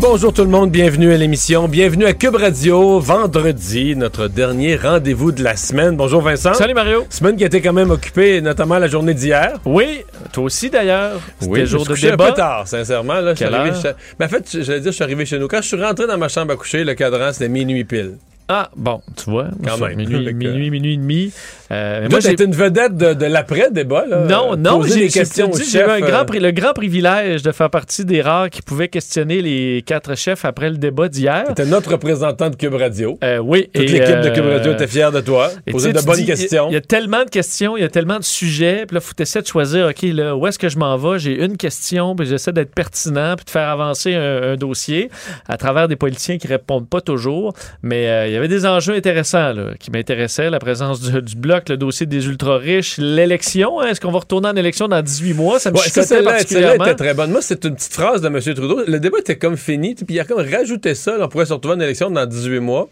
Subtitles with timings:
[0.00, 5.32] Bonjour tout le monde, bienvenue à l'émission, bienvenue à Cube Radio, vendredi, notre dernier rendez-vous
[5.32, 5.96] de la semaine.
[5.96, 6.54] Bonjour Vincent.
[6.54, 7.04] Salut Mario.
[7.10, 9.54] Semaine qui a été quand même occupée, notamment la journée d'hier.
[9.64, 11.20] Oui, toi aussi d'ailleurs.
[11.40, 12.26] C'était Oui, jour je de me suis couché débat.
[12.26, 13.14] un peu tard, sincèrement.
[13.20, 13.82] Là, Quelle arrivé heure?
[13.82, 15.48] chez- Ben, en fait, j'allais dire, je suis arrivé chez nous.
[15.48, 18.12] Quand je suis rentré dans ma chambre à coucher, le cadran, c'était minuit pile.
[18.48, 19.48] Ah, bon, tu vois.
[19.64, 19.96] Quand même.
[19.96, 21.32] Minuit, minuit, minuit et demi.
[21.70, 24.06] Euh, Moi, été une vedette de, de l'après-débat.
[24.08, 24.24] là.
[24.24, 27.42] Non, Euh, non, j'ai des questions j'ai eu un euh, grand, pri- le grand privilège
[27.42, 31.44] de faire partie des rares qui pouvaient questionner les quatre chefs après le débat d'hier.
[31.54, 33.18] T'es notre représentant de Cube Radio.
[33.22, 33.68] Euh, oui.
[33.74, 35.50] Toute l'équipe de euh, Cube Radio était fière de toi.
[35.66, 36.68] tu de bonnes dis, questions.
[36.70, 38.84] Il y, a tellement de questions, il y a tellement de sujets.
[38.86, 41.18] Puis là, faut essayer de choisir, OK, là, où est-ce que je m'en vais?
[41.18, 45.10] J'ai une question, puis j'essaie d'être pertinent, puis de faire avancer un, un dossier
[45.48, 47.52] à travers des politiciens qui répondent pas toujours.
[47.82, 50.50] Mais euh, il y avait des enjeux intéressants là, qui m'intéressaient.
[50.50, 53.80] La présence du, du bloc, le dossier des ultra-riches, l'élection.
[53.80, 55.58] hein, est-ce qu'on va retourner en élection dans 18 mois?
[55.58, 57.30] Ça me Ouais, celle-là, était très bonne.
[57.30, 58.40] Moi, c'est une petite phrase de M.
[58.40, 58.82] Trudeau.
[58.86, 61.16] Le débat était comme fini, puis il a comme rajouté ça.
[61.18, 62.88] là, on pourrait se retrouver en élection dans 18 mois.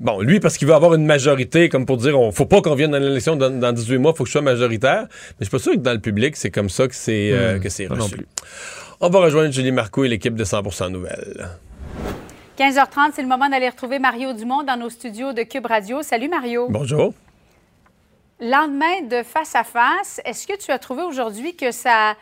[0.00, 2.74] Bon, lui, parce qu'il veut avoir une majorité, comme pour dire, on faut pas qu'on
[2.74, 5.02] vienne dans l'élection dans, dans 18 mois, faut que je sois majoritaire.
[5.08, 7.56] Mais je suis pas sûr que dans le public, c'est comme ça que c'est euh,
[7.56, 8.26] Hmm, que c'est moi non plus.
[9.00, 11.48] On va rejoindre Julie Marcoux et l'équipe de 100% Nouvelles.
[12.58, 16.02] 15h30, c'est le moment d'aller retrouver Mario Dumont dans nos studios de Cube Radio.
[16.02, 16.66] Salut Mario.
[16.70, 17.12] Bonjour.
[18.44, 22.14] Lendemain de face à face, est-ce que tu as trouvé aujourd'hui que ça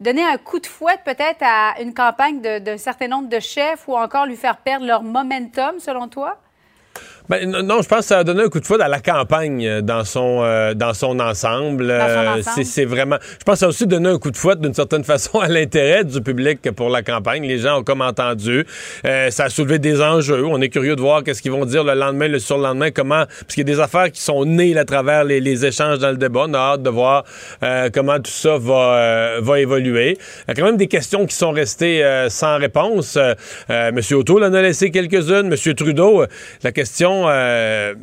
[0.00, 3.96] donné un coup de fouet peut-être à une campagne d'un certain nombre de chefs ou
[3.96, 6.40] encore lui faire perdre leur momentum selon toi?
[7.28, 9.66] Ben, non, je pense que ça a donné un coup de foudre à la campagne
[9.66, 11.90] euh, dans son, euh, dans son ensemble.
[11.90, 13.16] Euh, c'est- vraiment.
[13.38, 15.48] Je pense que ça a aussi donné un coup de foudre d'une certaine façon à
[15.48, 17.46] l'intérêt du public pour la campagne.
[17.46, 18.64] Les gens ont comme entendu.
[19.04, 20.42] Euh, ça a soulevé des enjeux.
[20.46, 23.24] On est curieux de voir qu'est-ce qu'ils vont dire le lendemain, le surlendemain, comment.
[23.26, 26.10] Parce qu'il y a des affaires qui sont nées à travers les, les échanges dans
[26.10, 26.44] le débat.
[26.48, 27.24] On a hâte de voir
[27.62, 30.16] euh, comment tout ça va, euh, va évoluer.
[30.46, 33.18] Il y a quand même des questions qui sont restées euh, sans réponse.
[33.68, 34.00] M.
[34.12, 35.52] Auto en a laissé quelques-unes.
[35.52, 35.74] M.
[35.74, 36.24] Trudeau,
[36.62, 37.94] la question, euh,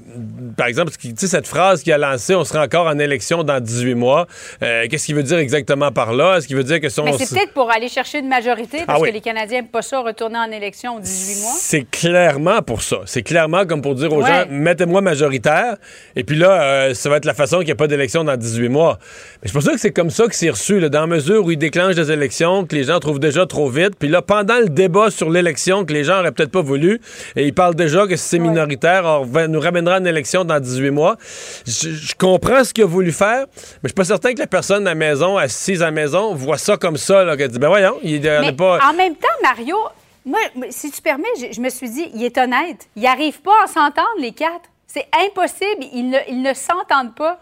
[0.57, 4.27] par exemple, cette phrase qu'il a lancée, on sera encore en élection dans 18 mois.
[4.63, 6.37] Euh, Qu'est-ce qu'il veut dire exactement par là?
[6.37, 7.03] Est-ce qu'il veut dire que son...
[7.05, 9.09] Mais c'est peut-être pour aller chercher une majorité parce Ah oui.
[9.09, 11.51] que les Canadiens n'aiment pas ça retourner en élection aux 18 mois.
[11.57, 12.97] C'est clairement pour ça.
[13.05, 14.27] C'est clairement comme pour dire aux Ouais.
[14.27, 15.75] gens, mettez-moi majoritaire.
[16.15, 18.35] Et puis là, euh, ça va être la façon qu'il n'y a pas d'élection dans
[18.37, 18.97] 18 mois.
[19.41, 21.07] Mais je suis pas sûr que c'est comme ça que c'est reçu, là, dans la
[21.07, 23.93] mesure où il déclenche des élections, que les gens trouvent déjà trop vite.
[23.99, 26.99] Puis là, pendant le débat sur l'élection, que les gens auraient peut-être pas voulu,
[27.35, 28.47] et il parle déjà que si c'est Ouais.
[28.49, 31.17] minoritaire, on nous ramènera en élection dans 18 mois.
[31.65, 34.47] Je, je comprends ce qu'il a voulu faire, mais je suis pas certain que la
[34.47, 37.59] personne à la maison, assise à la maison, voit ça comme ça, là, qu'elle dit,
[37.59, 38.79] ben voyons, il n'y Mais a pas...
[38.89, 39.77] en même temps, Mario,
[40.25, 40.39] moi,
[40.69, 42.87] si tu permets, je, je me suis dit, il est honnête.
[42.95, 44.69] Ils n'arrivent pas à s'entendre, les quatre.
[44.87, 45.85] C'est impossible.
[45.93, 47.39] Ils ne, ils ne s'entendent pas.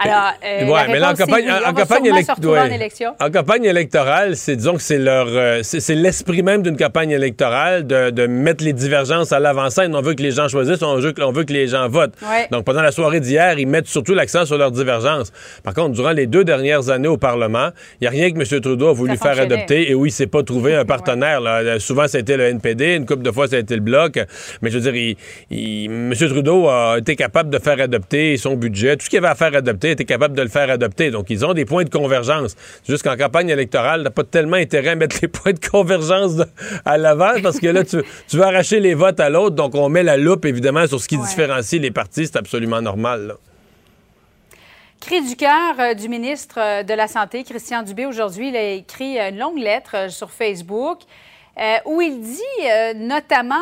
[0.00, 1.52] Alors, euh, Ouais, la mais là, en campagne, oui.
[1.66, 2.02] en- campagne
[2.50, 2.60] ouais.
[2.60, 3.26] en.
[3.26, 7.86] En campagne électorale, c'est disons que c'est leur euh, c'est l'esprit même d'une campagne électorale
[7.86, 9.94] de, de mettre les divergences à l'avant-scène.
[9.96, 12.14] On veut que les gens choisissent, on veut que, on veut que les gens votent.
[12.22, 12.46] Ouais.
[12.50, 15.32] Donc pendant la soirée d'hier, ils mettent surtout l'accent sur leurs divergences.
[15.64, 17.70] Par contre, durant les deux dernières années au Parlement,
[18.00, 18.60] il n'y a rien que M.
[18.60, 21.40] Trudeau a voulu Ça faire adopter et où il s'est pas trouvé un partenaire.
[21.40, 21.58] là.
[21.60, 24.18] Euh, Souvent, été le NPD, une couple de fois, ça a été le Bloc.
[24.62, 25.16] Mais je veux dire, il,
[25.50, 26.12] il- M.
[26.14, 28.96] Trudeau a été capable de faire adopter son budget.
[28.96, 31.10] Tout ce qu'il avait à faire adopter, était capable de le faire adopter.
[31.10, 32.56] Donc, ils ont des points de convergence.
[32.88, 36.46] Juste qu'en campagne électorale, t'as pas tellement intérêt à mettre les points de convergence de-
[36.84, 39.56] à l'avant parce que là, tu, tu veux arracher les votes à l'autre.
[39.56, 41.26] Donc, on met la loupe, évidemment, sur ce qui Ouais.
[41.26, 42.26] différencie les partis.
[42.26, 43.26] C'est absolument normal.
[43.28, 43.34] là.
[45.00, 48.72] Cri du cœur euh, du ministre euh, de la Santé, Christian Dubé, aujourd'hui, il a
[48.72, 50.98] écrit une longue lettre euh, sur Facebook
[51.56, 53.54] euh, où il dit euh, notamment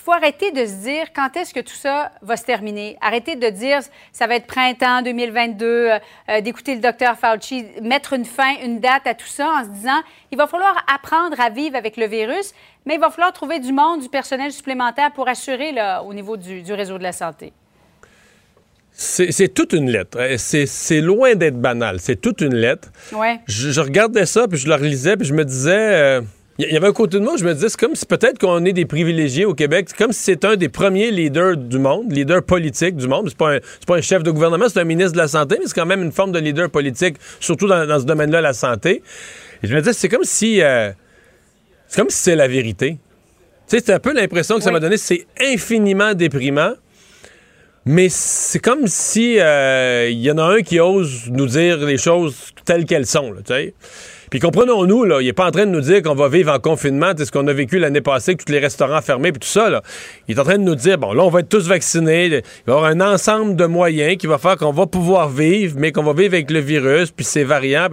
[0.00, 2.96] qu'il faut arrêter de se dire quand est-ce que tout ça va se terminer.
[3.02, 3.80] Arrêter de dire
[4.12, 5.98] ça va être printemps 2022, euh,
[6.30, 9.68] euh, d'écouter le docteur Fauci, mettre une fin, une date à tout ça en se
[9.68, 10.00] disant
[10.32, 12.52] il va falloir apprendre à vivre avec le virus,
[12.86, 16.36] mais il va falloir trouver du monde, du personnel supplémentaire pour assurer là, au niveau
[16.38, 17.52] du, du réseau de la santé.
[18.92, 20.18] C'est toute une lettre.
[20.18, 22.00] Euh, C'est loin d'être banal.
[22.00, 22.88] C'est toute une lettre.
[23.12, 23.40] Ouais.
[23.46, 25.70] je, je regardais ça, puis je le relisais, puis je me disais...
[25.72, 26.20] euh,
[26.68, 28.64] il y avait un côté de moi, je me disais, c'est comme si peut-être qu'on
[28.64, 29.86] est des privilégiés au Québec.
[29.88, 33.26] C'est comme si c'est un des premiers leaders du monde, leader politique du monde.
[33.28, 35.66] C'est pas, un- pas un chef de gouvernement, c'est un ministre de la Santé, mais
[35.66, 39.02] c'est quand même une forme de leader politique, surtout dans, dans ce domaine-là, la santé.
[39.62, 40.60] Et je me disais, c'est comme si...
[40.62, 40.90] euh,
[41.86, 42.98] c'est comme si c'est la vérité.
[43.68, 44.74] Tu sais, c'est un peu l'impression que ça Oui.
[44.74, 44.96] m'a donné.
[44.96, 46.72] C'est infiniment déprimant.
[47.86, 51.96] Mais c'est comme si euh, il y en a un qui ose nous dire les
[51.96, 53.74] choses telles qu'elles sont, tu sais.
[54.30, 56.60] Puis comprenons-nous, là, il n'est pas en train de nous dire qu'on va vivre en
[56.60, 59.48] confinement, c'est ce qu'on a vécu l'année passée, que tous les restaurants fermés, puis tout
[59.48, 59.68] ça.
[59.68, 59.82] Là.
[60.28, 62.30] Il est en train de nous dire, bon, là, on va être tous vaccinés, il
[62.30, 65.90] va y avoir un ensemble de moyens qui va faire qu'on va pouvoir vivre, mais
[65.90, 67.88] qu'on va vivre avec le virus, puis ses variants.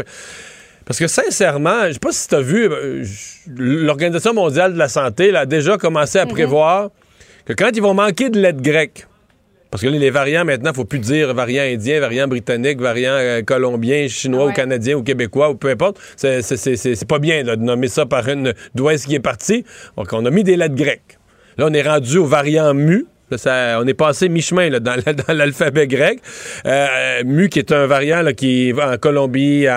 [0.86, 3.04] Parce que sincèrement, je sais pas si tu as vu, euh,
[3.58, 6.32] l'Organisation mondiale de la santé a déjà commencé à mhm.
[6.32, 6.90] prévoir
[7.46, 9.08] que quand ils vont manquer de l'aide grecque,
[9.70, 13.12] parce que les variants, maintenant, il ne faut plus dire variant indien, variant britannique, variant
[13.14, 16.00] euh, colombien, chinois ou canadien ou québécois ou peu importe.
[16.16, 19.66] C'est pas bien de nommer ça par une d'où est-ce qui est parti.
[19.98, 21.18] Donc, on a mis des lettres grecques.
[21.58, 24.96] Là, on est rendu au variant mu on est passé mi-chemin dans,
[25.28, 26.20] l'alphabet grec.
[26.66, 29.68] Euh, mu, qui est un variant qui va en Colombie,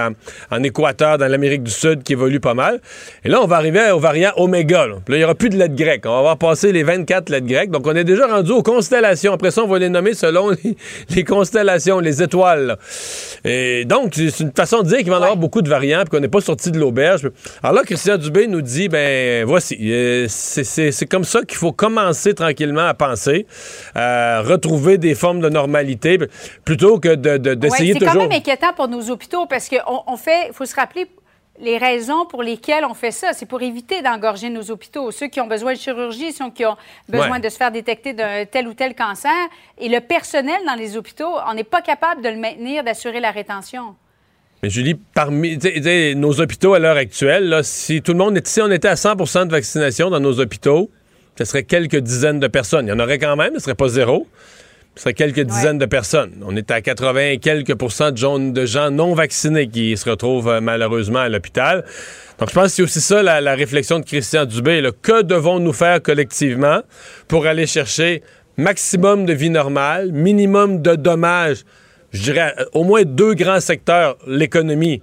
[0.51, 2.81] en, Équateur, dans l'Amérique du Sud, qui évolue pas mal.
[3.25, 4.87] Et là, on va arriver au variant oméga.
[4.87, 6.05] Là, il n'y aura plus de lettres grecques.
[6.07, 7.71] On va avoir passé les 24 lettres grecques.
[7.71, 9.33] Donc, on est déjà rendu aux constellations.
[9.33, 10.51] Après ça, on va les nommer selon
[11.11, 12.77] les, constellations, les étoiles.
[13.45, 16.03] Et donc, c'est une façon de dire qu'il va y en avoir beaucoup de variants
[16.03, 17.29] et qu'on n'est pas sorti de l'auberge.
[17.63, 22.35] Alors là, Christian Dubé nous dit, ben voici, euh, c'est comme ça qu'il faut commencer
[22.35, 23.40] tranquillement à penser
[23.95, 26.19] retrouver des formes de normalité,
[26.65, 28.13] plutôt que d'essayer de, toujours...
[28.13, 31.07] C'est quand même inquiétant pour nos hôpitaux parce qu'on on fait, il faut se rappeler
[31.61, 35.11] les raisons pour lesquelles on fait ça, c'est pour éviter d'engorger nos hôpitaux.
[35.11, 36.77] Ceux qui ont besoin de chirurgie, ceux qui ont
[37.09, 39.31] besoin de se faire détecter d'un tel ou tel cancer.
[39.79, 43.31] Et le personnel dans les hôpitaux, on n'est pas capable de le maintenir, d'assurer la
[43.31, 43.95] rétention.
[44.63, 45.59] Mais Julie, parmi
[46.17, 49.51] nos hôpitaux à l'heure actuelle, si tout le monde, si on était à 100% de
[49.51, 50.91] vaccination dans nos hôpitaux,
[51.41, 52.87] ce serait quelques dizaines de personnes.
[52.87, 54.27] Il y en aurait quand même, ce serait pas zéro.
[54.95, 56.33] Ce serait quelques dizaines de personnes.
[56.45, 60.61] On est à 80 et quelques pourcents de gens, non vaccinés qui se retrouvent euh,
[60.61, 61.85] malheureusement à l'hôpital.
[62.39, 64.87] Donc, je pense que c'est aussi ça la, réflexion de Christian Dubé.
[65.01, 66.83] Que devons-nous faire collectivement
[67.29, 68.23] pour aller chercher
[68.59, 71.65] maximum de vie normale, minimum de dommages,
[72.13, 75.01] je dirais au moins deux grands secteurs, l'économie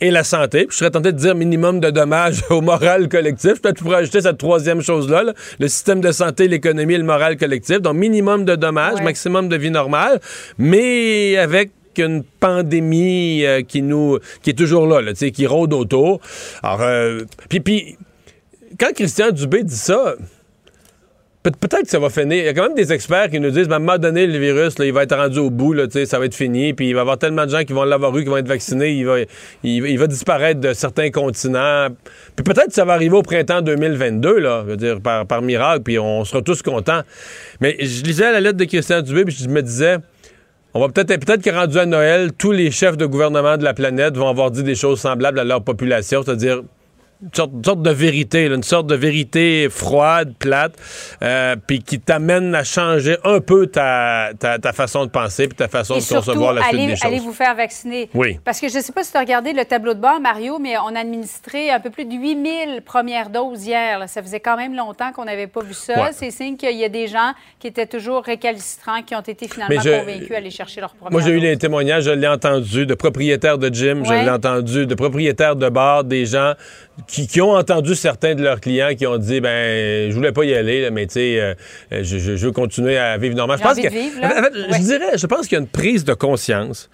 [0.00, 0.66] et la santé.
[0.70, 3.60] je serais tenté de dire minimum de dommages au moral collectif.
[3.60, 5.24] Peut-être pourrais ajouter cette troisième chose-là,
[5.58, 7.80] le système de santé, l'économie et le moral collectif.
[7.80, 10.20] Donc, minimum de dommages, maximum de vie normale,
[10.58, 16.20] mais avec une pandémie euh, qui nous qui est toujours là, là qui rôde autour.
[16.62, 17.96] Alors, euh, puis, puis,
[18.78, 20.14] quand Christian Dubé dit ça,
[21.56, 22.38] peut-être que ça va finir.
[22.38, 24.26] Il y a quand même des experts qui nous disent, ben, à un moment donné,
[24.26, 25.74] le virus, il va être rendu au bout,
[26.04, 28.16] ça va être fini, puis il va y avoir tellement de gens qui vont l'avoir
[28.16, 29.18] eu, qui vont être vaccinés, il va,
[29.62, 31.88] il, va disparaître de certains continents.
[32.36, 35.82] Puis peut-être que ça va arriver au printemps 2022, là, je veux dire, par, miracle,
[35.82, 37.02] puis on sera tous contents.
[37.60, 39.96] Mais je lisais la lettre de Christian Dubé, puis je me disais,
[40.74, 44.16] on va peut-être peut-être rendu à Noël, tous les chefs de gouvernement de la planète
[44.16, 46.62] vont avoir dit des choses semblables à leur population, c'est-à-dire
[47.20, 50.74] une sorte, de vérité, une sorte de vérité froide, plate,
[51.22, 55.66] euh, puis qui t'amène à changer un peu ta, ta, façon de penser puis ta
[55.66, 57.04] façon de concevoir la suite des choses.
[57.04, 58.08] allez vous faire vacciner.
[58.14, 58.38] Oui.
[58.44, 60.58] Parce que je ne sais pas si tu as regardé le tableau de bord, Mario,
[60.60, 64.08] mais on a administré un peu plus de 8000 premières doses hier.
[64.08, 66.10] Ça faisait quand même longtemps qu'on n'avait pas vu ça.
[66.12, 69.80] C'est signe qu'il y a des gens qui étaient toujours récalcitrants, qui ont été finalement
[69.80, 72.94] convaincus à aller chercher leur première Moi, j'ai eu les témoignages, je l'ai entendu, de
[72.94, 76.54] propriétaires de gym, je l'ai entendu, de propriétaires de bars, des gens
[77.06, 80.54] qui, ont entendu certains de leurs clients qui ont dit ben je voulais pas y
[80.54, 81.54] aller mais tu sais euh,
[81.90, 83.62] je, je, veux continuer à vivre normalement.
[83.62, 86.90] Je pense que je dirais je pense qu'il y a une prise de conscience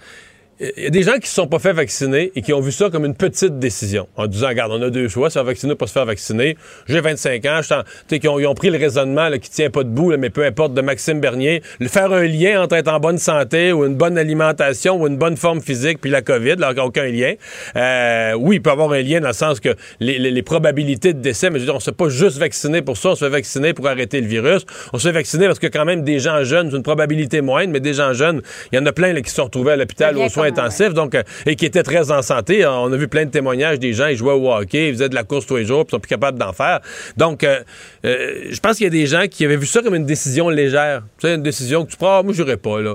[0.60, 2.60] il y a des gens qui ne se sont pas fait vacciner et qui ont
[2.60, 4.08] vu ça comme une petite décision.
[4.16, 6.56] En disant, regarde, on a deux choix, se faire vacciner ou pas se faire vacciner.
[6.86, 9.82] J'ai 25 ans, je qui ont, ils ont pris le raisonnement là, qui tient pas
[9.82, 11.62] debout, mais peu importe, de Maxime Bernier.
[11.80, 15.16] Le faire un lien entre être en bonne santé ou une bonne alimentation ou une
[15.16, 17.34] bonne forme physique puis la COVID, là, aucun lien.
[17.76, 21.20] Euh, oui, il peut y avoir un lien dans le sens que les, probabilités de
[21.20, 23.14] décès, mais je veux dire, on ne se fait pas juste vacciner pour ça, on
[23.14, 24.66] se fait vacciner pour arrêter le virus.
[24.92, 27.72] On se fait vacciner parce que quand même des gens jeunes, c'est une probabilité moindre,
[27.72, 30.16] mais des gens jeunes, il y en a plein qui se sont retrouvés à l'hôpital
[30.16, 32.66] ou intensifs, donc, euh, et qui étaient très en santé.
[32.66, 35.14] On a vu plein de témoignages des gens, ils jouaient au hockey, ils faisaient de
[35.14, 36.80] la course tous les jours, puis sont plus capables d'en faire.
[37.16, 37.60] Donc, euh,
[38.04, 40.48] euh, je pense qu'il y a des gens qui avaient vu ça comme une décision
[40.48, 41.02] légère.
[41.18, 42.94] Tu sais, une décision que tu prends, ah, moi, je pas, là.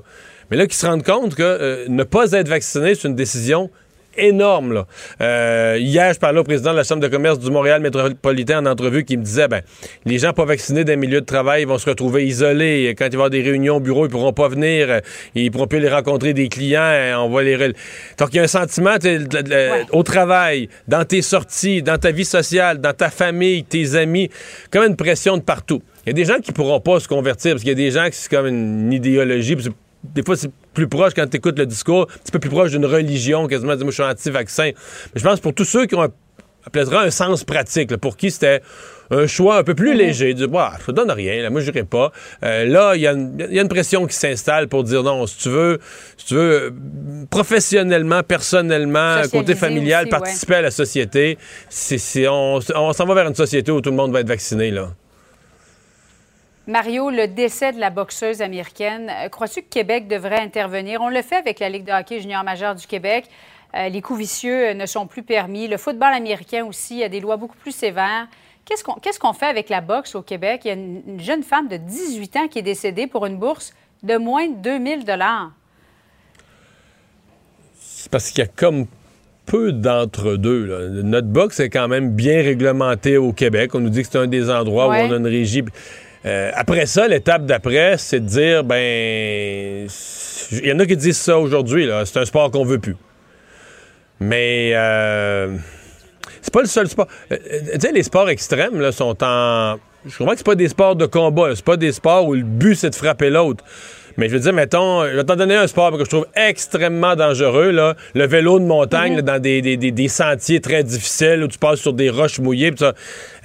[0.51, 3.69] Mais là, qui se rendent compte que ne pas être vacciné, c'est une décision
[4.19, 4.73] énorme.
[4.73, 4.87] Là.
[5.21, 8.69] Euh, hier, je parlais au président de la Chambre de commerce du Montréal métropolitain en
[8.69, 9.61] entrevue qui me disait ben,
[10.05, 12.95] les gens pas vaccinés d'un milieu de travail vont se retrouver isolés.
[12.97, 15.01] Quand il va y avoir des réunions au bureau, ils pourront pas venir.
[15.35, 17.23] Ils pourront plus les rencontrer des clients.
[17.23, 17.57] On va les...
[17.57, 18.95] Donc, il y a un sentiment
[19.91, 24.29] au travail, dans tes sorties, dans ta vie sociale, dans ta famille, tes amis,
[24.71, 25.81] comme une pression de partout.
[26.05, 27.91] Il y a des gens qui pourront pas se convertir parce qu'il y a des
[27.91, 29.55] gens qui c'est comme une idéologie
[30.03, 32.71] des fois, c'est plus proche quand tu écoutes le discours, un petit peu plus proche
[32.71, 34.71] d'une religion, quasiment, moi, je suis anti-vaccin.
[35.13, 36.07] Mais je pense pour tous ceux qui ont
[36.65, 38.61] appellera un sens pratique, pour qui c'était
[39.11, 39.97] un choix un peu plus mhm.
[39.97, 42.11] léger, de bah, ça donne rien, là, moi je pas.
[42.43, 43.11] Euh, là, il y, a
[43.61, 45.79] une pression qui s'installe pour dire non, si tu veux,
[46.17, 46.73] si tu veux
[47.29, 51.37] professionnellement, personnellement, côté familial, participer à la société,
[51.69, 54.69] c'est, on, on s'en va vers une société où tout le monde va être vacciné,
[54.71, 54.89] là.
[56.69, 61.01] Mario, le décès de la boxeuse américaine, euh, crois-tu que Québec devrait intervenir?
[61.01, 63.25] On le fait avec la Ligue de hockey junior majeur du Québec.
[63.75, 65.67] Euh, les coups vicieux euh, ne sont plus permis.
[65.67, 68.27] Le football américain aussi a des lois beaucoup plus sévères.
[68.65, 70.61] Qu'est-ce qu'on fait avec la boxe au Québec?
[70.63, 73.73] Il y a une, jeune femme de 18 ans qui est décédée pour une bourse
[74.03, 75.05] de moins de 2000
[77.79, 78.85] C'est parce qu'il y a comme
[79.47, 81.01] peu d'entre-deux.
[81.01, 83.73] Notre boxe est quand même bien réglementée au Québec.
[83.73, 85.63] On nous dit que c'est un des endroits où on a une régie.
[86.25, 89.87] Euh, après ça, l'étape d'après, c'est de dire, ben,
[90.51, 92.97] il y en a qui disent ça aujourd'hui, c'est un sport qu'on veut plus.
[94.19, 95.55] Mais euh,
[96.41, 97.07] c'est pas le seul sport.
[97.31, 97.37] Euh,
[97.73, 99.77] tu sais, les sports extrêmes là, sont en.
[100.05, 102.43] Je comprends que c'est pas des sports de combat, c'est pas des sports où le
[102.43, 103.63] but c'est de frapper l'autre.
[104.19, 107.15] Mais je veux dire, mettons, je vais t'en donner un sport que je trouve extrêmement
[107.15, 111.93] dangereux, là, le vélo de montagne dans des, sentiers très difficiles où tu passes sur
[111.93, 112.73] des roches mouillées.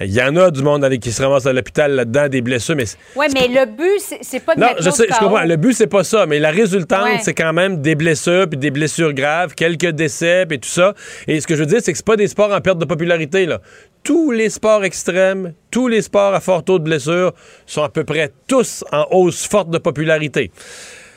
[0.01, 2.75] Il y en a du monde qui se ramasse à l'hôpital là-dedans, des blessures.
[2.75, 2.83] Mais
[3.15, 5.43] oui, mais le but, c'est pas de Non, je sais, je comprends.
[5.43, 6.25] Le but, c'est pas ça.
[6.25, 10.59] Mais la résultante, c'est quand même des blessures, puis des blessures graves, quelques décès, puis
[10.59, 10.93] tout ça.
[11.27, 12.85] Et ce que je veux dire, c'est que c'est pas des sports en perte de
[12.85, 13.45] popularité.
[13.45, 13.61] Là
[14.05, 17.33] tous les sports extrêmes, tous les sports à fort taux de blessure
[17.65, 20.51] sont à peu près tous en hausse forte de popularité.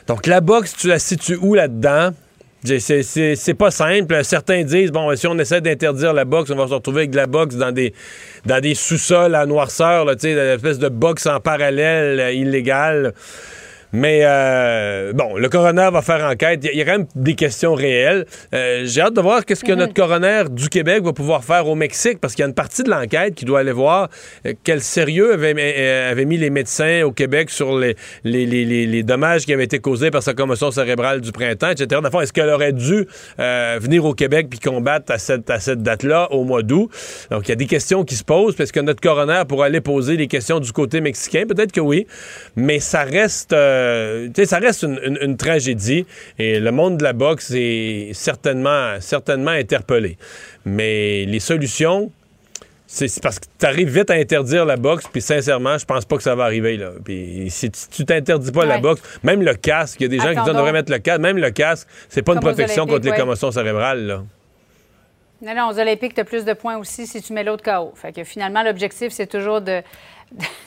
[0.07, 2.09] Donc la boxe, tu la situes où là-dedans?
[2.65, 4.21] C'est pas simple.
[4.25, 7.15] Certains disent, bon, si on essaie d'interdire la boxe, on va se retrouver avec de
[7.15, 7.93] la boxe dans des,
[8.75, 13.13] sous-sols à noirceur, là, une espèce de boxe en parallèle euh, illégale.
[13.91, 16.59] Mais euh, bon, le coroner va faire enquête.
[16.63, 18.25] Il y, a quand même des questions réelles.
[18.53, 19.79] Euh, j'ai hâte de voir qu'est-ce que mhm.
[19.79, 22.83] notre coroner du Québec va pouvoir faire au Mexique, parce qu'il y a une partie
[22.83, 24.09] de l'enquête qui doit aller voir
[24.45, 29.63] euh, quel sérieux avait, mis les médecins au Québec sur les, les, dommages qui avaient
[29.63, 32.01] été causés par sa commotion cérébrale du printemps, etc.
[32.21, 36.43] Est-ce qu'elle aurait dû venir au Québec puis combattre à cette, à cette date-là, au
[36.43, 36.91] mois d'août?
[37.31, 38.59] Donc, il y a des questions qui se posent.
[38.59, 41.45] Est-ce que notre coroner pourra aller poser les questions du côté mexicain?
[41.47, 42.05] Peut-être que oui,
[42.55, 43.53] mais ça reste...
[43.53, 43.78] Euh,
[44.45, 46.05] ça reste une, tragédie
[46.37, 50.17] et le monde de la boxe est certainement, certainement interpellé.
[50.65, 52.11] Mais les solutions,
[52.87, 56.17] c'est parce que tu arrives vite à interdire la boxe, puis sincèrement, je pense pas
[56.17, 56.77] que ça va arriver.
[56.77, 56.91] Là.
[57.03, 60.29] Puis si tu t'interdis pas la boxe, même le casque, il y a des gens
[60.29, 63.05] qui disent on devrait mettre le casque, même le casque, c'est pas une protection contre
[63.05, 64.05] les commotions cérébrales.
[64.05, 64.23] Là.
[65.41, 67.93] Non, non, aux Olympiques, tu as plus de points aussi si tu mets l'autre KO.
[67.95, 69.81] Fait que finalement, l'objectif, c'est toujours de,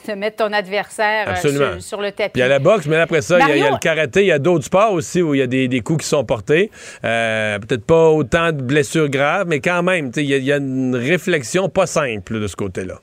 [0.07, 2.37] de mettre ton adversaire euh, sur, le tapis.
[2.37, 4.31] Il y a la boxe, mais après ça, il, y a, le karaté, il y
[4.31, 6.69] a d'autres sports aussi où il y a des, coups qui sont portés.
[7.03, 11.69] Euh, peut-être pas autant de blessures graves, mais quand même, il y, a, une réflexion
[11.69, 12.99] pas simple de ce côté-là.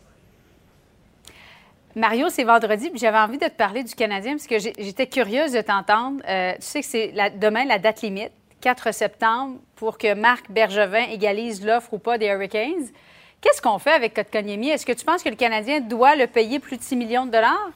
[1.96, 5.52] Mario, c'est vendredi, puis j'avais envie de te parler du Canadien parce que j'étais curieuse
[5.52, 6.20] de t'entendre.
[6.28, 11.04] Euh, tu sais que c'est demain la date limite, 4 septembre, pour que Marc Bergevin
[11.10, 12.90] égalise l'offre ou pas des Hurricanes.
[13.40, 14.68] Qu'est-ce qu'on fait avec Kotkaniemi?
[14.68, 17.30] Est-ce que tu penses que le Canadien doit le payer plus de 6 millions de
[17.30, 17.70] dollars?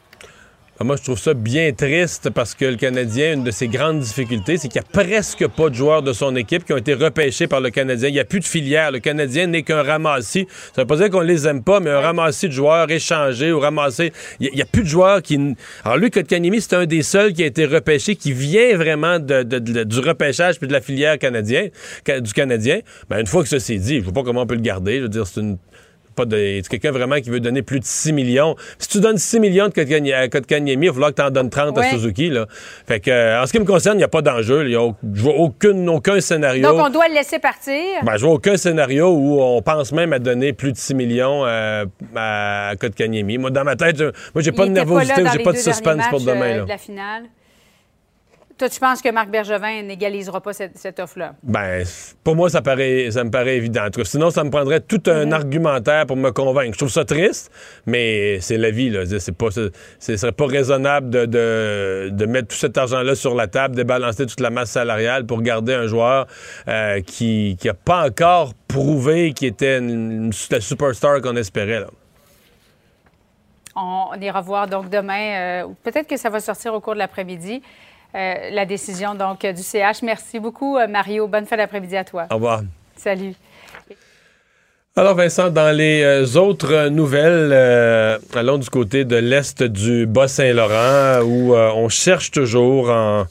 [0.81, 4.01] Ah, moi, je trouve ça bien triste parce que le Canadien, une de ses grandes
[4.01, 6.95] difficultés, c'est qu'il n'y a presque pas de joueurs de son équipe qui ont été
[6.95, 8.09] repêchés par le Canadien.
[8.09, 8.91] Il n'y a plus de filière.
[8.91, 10.49] Le Canadien n'est qu'un ramassis.
[10.75, 13.53] Ça ne veut pas dire qu'on les aime pas, mais un ramassis de joueurs échangés
[13.53, 14.13] ou ramassés.
[14.41, 15.39] Il n'y a, plus de joueurs qui.
[15.85, 20.01] Alors, lui, Kotkaniemi, c'est un des seuls qui a été repêché, qui vient vraiment du
[20.01, 21.69] repêchage puis de la filière canadien,
[22.05, 22.81] du Canadien.
[23.09, 24.61] Ben, une fois que ça s'est dit, je ne vois pas comment on peut le
[24.61, 24.97] garder.
[24.97, 25.57] Je veux dire, c'est une
[26.15, 26.61] pas de.
[26.69, 28.57] quelqu'un vraiment qui veut donner plus de 6 millions?
[28.79, 29.73] Si tu donnes 6 millions de
[30.29, 32.31] Kotkaniemi, il va falloir que tu en donnes 30 à Suzuki.
[32.31, 32.47] Là.
[32.87, 34.67] Fait que, euh, en ce qui me concerne, il n'y a pas d'enjeu.
[34.69, 36.63] Je vois aucune, aucun scénario.
[36.63, 37.75] Donc, on doit le laisser partir?
[38.03, 41.45] Ben, je vois aucun scénario où on pense même à donner plus de 6 millions
[41.45, 41.85] euh,
[42.17, 43.39] à Kotkaniemi.
[43.39, 44.01] Moi, dans ma tête,
[44.35, 46.43] moi, j'ai pas de nervosité j'ai pas de suspense pour demain.
[46.43, 46.65] Euh, là.
[46.65, 47.25] De la finale.
[48.57, 51.35] Toi, tu penses que Marc Bergevin n'égalisera pas cette, offre-là?
[51.43, 51.85] Ben,
[52.23, 53.87] pour moi, ça, paraît, ça me paraît évident.
[54.05, 55.33] Sinon, ça me prendrait tout un mhm.
[55.33, 56.75] argumentaire pour me convaincre.
[56.75, 57.51] Je trouve ça triste,
[57.87, 58.91] mais c'est la vie.
[58.91, 59.07] Là.
[59.07, 61.27] C'est pas, ce serait pas raisonnable de,
[62.11, 65.75] de, mettre tout cet argent-là sur la table, débalancer toute la masse salariale pour garder
[65.75, 66.29] un joueur
[66.69, 71.81] euh, qui n'a pas encore prouvé qu'il était une, la superstar qu'on espérait.
[71.81, 71.87] Là.
[73.75, 75.65] On ira voir donc demain.
[75.65, 77.61] Euh, peut-être que ça va sortir au cours de l'après-midi.
[78.15, 80.03] Euh, la décision donc du CH.
[80.03, 81.27] Merci beaucoup, euh, Mario.
[81.27, 82.27] Bonne fin d'après-midi à toi.
[82.31, 82.63] Au revoir.
[82.97, 83.35] Salut.
[84.97, 87.53] Alors Vincent, dans les euh, autres nouvelles,
[88.35, 93.25] allons du côté de l'est du Bas-Saint-Laurent où on cherche toujours en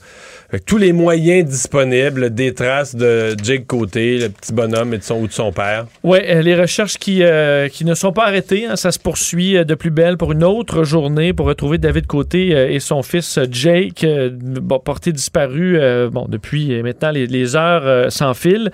[0.53, 5.03] avec tous les moyens disponibles, des traces de Jake Côté, le petit bonhomme et de
[5.03, 5.87] son ou de son père.
[6.03, 9.63] Oui, les recherches qui, euh, qui ne sont pas arrêtées, hein, ça se poursuit euh,
[9.63, 13.39] de plus belle pour une autre journée pour retrouver David Côté euh, et son fils
[13.49, 15.79] Jake, bon, porté disparu
[16.11, 18.69] bon, depuis maintenant les, les heures s'enfilent.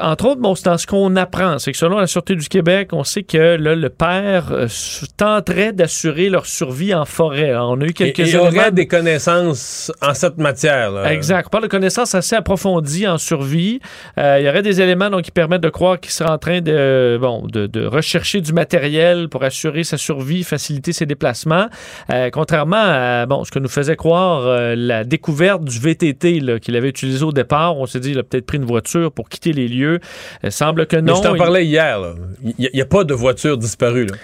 [0.00, 2.88] entre autres, bon, c'est dans ce qu'on apprend, c'est que selon la Sûreté du Québec,
[2.92, 4.66] on sait que là, le père
[5.18, 7.54] tenterait d'assurer leur survie en forêt.
[7.54, 10.85] On a eu quelques et, et aurait des connaissances en cette matière.
[11.06, 11.46] Exact.
[11.46, 13.80] On parle de connaissances assez approfondies en survie.
[14.18, 16.60] Euh, il y aurait des éléments donc, qui permettent de croire qu'il serait en train
[16.60, 21.66] de, bon, de, rechercher du matériel pour assurer sa survie, faciliter ses déplacements.
[22.10, 26.76] Euh, contrairement à bon, ce que nous faisait croire euh, la découverte du VTT qu'il
[26.76, 27.76] avait utilisé au départ.
[27.76, 30.00] On s'est dit qu'il a peut-être pris une voiture pour quitter les lieux.
[30.42, 31.14] Il semble que non.
[31.14, 32.00] Mais je t'en parlais hier.
[32.58, 34.06] Il n'y a, pas de voiture disparue.
[34.06, 34.14] Là.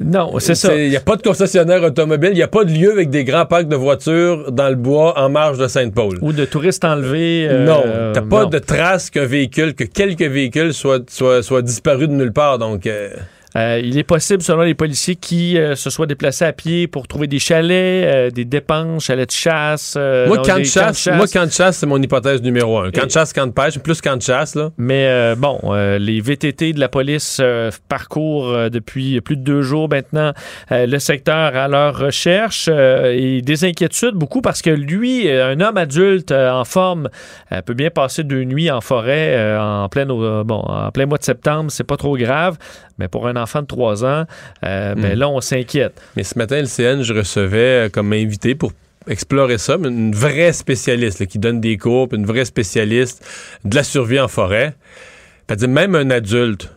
[0.00, 0.74] Non, c'est ça.
[0.74, 3.24] Il n'y a pas de concessionnaire automobile, il n'y a pas de lieu avec des
[3.24, 6.18] grands parcs de voitures dans le bois en marge de Sainte-Paul.
[6.22, 7.46] Ou de touristes enlevés.
[7.48, 7.82] Euh, non,
[8.14, 12.58] t'as pas de trace qu'un véhicule, que quelques véhicules soient, soient, disparus de nulle part.
[12.58, 12.86] Donc.
[12.86, 13.10] Euh,
[13.56, 17.08] euh, il est possible, selon les policiers, qui euh, se soient déplacés à pied pour
[17.08, 19.96] trouver des chalets, euh, des dépenses, chalets de chasse.
[19.96, 22.90] moi, camp de chasse, moi, camp de chasse, c'est mon hypothèse numéro un.
[22.90, 24.54] Camp de chasse, camp de pêche, plus camp de chasse.
[24.54, 24.70] Là.
[24.78, 25.58] Mais bon,
[25.98, 27.40] les VTT de la police
[27.88, 30.32] parcourent depuis plus de deux jours maintenant
[30.70, 36.32] le secteur à leur recherche et des inquiétudes beaucoup parce que lui, un homme adulte
[36.32, 37.08] en forme,
[37.66, 41.70] peut bien passer deux nuits en forêt en, plein, bon, en plein mois de septembre,
[41.70, 42.56] c'est pas trop grave.
[43.00, 44.24] Mais pour un enfant de 3 ans,
[44.64, 45.18] euh, ben hmm.
[45.18, 46.00] là, on s'inquiète.
[46.16, 48.72] Mais ce matin, le CN, je recevais euh, comme invité pour
[49.08, 53.26] explorer ça, une vraie spécialiste qui donne des cours, une vraie spécialiste
[53.64, 54.74] de la survie en forêt.
[55.56, 56.70] Dit même un adulte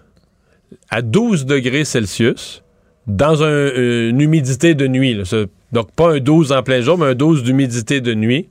[0.89, 2.63] à 12 degrés Celsius,
[3.05, 5.21] dans une humidité de nuit,
[5.71, 8.49] donc pas un 12 en plein jour, mais un 12 d'humidité de nuit,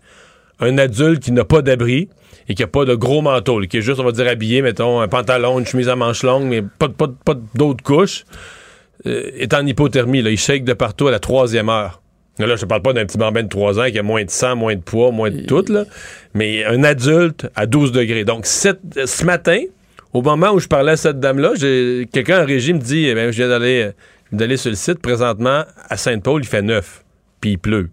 [0.60, 2.08] un adulte qui n'a pas d'abri,
[2.48, 5.00] et qui a pas de gros manteau, qui est juste, on va dire, habillé, mettons,
[5.00, 8.24] un pantalon, une chemise à manches longues, mais pas, pas, pas d'autres couches,
[9.06, 10.22] euh, est en hypothermie.
[10.22, 10.30] Là.
[10.30, 12.00] Il shake de partout à la troisième heure.
[12.38, 14.56] Là, je parle pas d'un petit bambin de 3 ans qui a moins de sang,
[14.56, 15.84] moins de poids, moins de tout, là,
[16.34, 18.24] mais un adulte à 12 degrés.
[18.24, 19.60] Donc, ce matin,
[20.14, 21.52] au moment où je parlais à cette dame-là,
[22.10, 23.90] quelqu'un en régie me dit eh je viens d'aller
[24.32, 27.04] d'aller sur le site présentement à Sainte-Paul, il fait 9,
[27.40, 27.90] puis il pleut.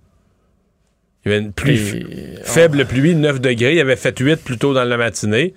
[1.29, 2.05] Il y avait une pluie
[2.43, 3.75] faible pluie, 9 degrés.
[3.75, 5.53] Il avait fait 8 plus tôt dans la matinée.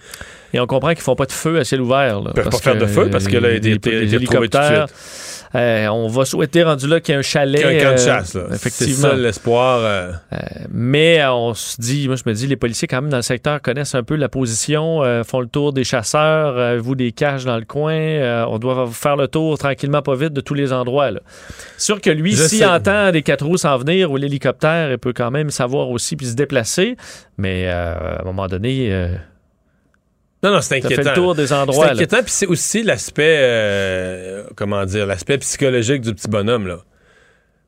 [0.53, 2.21] Et on comprend qu'ils font pas de feu à ciel ouvert.
[2.21, 4.87] Là, Ils peuvent pas faire de feu parce que là, il y a des hélicoptères.
[5.55, 7.61] Euh, on va souhaiter, rendu là, qu'il y ait un chalet.
[7.61, 8.45] Qu'il y ait un camp de chasse, là.
[8.53, 8.95] Effectivement.
[8.95, 9.81] C'est ça l'espoir.
[9.83, 10.13] Euh.
[10.33, 10.39] Euh,
[10.71, 13.61] mais on se dit, moi, je me dis, les policiers, quand même, dans le secteur,
[13.61, 17.65] connaissent un peu la position, font le tour des chasseurs, vous des caches dans le
[17.65, 18.47] coin.
[18.49, 21.11] on doit faire le tour tranquillement, pas vite, de tous les endroits.
[21.11, 21.21] Là.
[21.77, 25.31] Sûr que lui, s'il entend des quatre roues s'en venir ou l'hélicoptère, il peut quand
[25.31, 26.97] même savoir aussi puis se déplacer.
[27.37, 29.09] Mais à un moment donné
[30.43, 31.03] non, non, c'est inquiétant.
[31.03, 31.87] fait le tour des endroits.
[31.87, 36.79] C'est inquiétant, puis c'est aussi l'aspect, euh, comment dire, l'aspect psychologique du petit bonhomme, là.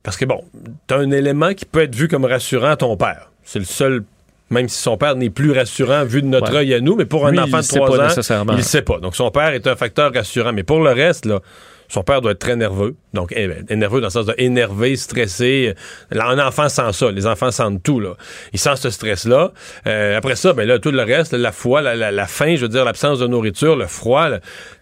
[0.02, 0.44] Parce que, bon,
[0.86, 3.30] t'as un élément qui peut être vu comme rassurant à ton père.
[3.42, 4.04] C'est le seul,
[4.50, 7.26] même si son père n'est plus rassurant vu de notre œil à nous, mais pour
[7.26, 8.98] un enfant de 3 ans, il ne sait pas.
[8.98, 10.52] Donc, son père est un facteur rassurant.
[10.52, 11.40] Mais pour le reste, là,
[11.88, 12.96] son père doit être très nerveux.
[13.12, 15.74] Donc, eh ben, nerveux dans le sens de énervé, stressé.
[16.10, 17.10] Un enfant sent ça.
[17.10, 18.14] Les enfants sentent tout, là.
[18.52, 19.52] Ils sentent ce stress-là.
[19.86, 22.84] Euh, après ça, ben là, tout le reste, la foi, la, faim, je veux dire,
[22.84, 24.30] l'absence de nourriture, le froid,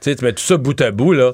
[0.00, 1.32] tu sais, mets tout ça bout à bout, là.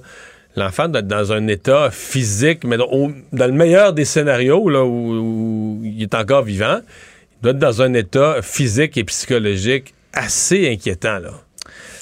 [0.56, 5.80] L'enfant doit être dans un état physique, mais dans, le meilleur des scénarios, là, où,
[5.84, 11.18] il est encore vivant, il doit être dans un état physique et psychologique assez inquiétant,
[11.20, 11.30] là.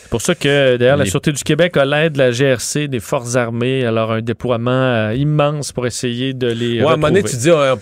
[0.06, 3.00] C'est pour ça que, d'ailleurs, la Sûreté du Québec a l'aide de la GRC, des
[3.00, 6.80] Forces armées, alors un déploiement euh, immense pour essayer de les.
[6.80, 7.76] Ouais, à un moment donné, tu dis, on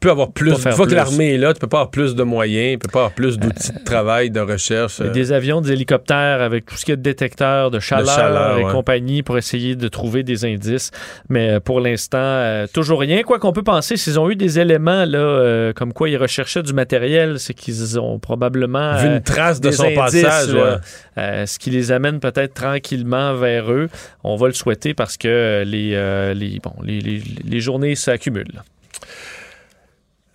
[0.00, 0.52] peut avoir plus.
[0.52, 2.90] Une fois que l'armée est là, tu peux pas avoir plus de moyens, tu peux
[2.90, 5.02] pas avoir plus d'outils de travail, de recherche.
[5.02, 5.10] Euh.
[5.10, 9.22] Des avions, des hélicoptères avec tout ce qui est de détecteurs, de chaleur, et compagnie
[9.22, 10.92] pour essayer de trouver des indices.
[11.28, 13.22] Mais euh, pour l'instant, toujours rien.
[13.22, 16.72] Quoi qu'on peut penser, s'ils ont eu des éléments, là, comme quoi ils recherchaient du
[16.72, 18.96] matériel, c'est qu'ils ont probablement.
[18.96, 20.56] Vu une trace de son passage,
[21.50, 23.88] ce qui les amène peut-être tranquillement vers eux.
[24.24, 26.34] On va le souhaiter parce que les, euh,
[27.60, 28.62] journées s'accumulent.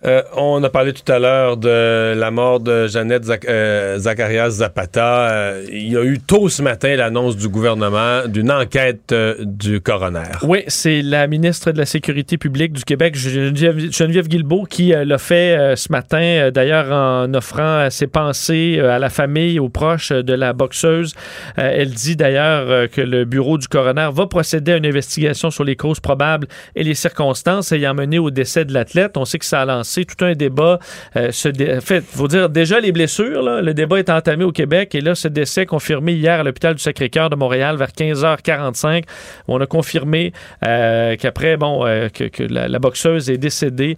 [0.06, 5.30] Euh, on a parlé tout à l'heure de la mort de Jeannette euh, Zacharias Zapata.
[5.30, 10.30] Euh, il y a eu tôt ce matin l'annonce du gouvernement d'une enquête du coroner.
[10.42, 15.18] Oui, c'est la ministre de la Sécurité publique du Québec, Geneviève, Geneviève Guilbeault, qui l'a
[15.18, 20.52] fait ce matin, d'ailleurs en offrant ses pensées à la famille, aux proches de la
[20.52, 21.14] boxeuse.
[21.56, 25.76] elle dit d'ailleurs que le bureau du coroner va procéder à une investigation sur les
[25.76, 29.16] causes probables et les circonstances ayant mené au décès de l'athlète.
[29.16, 30.78] On sait que ça a lancé tout un débat.
[31.16, 33.42] Euh, fait, faut dire déjà les blessures.
[33.42, 36.82] Le débat est entamé au Québec et là, ce décès confirmé hier à l'hôpital du
[36.82, 39.04] Sacré-Cœur de Montréal vers 15h45.
[39.48, 40.32] On a confirmé
[40.66, 43.96] euh, qu'après, bon, euh, que, la, boxeuse est décédée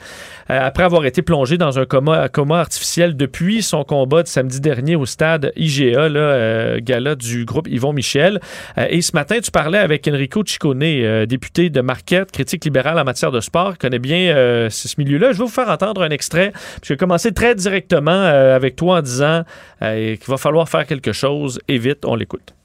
[0.49, 5.05] après avoir été plongée dans un coma, artificiel depuis son combat de samedi dernier au
[5.05, 8.41] stade IGA, là, gala du groupe Yvon Michel.
[8.77, 13.31] et ce matin, tu parlais avec Enrico Ciccone, député de Marquette, critique libéral en matière
[13.31, 15.33] de sport, connaît bien ce milieu-là.
[15.33, 16.53] Je vais vous faire un extrait.
[16.83, 19.43] Je vais commencer très directement euh, avec toi en disant
[19.83, 22.05] euh, qu'il va falloir faire quelque chose et vite.
[22.05, 22.58] On l'écoute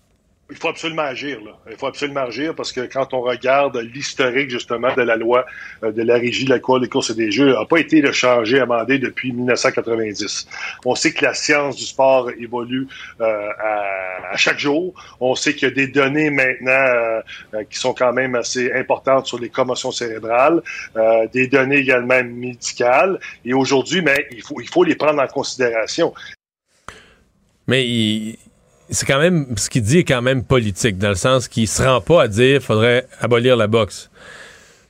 [0.53, 1.39] il faut absolument agir.
[1.43, 1.51] Là.
[1.67, 5.45] Il faut absolument agir parce que quand on regarde l'historique justement de la loi
[5.83, 8.03] euh, de la régie de la Cour des courses et des jeux, n'a pas été
[8.13, 10.47] changé, amendé depuis 1990.
[10.85, 12.87] On sait que la science du sport évolue
[13.19, 13.49] euh,
[14.31, 14.93] à, chaque jour.
[15.19, 19.25] On sait qu'il y a des données maintenant euh, qui sont quand même assez importantes
[19.25, 20.61] sur les commotions cérébrales,
[21.33, 23.19] des données également médicales.
[23.43, 26.13] Et aujourd'hui, mais il faut, il faut les prendre en considération.
[27.67, 28.37] Mais il
[28.89, 31.81] c'est quand même ce qu'il dit est quand même politique dans le sens qu'il se
[31.81, 34.09] rend pas à dire qu'il faudrait abolir la boxe.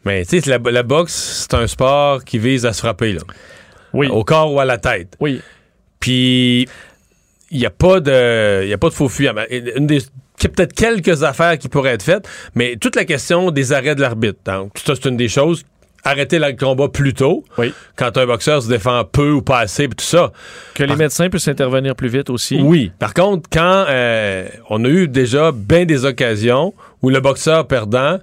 [0.06, 3.21] Mais tu sais la, la, boxe c'est un sport qui vise à se frapper là.
[3.93, 4.08] Oui.
[4.08, 5.15] Au corps ou à la tête.
[5.19, 5.41] Oui.
[5.99, 6.67] Puis
[7.51, 9.34] il n'y a pas de il y a pas de faux fuyant.
[9.49, 10.01] Une des
[10.39, 13.71] il y a peut-être quelques affaires qui pourraient être faites, mais toute la question des
[13.71, 14.39] arrêts de l'arbitre.
[14.45, 15.63] Donc, ça, c'est une des choses
[16.04, 17.44] arrêter le combat plus tôt.
[17.58, 17.74] Oui.
[17.96, 20.32] Quand un boxeur se défend peu ou pas assez, tout ça.
[20.74, 20.98] Que les Par...
[20.98, 22.60] médecins puissent intervenir plus vite aussi.
[22.62, 22.92] Oui.
[23.00, 28.20] Par contre, quand euh, on a eu déjà bien des occasions où le boxeur perdant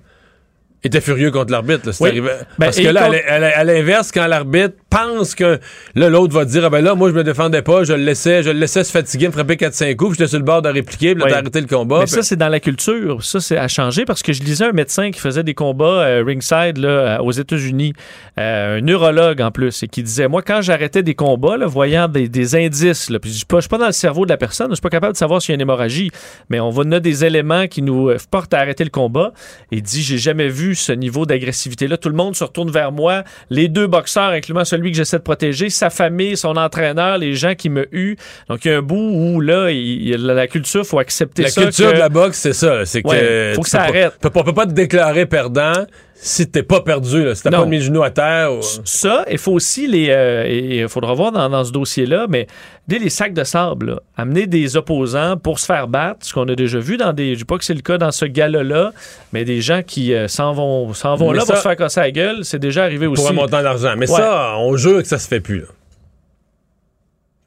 [0.83, 1.90] était furieux contre l'arbitre.
[2.01, 2.09] Oui.
[2.09, 2.31] Arrivé...
[2.59, 3.19] Ben, Parce que là, contre...
[3.29, 5.61] à l'inverse, quand l'arbitre pense que
[5.95, 8.43] là, l'autre va dire, ah ben là, moi, je me défendais pas, je le laissais,
[8.43, 11.14] je le laissais se fatiguer, me frapper 4-5 coups, j'étais sur le bord de répliquer,
[11.14, 11.31] puis oui.
[11.31, 12.01] d'arrêter le combat.
[12.01, 13.23] Mais ça, c'est dans la culture.
[13.23, 16.25] Ça, c'est à changer parce que je lisais un médecin qui faisait des combats euh,
[16.27, 17.93] ringside là, aux États-Unis,
[18.38, 22.09] euh, un neurologue en plus, et qui disait, moi, quand j'arrêtais des combats, là, voyant
[22.09, 24.71] des, des indices, là, puis je suis pas, pas dans le cerveau de la personne,
[24.71, 26.11] je suis pas capable de savoir s'il y a une hémorragie,
[26.49, 29.33] mais on va donner des éléments qui nous portent à arrêter le combat.
[29.71, 31.96] Et dit, j'ai jamais vu ce niveau d'agressivité-là.
[31.96, 33.24] Tout le monde se retourne vers moi.
[33.50, 37.54] Les deux boxeurs, incluant celui que j'essaie de protéger, sa famille, son entraîneur, les gens
[37.54, 38.16] qui me huent.
[38.48, 41.61] Donc, il y a un bout où, là, il, la culture, faut accepter la ça.
[41.61, 41.94] La culture que...
[41.94, 42.85] de la boxe, c'est ça.
[42.85, 44.18] C'est ouais, que faut que ça arrête.
[44.20, 45.87] Pas, on peut pas te déclarer perdant
[46.22, 48.52] si t'es pas perdu, là, si t'as pas mis le genou à terre.
[48.52, 48.61] Ou...
[48.85, 50.09] Ça, il faut aussi les.
[50.11, 52.46] Euh, il faudra voir dans, dans ce dossier-là, mais
[52.88, 56.46] dès les sacs de sable, là, amener des opposants pour se faire battre, ce qu'on
[56.48, 57.35] a déjà vu dans des.
[57.35, 58.92] Je dis pas que c'est le cas dans ce gala-là,
[59.33, 62.00] mais des gens qui euh, s'en vont, s'en vont là ça, pour se faire casser
[62.00, 63.22] la gueule, c'est déjà arrivé aussi.
[63.22, 63.94] Pour un montant d'argent.
[63.96, 64.16] Mais ouais.
[64.16, 65.66] ça, on jure que ça se fait plus, là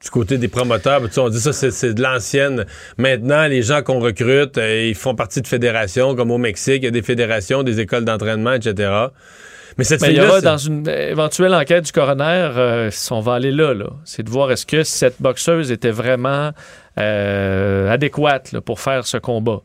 [0.04, 2.66] du côté des promoteurs, tu sais, on dit ça, c'est de l'ancienne.
[2.98, 6.86] Maintenant, les gens qu'on recrute, euh, ils font partie de fédérations, comme au Mexique, il
[6.86, 8.92] y a des fédérations, des écoles d'entraînement, etc.
[9.78, 13.36] Mais cette Mais il y aura dans une éventuelle enquête du coroner, euh, on va
[13.36, 13.90] aller là, là.
[14.04, 16.52] c'est de voir est-ce que cette boxeuse était vraiment
[17.00, 19.62] euh, adéquate là, pour faire ce combat.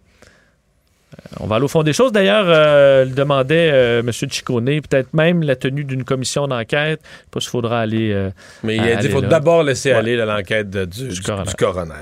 [1.40, 2.12] On va aller au fond des choses.
[2.12, 4.12] D'ailleurs, euh, demandait euh, M.
[4.12, 7.00] Ciccone, peut-être même la tenue d'une commission d'enquête.
[7.02, 8.12] Je sais pas s'il faudra aller.
[8.12, 8.30] Euh,
[8.62, 9.96] Mais il a dit qu'il faut d'abord laisser ouais.
[9.96, 11.48] aller l'enquête du, du, du, coroner.
[11.48, 11.94] Du coroner.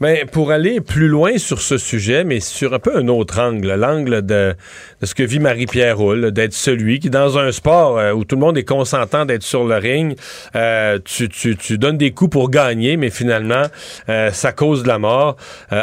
[0.00, 3.74] Mais pour aller plus loin sur ce sujet, mais sur un peu un autre angle,
[3.74, 4.54] l'angle de,
[5.00, 8.34] de, ce que vit Marie-Pierre Roule, d'être celui qui, dans un sport euh, où tout
[8.34, 10.16] le monde est consentant d'être sur le ring,
[10.56, 13.64] euh, tu, tu, tu, donnes des coups pour gagner, mais finalement,
[14.08, 15.36] euh, ça cause de la mort.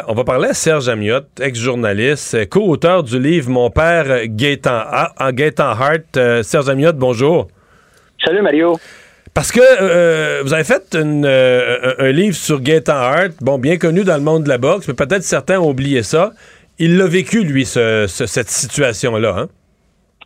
[0.08, 4.82] On va parler à Serge Amiotte, ex-journaliste, co-auteur du livre Mon père Gaétan,
[5.30, 6.42] Gaétan Hart.
[6.42, 7.48] Serge Amiotte, bonjour.
[8.24, 8.78] Salut Mario.
[9.34, 14.04] Parce que euh, vous avez fait euh, un livre sur Gaétan Hart, bon, bien connu
[14.04, 16.32] dans le monde de la boxe, mais peut-être certains ont oublié ça.
[16.78, 19.34] Il l'a vécu, lui, ce, ce, cette situation-là.
[19.38, 19.46] Hein?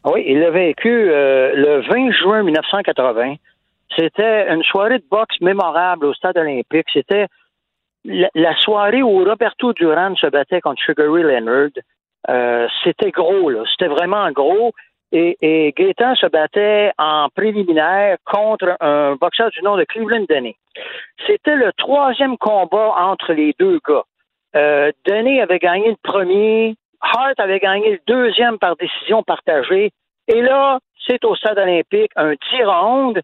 [0.04, 3.36] Oui, il l'a vécu euh, le 20 juin 1980.
[3.96, 6.86] C'était une soirée de boxe mémorable au stade olympique.
[6.92, 7.26] C'était
[8.04, 12.68] la, soirée où Roberto Duran se battait contre Sugar Ray Leonard.
[12.82, 13.62] C'était gros, là.
[13.70, 14.72] C'était vraiment gros.
[15.12, 20.56] Et, et se battait en préliminaire contre un boxeur du nom de Cleveland Denny.
[21.26, 24.04] C'était le troisième combat entre les deux gars.
[24.56, 29.92] Euh, Denny avait gagné le premier, Hart avait gagné le deuxième par décision partagée.
[30.28, 33.20] Et là, c'est au stade olympique, un 10 rounds.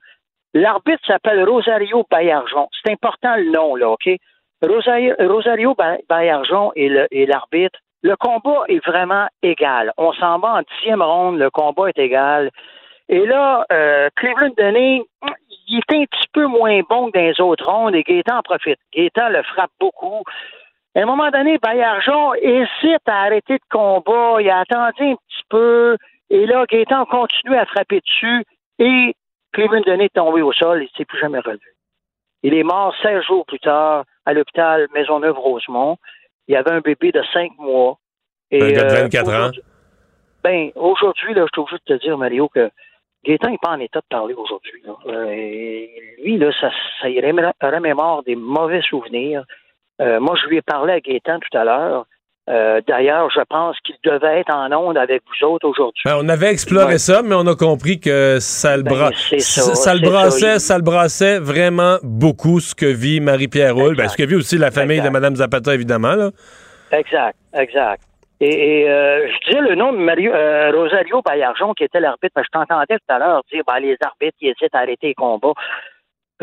[0.55, 2.69] L'arbitre s'appelle Rosario Bayarjon.
[2.73, 4.09] C'est important le nom, là, OK?
[4.63, 5.75] Rosario
[6.09, 7.79] Bayarjon est l'arbitre.
[8.03, 9.93] Le combat est vraiment égal.
[9.97, 12.51] On s'en va en dixième ronde, le combat est égal.
[13.09, 15.03] Et là, euh, Cleveland Denny,
[15.69, 18.43] il est un petit peu moins bon que dans les autres rondes et Gaétan en
[18.43, 18.79] profite.
[18.95, 20.23] Gaétan le frappe beaucoup.
[20.95, 24.41] À un moment donné, Bayarjon hésite à arrêter le combat.
[24.41, 25.97] Il a attendu un petit peu.
[26.31, 28.45] Et là, Gaétan continue à frapper dessus.
[28.79, 29.15] Et
[29.53, 31.61] Cleveland Denis est tombé au sol, il ne s'est plus jamais relevé.
[32.43, 35.99] Il est mort 16 jours plus tard à l'hôpital Maisonneuve-Rosemont.
[36.49, 37.99] Il avait un bébé de 5 mois.
[38.51, 39.51] Et, un gars de 24 euh, ans.
[40.43, 42.71] Ben, aujourd'hui, là, je suis obligé de te dire, Mario, que
[43.25, 44.83] Gaétan n'est pas en état de parler aujourd'hui.
[45.07, 45.87] Euh,
[46.23, 49.45] lui, là, ça, ça y remémore des mauvais souvenirs.
[50.01, 52.07] Euh, moi, je lui ai parlé à Gaétan tout à l'heure.
[52.51, 56.03] Euh, d'ailleurs, je pense qu'il devait être en onde avec vous autres aujourd'hui.
[56.05, 60.01] Ben, on avait exploré ça, mais on a compris que ça le, ben, ça, le
[60.01, 60.77] brassait, ça.
[60.77, 64.73] le brassait vraiment beaucoup ce que vit Marie-Pierre Roule, ben, ce que vit aussi la
[64.73, 66.15] famille de Mme Zapata, évidemment.
[66.15, 66.31] Là.
[66.91, 68.03] Exact, exact.
[68.41, 72.49] Et, euh, je disais le nom de Mario, euh, Rosario Bayarjon, qui était l'arbitre, parce
[72.49, 75.53] que je t'entendais tout à l'heure dire ben, les arbitres, ils essaient d'arrêter les combats.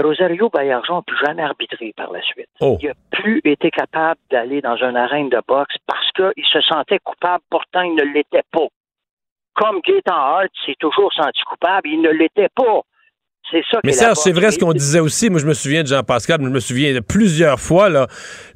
[0.01, 2.49] Rosario Bayarjon n'a plus jamais arbitré par la suite.
[2.61, 2.77] Oh.
[2.81, 6.99] Il n'a plus été capable d'aller dans une arène de boxe parce qu'il se sentait
[6.99, 8.67] coupable, pourtant il ne l'était pas.
[9.55, 12.81] Comme Gaétan Hart s'est toujours senti coupable, il ne l'était pas.
[13.51, 15.29] Ça Mais Serge, c'est vrai ce qu'on disait aussi.
[15.29, 18.07] Moi, je me souviens de Jean-Pascal, je me souviens de plusieurs fois, là,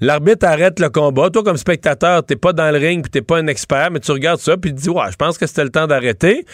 [0.02, 1.32] l'arbitre arrête le combat.
[1.32, 4.12] Toi, comme spectateur, t'es pas dans le ring, puis t'es pas un expert, mais tu
[4.12, 6.46] regardes ça, puis tu dis, ouais, je pense que c'était le temps d'arrêter.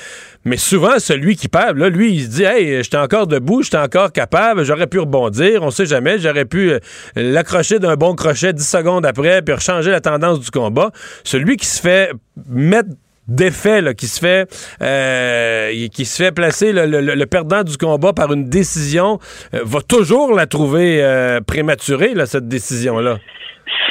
[0.45, 3.77] Mais souvent, celui qui perd, là, lui, il se dit, hey, j'étais encore debout, j'étais
[3.77, 6.79] encore capable, j'aurais pu rebondir, on sait jamais, j'aurais pu euh,
[7.17, 10.91] l'accrocher d'un bon crochet 10 secondes après, puis changer la tendance du combat.
[11.25, 12.13] Celui qui se fait
[12.47, 12.89] mettre
[13.29, 14.47] défait là, qui se fait
[14.81, 19.19] euh, qui se fait placer le, perdant du combat par une décision
[19.53, 23.17] euh, va toujours la trouver euh, prématurée là, cette décision là.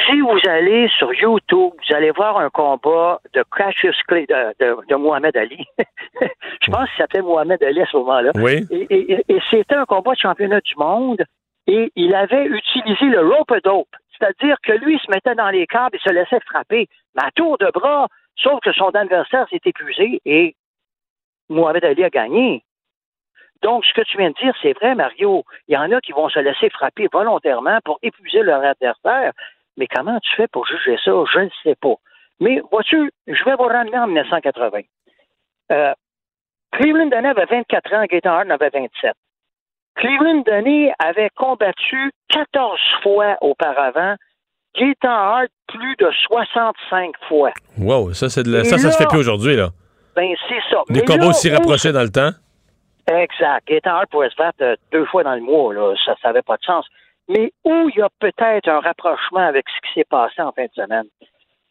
[0.06, 4.96] Si vous allez sur YouTube, vous allez voir un combat de Cassius Clay de, de,
[4.96, 5.66] Mohamed Ali.
[6.62, 8.32] Je pense qu'il s'appelait Mohamed Ali à ce moment-là.
[8.36, 8.66] Oui.
[8.70, 11.22] Et, et c'était un combat de championnat du monde
[11.66, 13.94] et il avait utilisé le rope dope.
[14.18, 16.88] C'est-à-dire que lui, il se mettait dans les câbles et se laissait frapper.
[17.14, 18.08] Mais à tour de bras,
[18.40, 20.54] Sauf que son adversaire s'est épuisé et
[21.48, 22.64] Mohamed Ali a gagné.
[23.62, 25.44] Donc, ce que tu viens de dire, c'est vrai, Mario.
[25.66, 29.32] Il y en a qui vont se laisser frapper volontairement pour épuiser leur adversaire.
[29.76, 31.12] Mais comment tu fais pour juger ça?
[31.32, 31.94] Je ne sais pas.
[32.40, 34.80] Mais vois-tu, je vais vous ramener en 1980.
[35.72, 35.92] Euh,
[36.72, 39.12] Cleveland Denny avait 24 ans, Gaetan Hart avait 27.
[39.96, 44.14] Cleveland Denny avait combattu 14 fois auparavant
[44.78, 47.50] Gaétan Hart plus de 65 fois.
[47.78, 49.70] Wow, ça, c'est de ça, ça se fait plus aujourd'hui, là.
[50.14, 50.82] Ben, c'est ça.
[50.88, 52.30] Des combats aussi rapprochés dans le temps.
[53.06, 53.66] Exact.
[53.66, 55.94] Gaétan Hart pourrait se battre euh, deux fois dans le mois, là.
[56.04, 56.86] Ça n'avait pas de sens.
[57.28, 60.64] Mais où il y a peut-être un rapprochement avec ce qui s'est passé en fin
[60.64, 61.06] de semaine?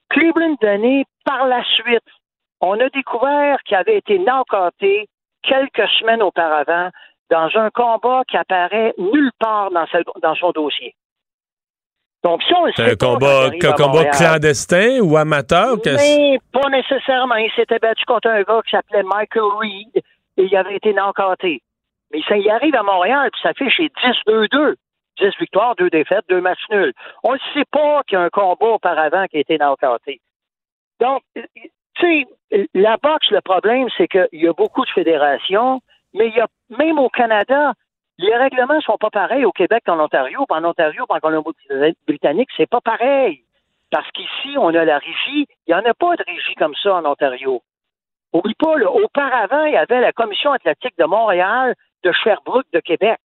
[0.09, 2.05] Cleveland Denny, par la suite,
[2.61, 5.07] on a découvert qu'il avait été knockouté
[5.43, 6.89] quelques semaines auparavant
[7.29, 10.95] dans un combat qui apparaît nulle part dans son dossier.
[12.23, 12.41] Donc,
[12.75, 15.77] c'est un combat, combat clandestin ou amateur?
[15.86, 17.36] Mais pas nécessairement.
[17.36, 21.62] Il s'était battu contre un gars qui s'appelait Michael Reed et il avait été encanté.
[22.12, 23.89] Mais ça y arrive à Montréal, puis ça fait chez
[24.27, 24.75] 10-2-2.
[25.19, 26.93] 10 victoires, 2 défaites, 2 matchs nuls.
[27.23, 30.21] On ne sait pas qu'il y a un combat auparavant qui a été encanté.
[30.99, 31.45] Donc, tu
[31.99, 32.25] sais,
[32.73, 35.82] la boxe, le problème, c'est qu'il y a beaucoup de fédérations,
[36.13, 37.73] mais il y a, même au Canada,
[38.17, 40.45] les règlements sont pas pareils au Québec qu'en Ontario.
[40.49, 43.43] En Ontario, en Colombie-Britannique, c'est pas pareil.
[43.91, 45.47] Parce qu'ici, on a la régie.
[45.67, 47.62] Il n'y en a pas de régie comme ça en Ontario.
[48.34, 53.19] Oublie pas, auparavant, il y avait la Commission athlétique de Montréal, de Sherbrooke, de Québec.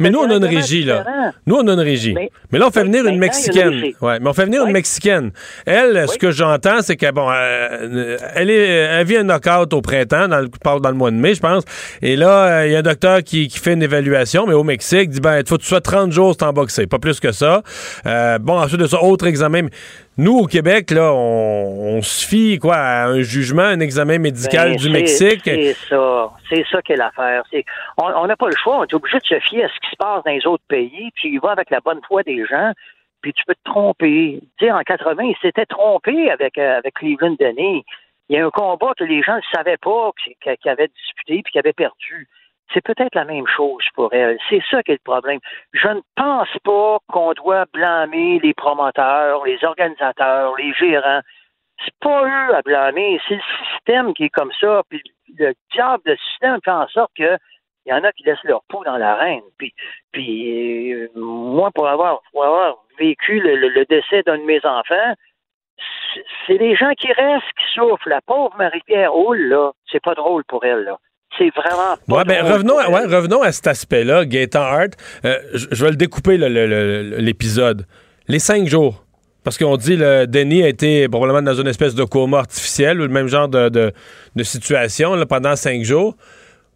[0.00, 1.32] Mais nous, on a une régie, là.
[1.46, 2.14] Nous, on a une régie.
[2.14, 3.82] Mais, là, on fait venir une Mexicaine.
[4.00, 5.30] Ouais, mais on fait venir une Mexicaine.
[5.66, 9.80] Elle, ce que j'entends, c'est que, bon, euh, elle, est, elle vit un knockout au
[9.80, 10.48] printemps, dans le,
[10.80, 11.64] dans le mois de mai, je pense.
[12.02, 14.64] Et là, euh, il y a un docteur qui, qui, fait une évaluation, mais au
[14.64, 17.32] Mexique, dit, ben, il faut que tu sois 30 jours sans boxer, pas plus que
[17.32, 17.62] ça.
[18.06, 19.68] Euh, bon, ensuite de ça, autre examen.
[20.16, 24.76] Nous, au Québec, là, on, se fie quoi, à un jugement, un examen médical ben,
[24.76, 25.42] du Mexique.
[25.44, 26.30] C'est ça.
[26.48, 27.42] C'est ça qu'est l'affaire.
[27.98, 28.78] On n'a pas le choix.
[28.78, 31.10] On est obligé de se fier à ce qui se passe dans les autres pays,
[31.16, 32.72] puis il va avec la bonne foi des gens,
[33.22, 34.40] puis tu peux te tromper.
[34.58, 37.84] Tu sais, en 80, il s'était trompé avec, euh, avec Cleveland Denny.
[38.28, 41.52] Il y a un combat que les gens ne savaient pas qu'il avait disputé puis
[41.52, 42.28] qu'il avait perdu
[42.72, 44.38] c'est peut-être la même chose pour elle.
[44.48, 45.40] C'est ça qui est le problème.
[45.72, 51.20] Je ne pense pas qu'on doit blâmer les promoteurs, les organisateurs, les gérants.
[51.84, 54.82] C'est pas eux à blâmer, c'est le système qui est comme ça.
[54.88, 55.02] Puis
[55.38, 57.36] le diable de système fait en sorte que
[57.86, 59.42] il y en a qui laissent leur peau dans l'arène.
[59.58, 59.74] Puis,
[60.10, 65.14] puis euh, moi, pour avoir, pour avoir vécu le, décès d'un de mes enfants,
[66.46, 68.08] c'est les gens qui restent qui souffrent.
[68.08, 70.98] La pauvre Marie-Pierre Houle, là, c'est pas drôle pour elle, là
[71.38, 71.96] c'est vraiment.
[72.08, 74.92] ouais, ben, revenons, à, ouais, revenons à cet aspect-là, Gaëtan Hart.
[75.24, 77.86] Euh, je vais le découper, l'épisode.
[78.28, 79.04] Les cinq jours.
[79.42, 83.02] Parce qu'on dit que Denis a été probablement dans une espèce de coma artificiel ou
[83.02, 83.92] le même genre de,
[84.42, 86.16] situation pendant cinq jours.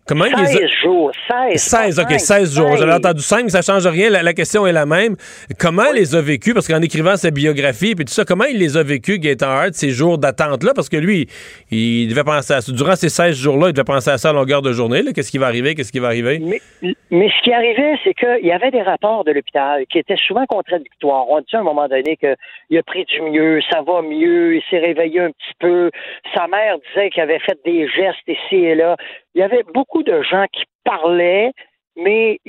[0.09, 1.13] Comment 16 jours.
[1.51, 1.61] 16.
[1.61, 2.77] 16, OK, 16 jours.
[2.79, 4.09] J'avais entendu 5, ça change rien.
[4.09, 5.17] La, question est la même.
[5.61, 6.55] Comment il les a vécus?
[6.55, 9.75] Parce qu'en écrivant sa biographie et tout ça, comment il les a vécus, Gaëtan Hart,
[9.75, 10.73] ces jours d'attente-là?
[10.75, 11.27] Parce que lui,
[11.71, 12.73] il devait penser à ça.
[12.73, 15.03] Durant ces 16 jours-là, il devait penser à ça à longueur de journée.
[15.15, 15.75] Qu'est-ce qui va arriver?
[15.75, 16.39] Qu'est-ce qui va arriver?
[16.41, 16.63] Mais,
[17.11, 20.47] mais ce qui arrivait, c'est qu'il y avait des rapports de l'hôpital qui étaient souvent
[20.47, 21.29] contradictoires.
[21.29, 24.63] On dit à un moment donné qu'il a pris du mieux, ça va mieux, il
[24.71, 25.91] s'est réveillé un petit peu.
[26.35, 28.97] Sa mère disait qu'il avait fait des gestes ici et là
[29.35, 31.53] il y avait beaucoup de gens qui parlaient,
[31.97, 32.41] mais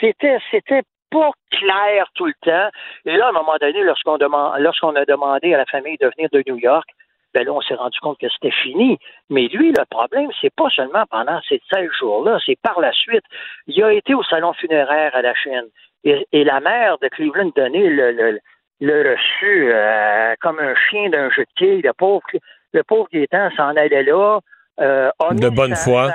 [0.00, 2.68] c'était c'était pas clair tout le temps.
[3.04, 4.18] Et là, à un moment donné, lorsqu'on
[4.58, 6.88] lorsqu'on a demandé à la famille de venir de New York,
[7.34, 8.98] ben là, on s'est rendu compte que c'était fini.
[9.28, 13.24] Mais lui, le problème, c'est pas seulement pendant ces 16 jours-là, c'est par la suite.
[13.66, 15.68] Il a été au salon funéraire à la Chine.
[16.04, 18.38] Et, la mère de Cleveland Donné le, le,
[18.80, 21.82] le reçu euh, comme un chien d'un jeu de quilles.
[21.82, 22.24] Le pauvre,
[22.72, 24.40] le pauvre Gaétan s'en allait là.
[24.80, 26.10] Euh, de bonne sa, foi.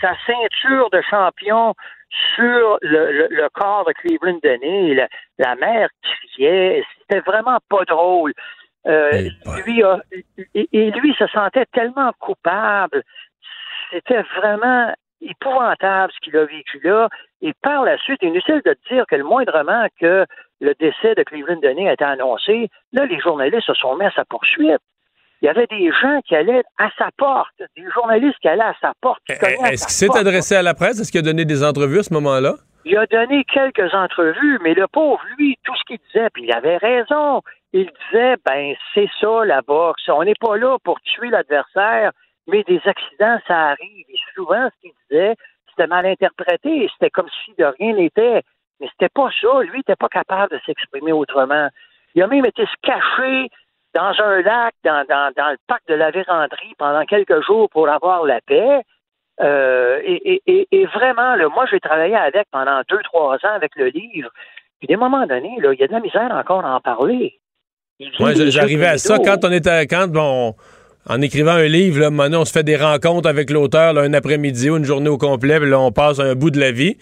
[0.00, 1.74] Sa, ceinture de champion
[2.34, 8.32] sur le, corps de Cleveland Denis, la, la mère criait, c'était vraiment pas drôle.
[8.86, 9.28] Euh,
[9.66, 9.82] lui
[10.54, 13.02] et, lui se sentait tellement coupable.
[13.90, 17.08] C'était vraiment épouvantable ce qu'il a vécu là.
[17.42, 20.24] Et par la suite, inutile de dire que le moindrement que
[20.60, 24.10] le décès de Cleveland Denis a été annoncé, là, les journalistes se sont mis à
[24.12, 24.80] sa poursuite
[25.46, 28.74] il y avait des gens qui allaient à sa porte, des journalistes qui allaient à
[28.80, 29.22] sa porte.
[29.28, 30.98] Eh, eh, est-ce qu'il s'est adressé à la presse?
[30.98, 32.54] Est-ce qu'il a donné des entrevues à ce moment-là?
[32.84, 36.52] Il a donné quelques entrevues, mais le pauvre, lui, tout ce qu'il disait, puis il
[36.52, 37.42] avait raison.
[37.72, 40.02] Il disait, ben, c'est ça la boxe.
[40.08, 42.10] On n'est pas là pour tuer l'adversaire,
[42.48, 44.04] mais des accidents, ça arrive.
[44.08, 45.36] Et souvent, ce qu'il disait,
[45.68, 46.88] c'était mal interprété.
[46.94, 48.42] C'était comme si de rien n'était.
[48.80, 49.60] Mais c'était pas ça.
[49.60, 51.68] Lui, il n'était pas capable de s'exprimer autrement.
[52.16, 53.48] Il a même été se cacher
[53.96, 58.40] dans un lac, dans, le parc de la Vérandrie pendant quelques jours pour avoir la
[58.42, 58.82] paix.
[59.40, 64.30] Euh, et, vraiment, moi, j'ai travaillé avec pendant deux, trois ans avec le livre.
[64.80, 67.38] Puis, à un moment donné, il y a de la misère encore à en parler.
[68.20, 70.54] Moi, j'arrivais à ça quand on était, quand bon,
[71.08, 74.76] en écrivant un livre, là, on se fait des rencontres avec l'auteur un après-midi ou
[74.76, 76.98] une journée au complet, puis là, on passe un bout de la vie.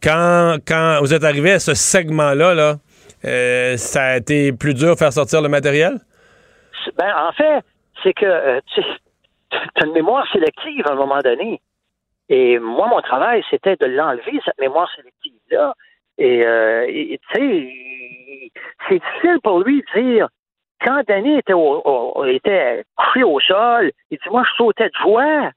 [0.00, 2.76] Quand, quand vous êtes arrivé à ce segment-là, là,
[3.24, 5.98] euh, ça a été plus dur de faire sortir le matériel?
[6.96, 7.62] Ben, en fait,
[8.02, 11.60] c'est que euh, tu as une mémoire sélective à un moment donné.
[12.28, 15.74] Et moi, mon travail, c'était de l'enlever, cette mémoire sélective-là.
[16.18, 18.52] Et, euh, tu sais,
[18.88, 20.28] c'est difficile pour lui de dire,
[20.84, 21.54] quand Danny était,
[22.34, 25.50] était couché au sol, il dit, moi, je sautais de joie.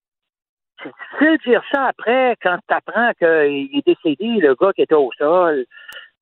[0.81, 4.81] C'est difficile de dire ça après, quand tu apprends qu'il est décédé, le gars qui
[4.81, 5.65] était au sol.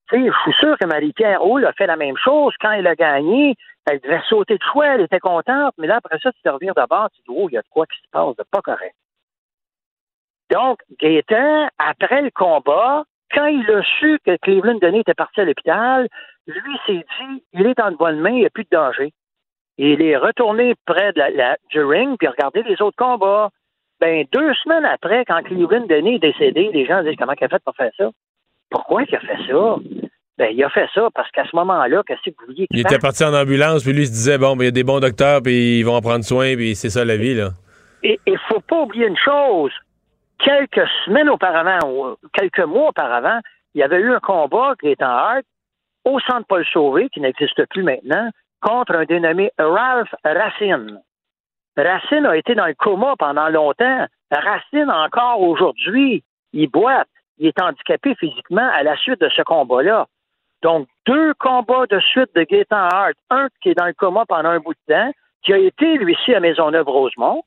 [0.10, 2.88] Tu sais, je suis sûr que Marie-Pierre Hull a fait la même chose quand il
[2.88, 3.56] a gagné.
[3.90, 6.74] Elle devait sauter de choix, elle était contente, mais là, après ça, tu te reviens
[6.76, 8.96] d'abord, tu dis, oh, il y a de quoi qui se passe de pas correct.
[10.52, 15.46] Donc, Gaétan, après le combat, quand il a su que Cleveland Denis était parti à
[15.46, 16.08] l'hôpital,
[16.48, 19.12] lui s'est dit, il est en bonne main, il n'y a plus de danger.
[19.78, 23.50] Il est retourné près de la, du ring, puis regardé les autres combats.
[24.00, 27.50] Ben, deux semaines après, quand Cleveland Denis est décédé, les gens disent, comment il a
[27.50, 28.10] fait pour faire ça?
[28.70, 29.76] Pourquoi il a fait ça?
[30.40, 32.98] Ben, il a fait ça parce qu'à ce moment-là, qu'est-ce que vous vouliez Il était
[32.98, 35.42] parti en ambulance, puis lui se disait, bon, ben, il y a des bons docteurs,
[35.44, 37.50] puis ils vont en prendre soin, puis c'est ça la vie, là.
[38.04, 39.74] Et il faut pas oublier une chose.
[40.42, 43.40] Quelques semaines auparavant, ou quelques mois auparavant,
[43.76, 45.44] il y avait eu un combat qui est en Hart
[46.06, 48.30] au centre Paul Sauvé, qui n'existe plus maintenant,
[48.62, 51.02] contre un dénommé Ralph Racine.
[51.76, 54.06] Racine a été dans le coma pendant longtemps.
[54.32, 56.24] Racine, encore aujourd'hui,
[56.54, 57.10] il boite.
[57.40, 60.08] Il est handicapé physiquement à la suite de ce combat-là.
[60.62, 63.16] Donc, deux combats de suite de Gaétan Hart.
[63.30, 65.12] Un qui est dans le coma pendant un bout de temps,
[65.44, 67.44] qui a été, lui aussi, à Maisonneuve-Rosemont.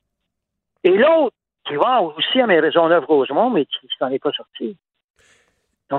[0.83, 4.75] Et l'autre qui va aussi à Maisonneuve-Rosemont, mais qui s'en est pas sorti.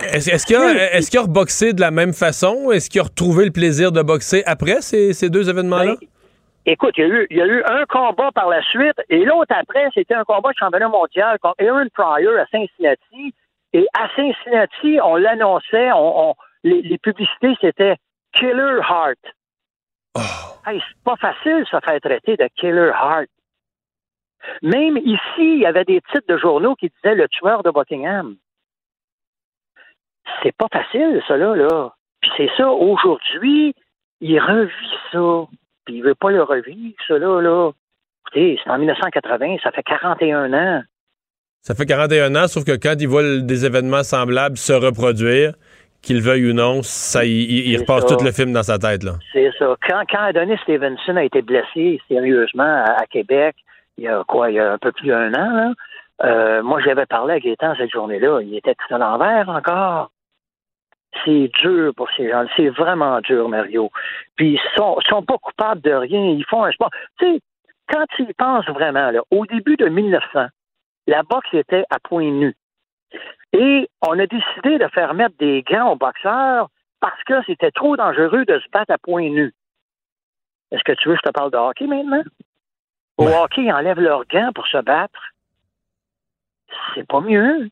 [0.03, 2.70] Est-ce qu'il a, est reboxé de la même façon?
[2.72, 5.94] Est-ce qu'il a retrouvé le plaisir de boxer après ces, deux événements-là?
[6.00, 6.09] Ben,
[6.66, 9.24] écoute, il y, a eu, il y, a eu, un combat par la suite, et
[9.24, 13.35] l'autre après, c'était un combat de championnat mondial contre Aaron Pryor à Cincinnati.
[13.72, 17.96] Et à Cincinnati, on l'annonçait, on, les, publicités, c'était
[18.33, 19.18] Killer Heart.
[20.16, 20.20] Oh.
[20.66, 23.29] c'est pas facile se faire traiter de Killer Heart.
[24.62, 28.36] Même ici, il y avait des titres de journaux qui disaient le tueur de Buckingham.
[30.43, 31.93] C'est pas facile, ça, là.
[32.20, 33.74] Puis c'est ça, aujourd'hui,
[34.20, 35.47] il revit ça.
[35.84, 37.41] Puis il veut pas le revivre, ça, là.
[37.41, 37.72] là.
[38.26, 40.82] Écoutez, c'est en 1980, ça fait 41 ans.
[41.61, 45.55] Ça fait 41 ans, sauf que quand il voit des événements semblables se reproduire,
[46.05, 49.02] qu'il veuille ou non, ça, il, repasse tout le film dans sa tête.
[49.02, 49.12] là.
[49.32, 49.76] C'est ça.
[49.88, 53.57] Quand, quand Adonis Stevenson a été blessé sérieusement à, Québec,
[53.98, 55.74] il y a quoi, il y a un peu plus d'un an,
[56.22, 58.40] Euh, moi, j'avais parlé à Gaétan cette journée-là.
[58.42, 60.11] Il était tout à l'envers encore.
[61.24, 62.44] C'est dur pour ces gens.
[62.57, 63.90] C'est vraiment dur, Mario.
[64.36, 66.20] Puis ils sont, sont pas coupables de rien.
[66.20, 66.90] Ils font un sport.
[67.18, 67.40] Tu sais,
[67.92, 70.46] quand ils pensent vraiment, là, au début de 1900,
[71.07, 72.55] la boxe était à point nu.
[73.52, 76.68] Et on a décidé de faire mettre des gants aux boxeurs
[77.00, 79.55] parce que c'était trop dangereux de se battre à point nu.
[80.70, 82.24] Est-ce que tu veux que je te parle de hockey maintenant?
[83.16, 85.20] Au hockey, ils enlèvent leurs gants pour se battre.
[86.94, 87.68] C'est pas mieux.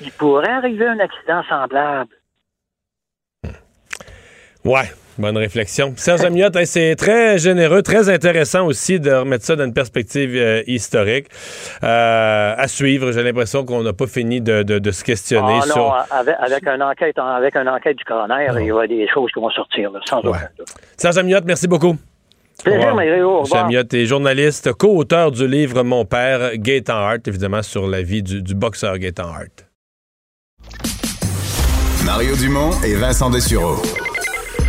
[0.00, 2.14] Il pourrait arriver un accident semblable.
[4.64, 5.92] Ouais, bonne réflexion.
[5.96, 10.62] Serge Amiot, c'est très généreux, très intéressant aussi de remettre ça dans une perspective euh,
[10.66, 11.26] historique.
[11.82, 15.66] Euh, à suivre, j'ai l'impression qu'on n'a pas fini de, de- de se questionner Ah
[15.66, 16.06] non, sur...
[16.10, 19.40] avec, avec une enquête, avec une enquête du coroner, il y a des choses qui
[19.40, 20.28] vont sortir, là, sans Ouais.
[20.30, 20.68] aucun doute.
[20.96, 21.96] Serge Amiot, merci beaucoup.
[22.64, 22.94] Plaisir, Au revoir.
[23.06, 23.24] Mario.
[23.28, 23.46] Au revoir.
[23.46, 28.22] Serge Amiot est journaliste, co-auteur du livre Mon père, Gaétan Hart, évidemment sur la vie
[28.22, 29.64] du, du boxeur Gaétan Hart.
[32.04, 33.76] Mario Dumont et Vincent Dessureau.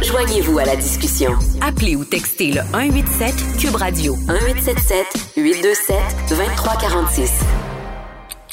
[0.02, 1.32] Joignez-vous à la discussion.
[1.62, 5.98] Appelez ou textez le 187 Cube Radio 1877 827
[6.30, 7.32] 2346.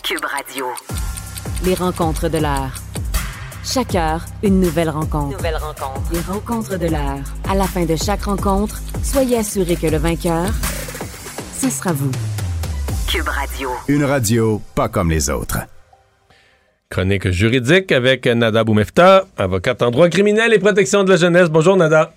[0.03, 0.67] Cube Radio.
[1.65, 2.75] Les rencontres de l'heure.
[3.65, 5.37] Chaque heure, une nouvelle rencontre.
[5.37, 6.13] Nouvelle rencontre.
[6.13, 7.25] Les rencontres de l'heure.
[7.49, 10.51] À la fin de chaque rencontre, soyez assurés que le vainqueur,
[11.61, 12.11] ce sera vous.
[13.07, 13.71] Cube Radio.
[13.87, 15.59] Une radio pas comme les autres.
[16.89, 21.49] Chronique juridique avec Nada Boumefta, avocate en droit criminel et protection de la jeunesse.
[21.51, 22.13] Bonjour Nada.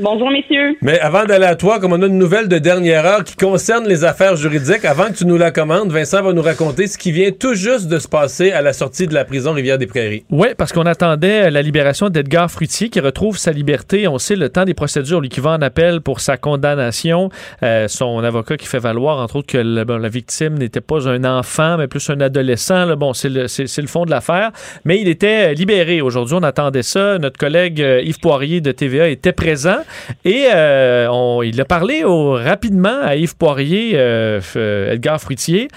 [0.00, 0.76] Bonjour, messieurs.
[0.80, 3.88] Mais avant d'aller à toi, comme on a une nouvelle de dernière heure qui concerne
[3.88, 7.10] les affaires juridiques, avant que tu nous la commandes, Vincent va nous raconter ce qui
[7.10, 10.24] vient tout juste de se passer à la sortie de la prison Rivière-des-Prairies.
[10.30, 14.06] Oui, parce qu'on attendait la libération d'Edgar Fruitier qui retrouve sa liberté.
[14.06, 17.30] On sait le temps des procédures, lui qui va en appel pour sa condamnation.
[17.64, 21.08] Euh, son avocat qui fait valoir, entre autres, que le- bon, la victime n'était pas
[21.08, 22.84] un enfant, mais plus un adolescent.
[22.84, 22.94] Là.
[22.94, 24.52] Bon, c'est le, c'est- c'est le fond de l'affaire.
[24.84, 26.00] Mais il était libéré.
[26.02, 27.18] Aujourd'hui, on attendait ça.
[27.18, 29.78] Notre collègue euh, Yves Poirier de TVA était présent
[30.24, 35.68] et euh, on- il a parlé au- rapidement à Yves Poirier, euh, euh, Edgar Fruitier.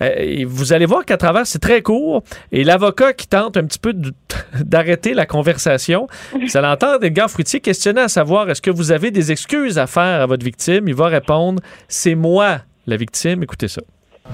[0.00, 2.22] Et vous allez voir qu'à travers, c'est très court.
[2.52, 3.94] Et l'avocat qui tente un petit peu
[4.60, 6.06] d'arrêter la conversation,
[6.54, 10.20] allez entendre Edgar Fruitier questionner à savoir est-ce que vous avez des excuses à faire
[10.22, 10.88] à votre victime?
[10.88, 13.42] Il va répondre c'est moi la victime.
[13.42, 13.82] Écoutez ça.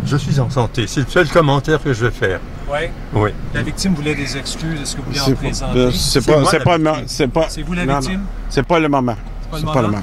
[0.07, 0.87] Je suis en santé.
[0.87, 2.41] C'est le seul commentaire que je vais faire.
[2.71, 2.79] Oui.
[3.15, 3.31] Oui.
[3.55, 4.81] La victime voulait des excuses.
[4.83, 5.85] Est-ce que vous voulez en C'est présenter?
[5.85, 8.23] pas, c'est pas, c'est c'est C'est vous la non, victime?
[8.49, 9.17] C'est pas le moment.
[9.53, 10.03] C'est pas le moment.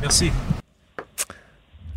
[0.00, 0.30] Merci.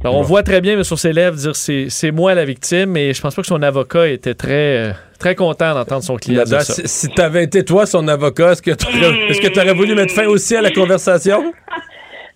[0.03, 2.95] Alors, on voit très bien sur ses lèvres dire c'est c'est moi la victime.
[2.95, 6.43] Et je pense pas que son avocat était très, euh, très content d'entendre son client
[6.43, 6.73] dire ça.
[6.75, 10.27] si, si t'avais été toi son avocat, est-ce que est-ce que t'aurais voulu mettre fin
[10.27, 11.51] aussi à la conversation?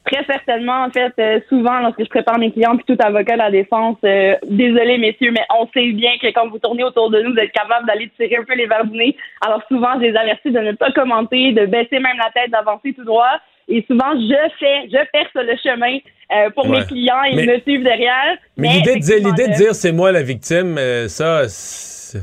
[0.05, 3.39] Très certainement, en fait, euh, souvent, lorsque je prépare mes clients, puis tout avocat de
[3.39, 7.21] la défense, euh, désolé, messieurs, mais on sait bien que quand vous tournez autour de
[7.21, 9.15] nous, vous êtes capable d'aller tirer un peu les verres du nez.
[9.45, 12.93] Alors souvent, je les avertis de ne pas commenter, de baisser même la tête, d'avancer
[12.93, 13.39] tout droit.
[13.67, 15.97] Et souvent, je fais, je perce le chemin
[16.31, 16.79] euh, pour Ouais.
[16.79, 18.37] mes clients, ils Mais- me suivent derrière.
[18.57, 20.77] Mais l'idée de dire, l'idée de dire c'est moi la victime,
[21.07, 22.21] ça, c'est-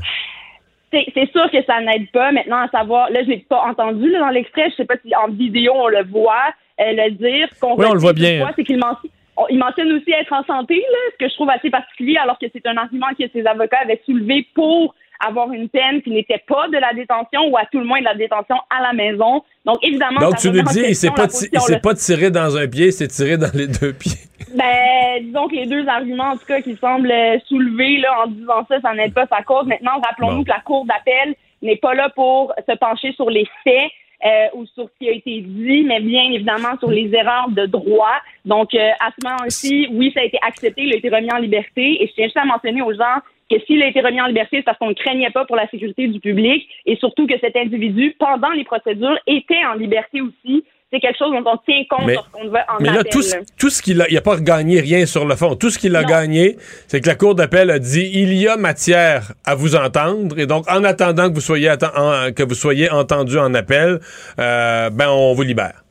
[1.31, 2.31] sûr que ça n'aide pas.
[2.31, 4.69] Maintenant, à savoir, là, je l'ai pas entendu là, dans l'extrait.
[4.71, 7.47] Je sais pas si en vidéo on le voit le dire.
[7.59, 8.47] Qu'on Oui, on le voit bien.
[8.55, 11.49] C'est qu'il mentionne, on- il mentionne aussi être en santé, là, ce que je trouve
[11.49, 14.93] assez particulier, alors que c'est un argument que ses avocats avaient soulevé pour
[15.27, 18.05] avoir une peine qui n'était pas de la détention ou à tout le moins de
[18.05, 19.43] la détention à la maison.
[19.65, 23.07] Donc, évidemment, Donc, tu nous dis, il s'est pas, tiré dans un pied, il s'est
[23.07, 24.11] tiré dans les deux pieds.
[24.55, 28.27] Ben, disons que les deux arguments, en tout cas, qui semblent euh, soulever là, en
[28.27, 29.65] disant ça, ça n'aide pas sa cause.
[29.67, 30.43] Maintenant, rappelons-nous Bon.
[30.43, 33.91] que la Cour d'appel n'est pas là pour se pencher sur les faits
[34.25, 37.65] euh, ou sur ce qui a été dit, mais bien évidemment sur les erreurs de
[37.65, 38.19] droit.
[38.45, 41.37] Donc, euh, à ce moment-ci, oui, ça a été accepté, il a été remis en
[41.37, 42.03] liberté.
[42.03, 44.57] Et je tiens juste à mentionner aux gens que s'il a été remis en liberté,
[44.57, 47.55] c'est parce qu'on ne craignait pas pour la sécurité du public et surtout que cet
[47.55, 50.63] individu, pendant les procédures, était en liberté aussi.
[50.91, 53.11] C'est quelque chose dont on tient compte Mais- lorsqu'on va en Mais là, appel.
[53.11, 55.55] tout, ce- tout ce qu'il a, il n'a pas gagné rien sur le fond.
[55.55, 56.07] Tout ce qu'il a Non.
[56.07, 56.55] gagné,
[56.87, 60.39] c'est que la Cour d'appel a dit il y a matière à vous entendre.
[60.39, 63.99] Et donc, en attendant que vous soyez, atten- en- que vous soyez entendu en appel,
[64.39, 65.83] euh, ben, on vous libère.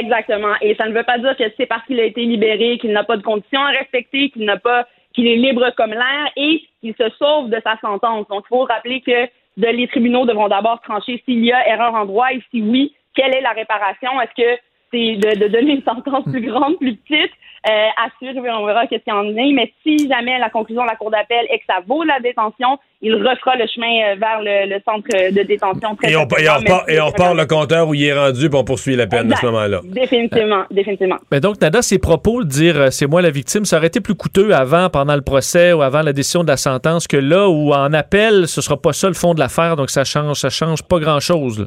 [0.00, 0.54] Exactement.
[0.62, 3.04] Et ça ne veut pas dire que c'est parce qu'il a été libéré qu'il n'a
[3.04, 6.94] pas de conditions à respecter, qu'il n'a pas, qu'il est libre comme l'air et qu'il
[6.96, 8.26] se sauve de sa sentence.
[8.28, 9.24] Donc, il faut rappeler que
[9.56, 12.94] de- les tribunaux devront d'abord trancher s'il y a erreur en droit et si oui,
[13.14, 14.20] quelle est la réparation?
[14.20, 14.60] Est-ce que
[14.92, 17.32] c'est de, de donner une sentence plus grande, plus petite?
[17.66, 19.52] Euh, assure, on verra qu'est-ce qu'il y en est.
[19.54, 22.78] Mais si jamais la conclusion de la Cour d'appel est que ça vaut la détention,
[23.00, 25.96] il refera le chemin euh, vers le, le centre de détention.
[25.96, 28.50] Très Et on, et on repart, et on repart le compteur où il est rendu,
[28.50, 29.46] puis on poursuit la peine à ce Exact.
[29.46, 29.80] moment-là.
[29.82, 31.16] Définitivement, définitivement.
[31.32, 34.02] Mais donc, Nada, ses propos de dire euh, c'est moi la victime, ça aurait été
[34.02, 37.48] plus coûteux avant, pendant le procès ou avant la décision de la sentence que là
[37.48, 40.50] où en appel, ce sera pas ça le fond de l'affaire, donc ça change, ça
[40.50, 41.66] change pas grand-chose.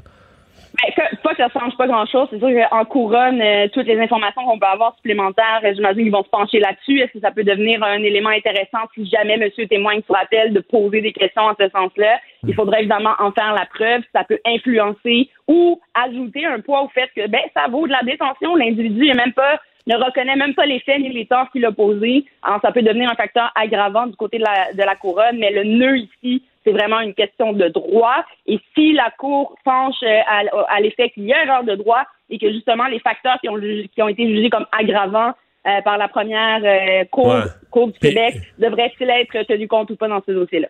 [0.74, 2.28] Ben, que- pas que ça change pas grand-chose.
[2.30, 6.12] C'est sûr qu'en couronne, euh, toutes les informations qu'on peut avoir supplémentaires, euh, j'imagine qu'ils
[6.12, 7.00] vont se pencher là-dessus.
[7.00, 10.60] Est-ce que ça peut devenir un élément intéressant si jamais monsieur témoigne sur appel de
[10.60, 12.20] poser des questions en ce sens-là?
[12.48, 14.04] Il faudrait évidemment en faire la preuve.
[14.14, 18.04] Ça peut influencer ou ajouter un poids au fait que ben ça vaut de la
[18.04, 18.56] détention.
[18.56, 22.26] L'individu même pas ne reconnaît même pas les faits ni les torts qu'il a posés.
[22.44, 25.50] Alors, ça peut devenir un facteur aggravant du côté de la, de la couronne, mais
[25.52, 28.26] le nœud ici, c'est vraiment une question de droit.
[28.46, 30.42] Et si la Cour penche euh, à,
[30.76, 33.58] à l'effet qu'il y a erreur de droit et que justement les facteurs qui ont,
[33.58, 35.34] jugé- qui ont été jugés comme aggravants
[35.66, 37.42] euh, par la première euh, Cour, Ouais.
[37.72, 40.68] Cour du Québec devraient-ils être tenus compte ou pas dans ce dossier-là?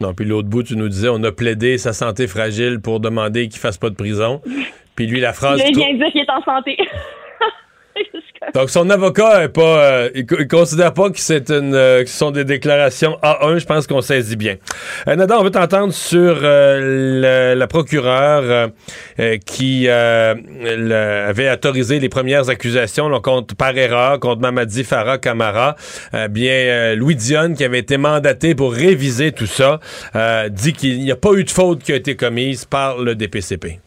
[0.00, 3.48] Non, puis l'autre bout, tu nous disais, on a plaidé sa santé fragile pour demander
[3.48, 4.40] qu'il fasse pas de prison.
[4.96, 5.62] Puis lui, la phrase...
[5.68, 6.76] Il vient dire qu'il est en santé.
[8.54, 12.02] Donc, son avocat est pas, euh, il, co- il considère pas que c'est une, euh,
[12.02, 13.58] que ce sont des déclarations A1.
[13.58, 14.56] Je pense qu'on saisit bien.
[15.08, 18.68] Euh, on veut t'entendre sur euh, le- la procureure euh,
[19.20, 25.18] euh, qui le- avait autorisé les premières accusations là, contre par erreur contre Mamadi Farah
[25.18, 25.76] Camara.
[26.14, 29.78] Euh, bien, Louis Dionne, qui avait été mandaté pour réviser tout ça,
[30.50, 33.78] dit qu'il n'y a pas eu de faute qui a été commise par le DPCP.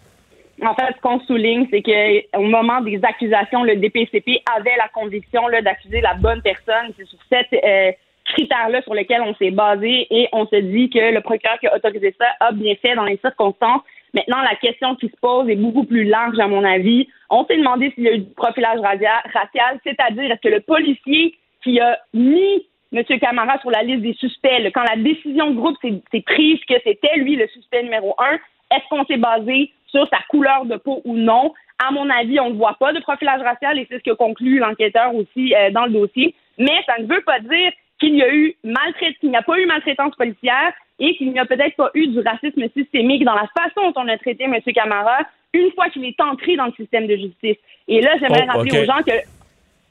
[0.64, 4.88] En fait, ce qu'on souligne, c'est que au moment des accusations, le DPCP avait la
[4.94, 6.94] conviction d'accuser la bonne personne.
[6.98, 7.92] C'est sur cet euh,
[8.26, 11.76] critère-là sur lequel on s'est basé et on se dit que le procureur qui a
[11.76, 13.82] autorisé ça a bien fait dans les circonstances.
[14.14, 17.10] Maintenant, la question qui se pose est beaucoup plus large, à mon avis.
[17.30, 21.36] On s'est demandé s'il y a eu du profilage racial, c'est-à-dire est-ce que le policier
[21.64, 23.04] qui a mis M.
[23.20, 27.18] Camara sur la liste des suspects, quand la décision de groupe s'est prise que c'était
[27.18, 28.36] lui le suspect numéro un,
[28.72, 31.54] est-ce qu'on s'est basé sur sa couleur de peau ou non?
[31.86, 34.60] À mon avis, on ne voit pas de profilage racial et c'est ce que conclut
[34.60, 36.34] l'enquêteur aussi euh, dans le dossier.
[36.58, 39.60] Mais ça ne veut pas dire qu'il y a eu maltraitance, qu'il n'y a pas
[39.60, 43.48] eu maltraitance policière et qu'il n'y a peut-être pas eu du racisme systémique dans la
[43.58, 44.58] façon dont on a traité M.
[44.74, 45.20] Camara
[45.54, 47.58] une fois qu'il est entré dans le système de justice.
[47.88, 49.14] Et là, j'aimerais Oh, rappeler aux gens que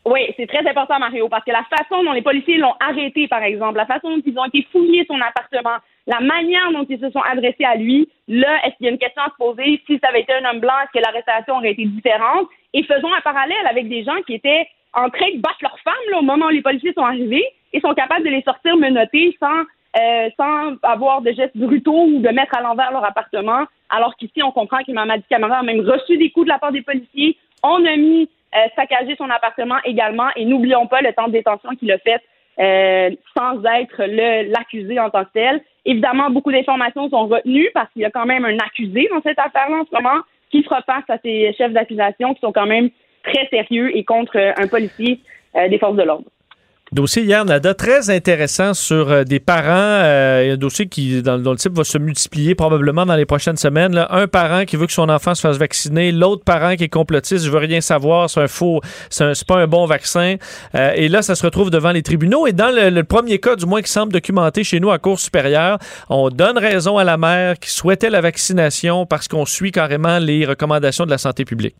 [0.06, 3.42] oui, c'est très important, Mario, parce que la façon dont les policiers l'ont arrêté, par
[3.42, 7.10] exemple, la façon dont ils ont été fouillés son appartement, la manière dont ils se
[7.10, 9.80] sont adressés à lui, là, est-ce qu'il y a une question à se poser?
[9.86, 12.48] Si ça avait été un homme blanc, est-ce que l'arrestation aurait été différente?
[12.74, 15.94] Et faisons un parallèle avec des gens qui étaient en train de battre leurs femmes
[16.10, 19.36] là, au moment où les policiers sont arrivés et sont capables de les sortir menottés
[19.40, 19.62] sans,
[19.98, 24.42] euh, sans avoir de gestes brutaux ou de mettre à l'envers leur appartement, alors qu'ici,
[24.42, 27.36] on comprend que Mamadi Camara a même reçu des coups de la part des policiers.
[27.62, 31.70] On a mis euh, saccager son appartement également et n'oublions pas le temps de détention
[31.76, 32.20] qu'il a fait
[32.60, 35.60] euh, sans être l'accusé en tant que tel.
[35.84, 39.38] Évidemment, beaucoup d'informations sont retenues parce qu'il y a quand même un accusé dans cette
[39.38, 42.90] affaire-là en ce moment qui fera face à ces chefs d'accusation qui sont quand même
[43.24, 45.20] très sérieux et contre euh, un policier
[45.56, 46.26] euh, des forces de l'ordre.
[46.94, 49.64] Dossier hier, Nada, très intéressant sur euh, des parents.
[49.68, 53.56] euh, un dossier qui, dans, dont le type va se multiplier probablement dans les prochaines
[53.56, 53.96] semaines.
[53.96, 54.06] là.
[54.12, 57.46] Un parent qui veut que son enfant se fasse vacciner, l'autre parent qui est complotiste,
[57.46, 58.80] je veux rien savoir, c'est un faux,
[59.10, 60.36] c'est pas un bon vaccin.
[60.76, 62.46] Euh, et là, ça se retrouve devant les tribunaux.
[62.46, 65.18] Et dans le, le premier cas, du moins qui semble documenté chez nous à Cour
[65.18, 65.78] supérieure,
[66.08, 70.46] on donne raison à la mère qui souhaitait la vaccination parce qu'on suit carrément les
[70.46, 71.74] recommandations de la santé publique.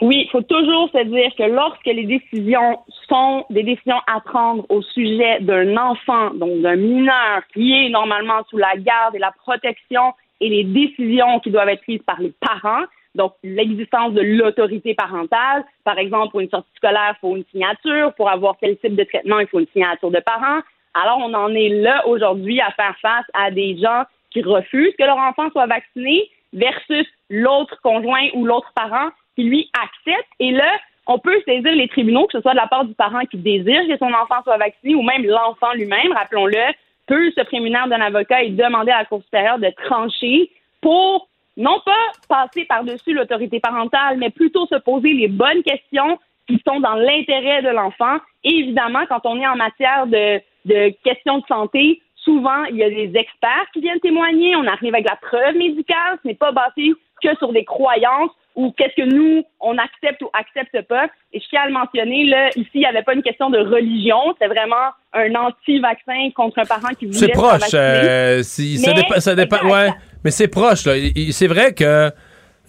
[0.00, 2.78] Oui, il faut toujours se dire que lorsque les décisions
[3.08, 8.44] sont des décisions à prendre au sujet d'un enfant, donc d'un mineur qui est normalement
[8.48, 12.32] sous la garde et la protection et les décisions qui doivent être prises par les
[12.40, 12.84] parents,
[13.16, 18.14] donc l'existence de l'autorité parentale, par exemple pour une sortie scolaire, il faut une signature,
[18.14, 20.60] pour avoir quel type de traitement, il faut une signature de parents.
[20.94, 25.04] Alors on en est là aujourd'hui à faire face à des gens qui refusent que
[25.04, 30.28] leur enfant soit vacciné versus l'autre conjoint ou l'autre parent qui lui accepte.
[30.40, 30.68] Et là,
[31.06, 33.86] on peut saisir les tribunaux, que ce soit de la part du parent qui désire
[33.86, 36.74] que son enfant soit vacciné ou même l'enfant lui-même, rappelons-le,
[37.06, 41.80] peut se prémunir d'un avocat et demander à la Cour supérieure de trancher pour non
[41.84, 46.18] pas passer par-dessus l'autorité parentale, mais plutôt se poser les bonnes questions
[46.48, 48.18] qui sont dans l'intérêt de l'enfant.
[48.42, 52.82] Et évidemment, quand on est en matière de, de questions de santé, souvent, il y
[52.82, 54.56] a des experts qui viennent témoigner.
[54.56, 56.18] On arrive avec la preuve médicale.
[56.22, 60.30] Ce n'est pas basé que sur des croyances ou qu'est-ce que nous, on accepte ou
[60.32, 61.06] accepte pas.
[61.32, 63.58] Et je tiens à le mentionner, là, ici, il n'y avait pas une question de
[63.58, 64.16] religion.
[64.32, 67.62] C'était vraiment un anti-vaccin contre un parent qui voulait C'est proche.
[67.74, 69.20] euh, si- ça Mais- dépend.
[69.20, 69.90] Ça dépend ouais.
[70.24, 70.86] Mais c'est proche.
[70.86, 70.94] là.
[71.30, 72.10] C'est vrai que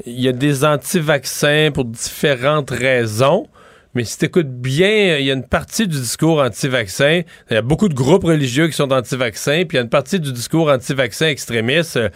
[0.05, 3.47] il y a des anti-vaccins pour différentes raisons.
[3.95, 7.21] Mais si tu écoutes bien, il y a une partie du discours anti-vaccin.
[7.49, 9.89] Il y a beaucoup de groupes religieux qui sont anti-vaccins, puis il y a une
[9.89, 12.09] partie du discours anti-vaccin extrémiste euh,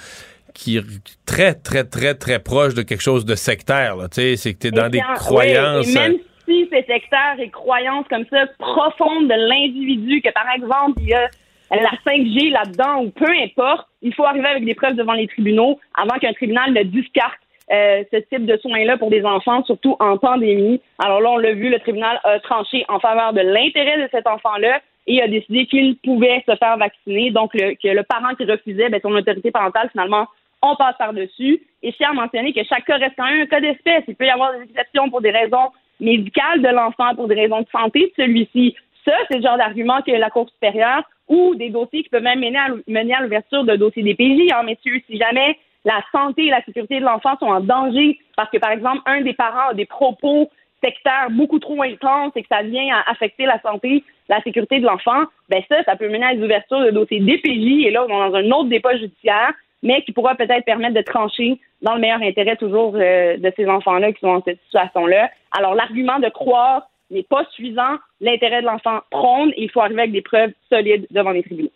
[0.53, 0.83] qui est
[1.25, 3.95] très, très, très, très proche de quelque chose de sectaire.
[4.11, 5.87] C'est que tu es dans des croyances.
[5.87, 10.99] Et même si c'est sectaire et croyances comme ça profondes de l'individu, que par exemple,
[11.01, 11.29] il y a
[11.71, 15.79] la 5G là-dedans, ou peu importe, il faut arriver avec des preuves devant les tribunaux
[15.95, 17.39] avant qu'un tribunal ne discarte
[17.71, 20.81] euh, ce type de soins-là pour des enfants, surtout en pandémie.
[20.99, 24.27] Alors là, on l'a vu, le tribunal a tranché en faveur de l'intérêt de cet
[24.27, 27.31] enfant-là et a décidé qu'il pouvait se faire vacciner.
[27.31, 30.27] Donc, le, que le parent qui refusait, ben, son autorité parentale, finalement,
[30.63, 31.61] on passe par-dessus.
[31.83, 34.03] Et je tiens à mentionner que chaque cas reste quand même un cas d'espèce.
[34.07, 37.61] Il peut y avoir des exceptions pour des raisons médicales de l'enfant, pour des raisons
[37.61, 38.75] de santé de celui-ci.
[39.05, 42.39] Ça, c'est le genre d'argument que la Cour supérieure ou des dossiers qui peuvent même
[42.39, 46.49] mener à, mener à l'ouverture de dossiers DPJ, hein, messieurs, si jamais la santé et
[46.49, 49.73] la sécurité de l'enfant sont en danger parce que, par exemple, un des parents a
[49.73, 50.49] des propos
[50.83, 54.85] sectaires beaucoup trop intenses et que ça vient à affecter la santé, la sécurité de
[54.85, 58.07] l'enfant, ben ça, ça peut mener à des ouvertures de dossiers DPJ et là, on
[58.07, 59.53] est dans un autre débat judiciaire,
[59.83, 63.67] mais qui pourra peut-être permettre de trancher dans le meilleur intérêt toujours euh, de ces
[63.67, 65.29] enfants-là qui sont dans cette situation-là.
[65.55, 67.97] Alors, l'argument de croire n'est pas suffisant.
[68.21, 71.71] L'intérêt de l'enfant prône et il faut arriver avec des preuves solides devant les tribunaux.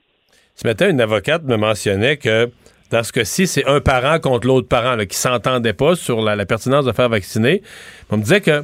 [0.55, 2.49] Ce matin, une avocate me mentionnait que
[2.89, 6.45] dans ce cas-ci, c'est un parent contre l'autre parent là, qui s'entendait pas sur la,
[6.45, 7.61] pertinence de faire vacciner.
[8.09, 8.63] On me disait que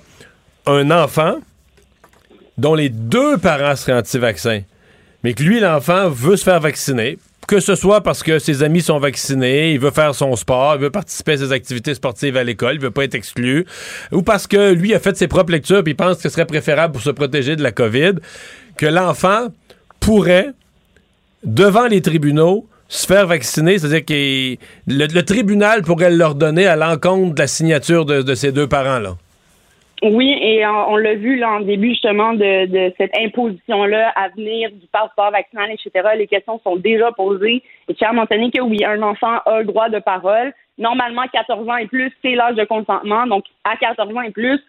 [0.65, 1.35] un enfant
[2.57, 4.61] dont les deux parents seraient anti-vaccins,
[5.23, 7.17] mais que lui, l'enfant, veut se faire vacciner,
[7.47, 10.81] que ce soit parce que ses amis sont vaccinés, il veut faire son sport, il
[10.81, 13.65] veut participer à ses activités sportives à l'école, il veut pas être exclu,
[14.11, 16.45] ou parce que lui a fait ses propres lectures et il pense que ce serait
[16.45, 18.13] préférable pour se protéger de la COVID,
[18.77, 19.47] que l'enfant
[19.99, 20.51] pourrait,
[21.43, 27.39] devant les tribunaux, se faire vacciner, c'est-à-dire que le, tribunal pourrait l'ordonner à l'encontre de
[27.39, 29.15] la signature de, de ses deux parents-là.
[30.03, 34.85] Oui, et on, l'a vu là, en début justement de, cette imposition-là à venir du
[34.87, 36.09] passeport vaccinal, etc.
[36.17, 37.63] Les questions sont déjà posées.
[37.87, 40.53] Et tiens à mentionner que oui, un enfant a le droit de parole.
[40.77, 43.25] Normalement, 14 ans et plus, c'est l'âge de consentement.
[43.27, 44.59] Donc, à 14 ans et plus,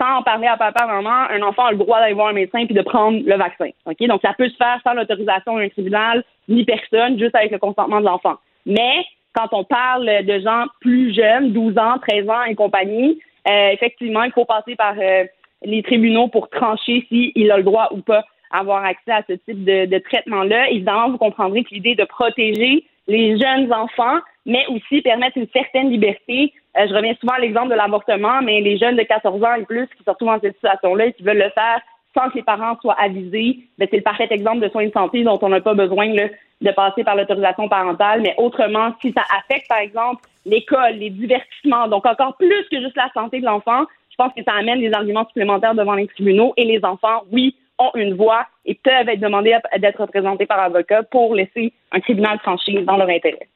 [0.00, 2.64] sans en parler à papa, maman, un enfant a le droit d'aller voir un médecin
[2.64, 3.70] puis de prendre le vaccin.
[3.86, 7.58] Ok, Donc, ça peut se faire sans l'autorisation d'un tribunal ni personne, juste avec le
[7.58, 8.34] consentement de l'enfant.
[8.64, 13.70] Mais quand on parle de gens plus jeunes, 12 ans, 13 ans et compagnie, euh,
[13.72, 15.24] effectivement, il faut passer par euh,
[15.62, 19.64] les tribunaux pour trancher s'il a le droit ou pas avoir accès à ce type
[19.64, 20.70] de, traitement-là.
[20.70, 25.90] Évidemment, vous comprendrez que l'idée de protéger les jeunes enfants, mais aussi permettre une certaine
[25.90, 26.52] liberté.
[26.78, 29.64] Euh, je reviens souvent à l'exemple de l'avortement, mais les jeunes de 14 ans et
[29.64, 31.80] plus qui se retrouvent dans cette situation-là et qui veulent le faire
[32.14, 35.24] sans que les parents soient avisés, ben, c'est le parfait exemple de soins de santé
[35.24, 38.22] dont on n'a pas besoin de passer par l'autorisation parentale.
[38.22, 42.96] Mais autrement, si ça affecte, par exemple, l'école, les divertissements, donc encore plus que juste
[42.96, 46.54] la santé de l'enfant, je pense que ça amène des arguments supplémentaires devant les tribunaux
[46.56, 51.02] et les enfants, oui, ont une voix et peuvent être demandés d'être représentés par avocat
[51.02, 53.48] pour laisser un tribunal trancher dans leur intérêt.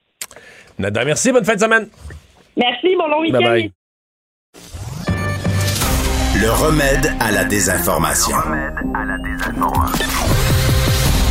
[0.78, 1.88] Nada, merci, bonne fin de semaine.
[2.56, 3.68] Merci, bon long week-end.
[6.40, 8.36] Le remède à la désinformation.
[8.36, 10.06] Le remède à la désinformation.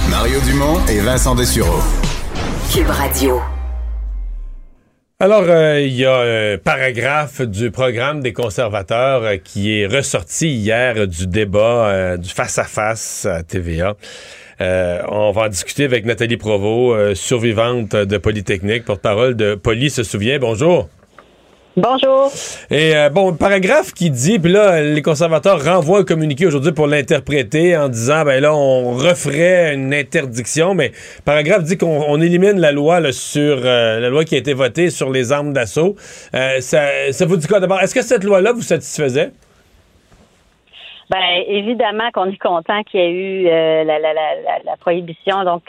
[0.09, 1.79] Mario Dumont et Vincent Dessureau.
[2.69, 3.39] Cube Radio.
[5.21, 10.49] Alors, euh, il y a un paragraphe du programme des conservateurs euh, qui est ressorti
[10.49, 13.95] hier du débat euh, du face-à-face -à, TVA.
[14.59, 20.37] on va en discuter avec Nathalie Provost, survivante de Polytechnique, porte-parole de Poly se souvient.
[20.37, 20.89] Bonjour.
[21.77, 22.31] Bonjour.
[22.71, 26.87] Et euh, bon, paragraphe qui dit, puis là, les conservateurs renvoient un communiqué aujourd'hui pour
[26.87, 30.91] l'interpréter en disant, ben là, on referait une interdiction, mais
[31.23, 35.11] paragraphe dit qu'on élimine la loi sur euh, la loi qui a été votée sur
[35.11, 35.95] les armes d'assaut.
[36.33, 37.79] Euh, ça, ça, vous dit quoi d'abord?
[37.79, 39.29] Est-ce que cette loi-là vous satisfaisait?
[41.11, 45.43] Ben évidemment qu'on est content qu'il y ait eu la, la, la, la, prohibition.
[45.45, 45.61] Donc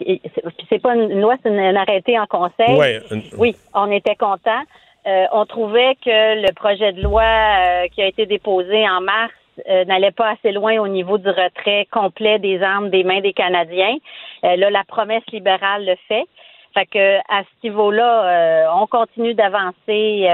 [0.71, 3.03] c'est pas une loi, c'est un arrêté en conseil.
[3.37, 4.63] Oui, on était content.
[5.07, 9.33] Euh, on trouvait que le projet de loi euh, qui a été déposé en mars
[9.69, 13.33] euh, n'allait pas assez loin au niveau du retrait complet des armes des mains des
[13.33, 13.97] Canadiens.
[14.43, 16.25] là, la promesse libérale le fait.
[16.75, 20.29] Fait que à ce niveau-là, on continue d'avancer.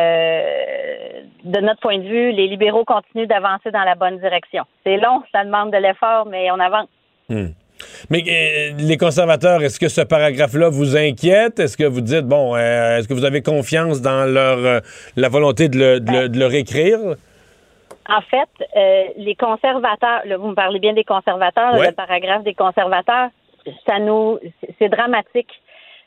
[1.45, 4.65] de notre point de vue, les libéraux continuent d'avancer dans la bonne direction.
[4.83, 6.89] C'est long, ça demande de l'effort, mais on avance.
[7.29, 7.53] Hmm.
[8.11, 11.59] Mais euh, les conservateurs, est-ce que ce paragraphe-là vous inquiète?
[11.59, 14.81] Est-ce que vous dites, bon, euh, est-ce que vous avez confiance dans leur euh,
[15.17, 16.99] la volonté de le, de, réécrire?
[18.07, 23.31] En fait, les conservateurs, vous me parlez bien des conservateurs, le paragraphe des conservateurs,
[23.87, 24.39] ça nous,
[24.79, 25.49] c'est dramatique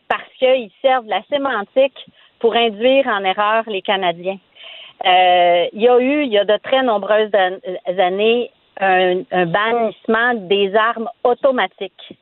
[0.07, 1.97] parce qu'ils servent la sémantique
[2.37, 4.37] pour induire en erreur les Canadiens.
[5.03, 7.31] il y a eu, il y a de très nombreuses
[7.97, 12.17] années, un, bannissement des armes automatiques.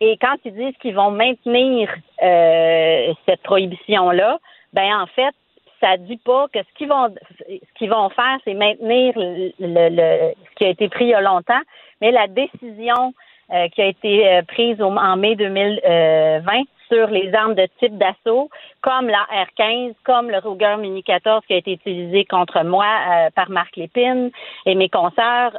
[0.00, 1.88] Et quand ils disent qu'ils vont maintenir
[2.18, 4.38] cette prohibition-là,
[4.72, 5.34] ben en fait,
[5.80, 7.14] ça dit pas que ce qu'ils vont
[7.48, 11.20] ce qu'ils vont faire, c'est maintenir le, ce qui a été pris il y a
[11.20, 11.60] longtemps,
[12.00, 13.14] mais la décision
[13.52, 16.42] euh, qui a été euh, prise en mai 2020
[16.90, 18.50] sur les armes de type d'assaut,
[18.82, 23.30] comme la R-15, comme le Ruger Mini 14 qui a été utilisé contre moi euh,
[23.34, 24.30] par Marc Lépine
[24.66, 25.52] et mes consoeurs,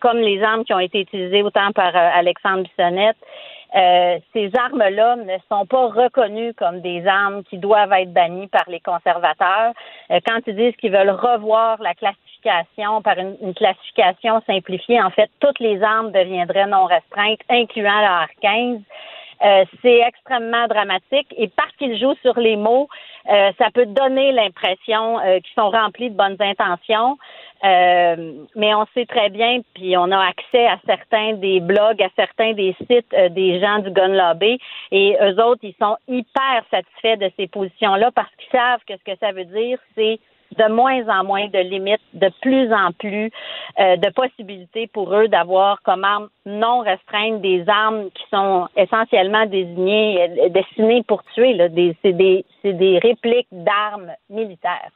[0.00, 3.16] comme les armes qui ont été utilisées autant par Alexandre Bissonnette
[3.74, 8.64] euh, ces armes-là ne sont pas reconnues comme des armes qui doivent être bannies par
[8.68, 9.72] les conservateurs.
[10.12, 12.23] Euh, quand ils disent qu'ils veulent revoir la classification
[13.02, 18.80] par une, classification simplifiée, en fait, toutes les armes deviendraient non restreintes, incluant la R15.
[19.44, 22.88] Euh, c'est extrêmement dramatique et parce qu'ils jouent sur les mots,
[23.30, 27.18] euh, ça peut donner l'impression euh, qu'ils sont remplis de bonnes intentions.
[27.62, 32.52] mais on sait très bien, puis on a accès à certains des blogs, à certains
[32.52, 34.58] des sites des gens du gun lobby,
[34.92, 39.12] et eux autres, ils sont hyper satisfaits de ces positions-là parce qu'ils savent que ce
[39.12, 40.20] que ça veut dire, c'est
[40.56, 43.30] de moins en moins de limites, de plus en plus
[43.78, 49.46] euh, de possibilités pour eux d'avoir comme arme non restreinte des armes qui sont essentiellement
[49.46, 51.54] désignées, euh, destinées pour tuer.
[51.54, 54.90] Là, des, c'est, des, c'est des répliques d'armes militaires.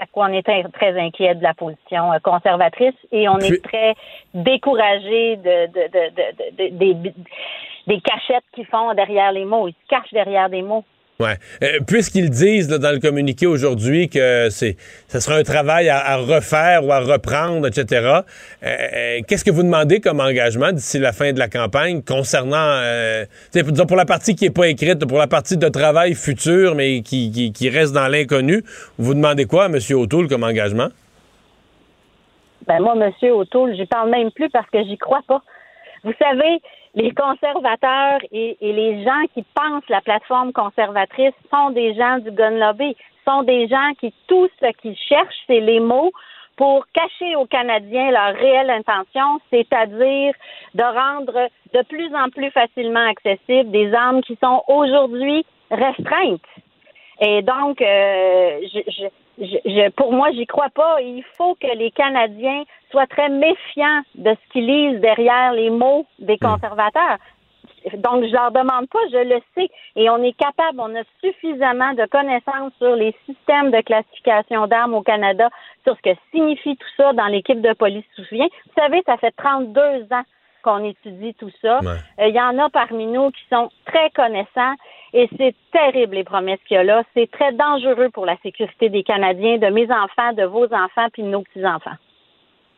[0.00, 3.94] À quoi on est très, inquiet de la position euh, conservatrice et on est très
[4.34, 7.12] découragé de, de, de,
[7.86, 9.68] des cachettes qu'ils font derrière les mots.
[9.68, 10.84] Ils se cachent derrière des mots.
[11.24, 14.76] Euh, puisqu'ils disent dans le communiqué aujourd'hui que c'est,
[15.08, 17.86] ce sera un travail à, refaire ou à reprendre, etc.
[18.02, 18.22] Euh,
[18.62, 22.80] euh, qu'est-ce que vous demandez comme engagement d'ici la fin de la campagne concernant,
[23.52, 27.02] disons pour la partie qui n'est pas écrite, pour la partie de travail futur, mais
[27.02, 28.62] qui, qui, reste dans l'inconnu,
[28.98, 29.78] vous demandez quoi à M.
[29.92, 30.88] O'Toole comme engagement?
[32.66, 33.32] Ben moi, M.
[33.32, 35.42] O'Toole, j'y parle même plus parce que j'y crois pas.
[36.04, 36.60] Vous savez,
[36.94, 42.50] les conservateurs et, les gens qui pensent la plateforme conservatrice sont des gens du gun
[42.50, 46.12] lobby, sont des gens qui tout ce qu'ils cherchent, c'est les mots
[46.56, 50.34] pour cacher aux Canadiens leur réelle intention, c'est-à-dire
[50.74, 56.40] de rendre de plus en plus facilement accessibles des armes qui sont aujourd'hui restreintes.
[57.20, 59.06] Et donc, euh, je, je,
[59.96, 61.00] pour moi, j'y crois pas.
[61.00, 66.06] Il faut que les Canadiens soient très méfiants de ce qu'ils lisent derrière les mots
[66.18, 66.46] des hmm.
[66.46, 67.18] conservateurs.
[67.94, 69.68] Donc, je leur demande pas, je le sais.
[69.96, 74.94] Et on est capable, on a suffisamment de connaissances sur les systèmes de classification d'armes
[74.94, 75.48] au Canada,
[75.84, 78.46] sur ce que signifie tout ça dans l'équipe de police souvient.
[78.66, 80.22] Vous savez, ça fait 32 ans
[80.62, 81.80] qu'on étudie tout ça.
[81.82, 84.74] Euh, il y en a parmi nous qui sont très connaissants
[85.14, 87.02] et c'est terrible les promesses qu'il y a là.
[87.14, 91.22] C'est très dangereux pour la sécurité des Canadiens, de mes enfants, de vos enfants, puis
[91.22, 91.96] de nos petits-enfants.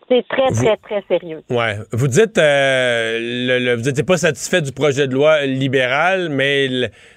[0.09, 1.43] C'est très, très, très sérieux.
[1.49, 1.77] Ouais.
[1.93, 6.69] Vous dites, euh, le, vous n'étiez pas satisfait du projet de loi libéral, mais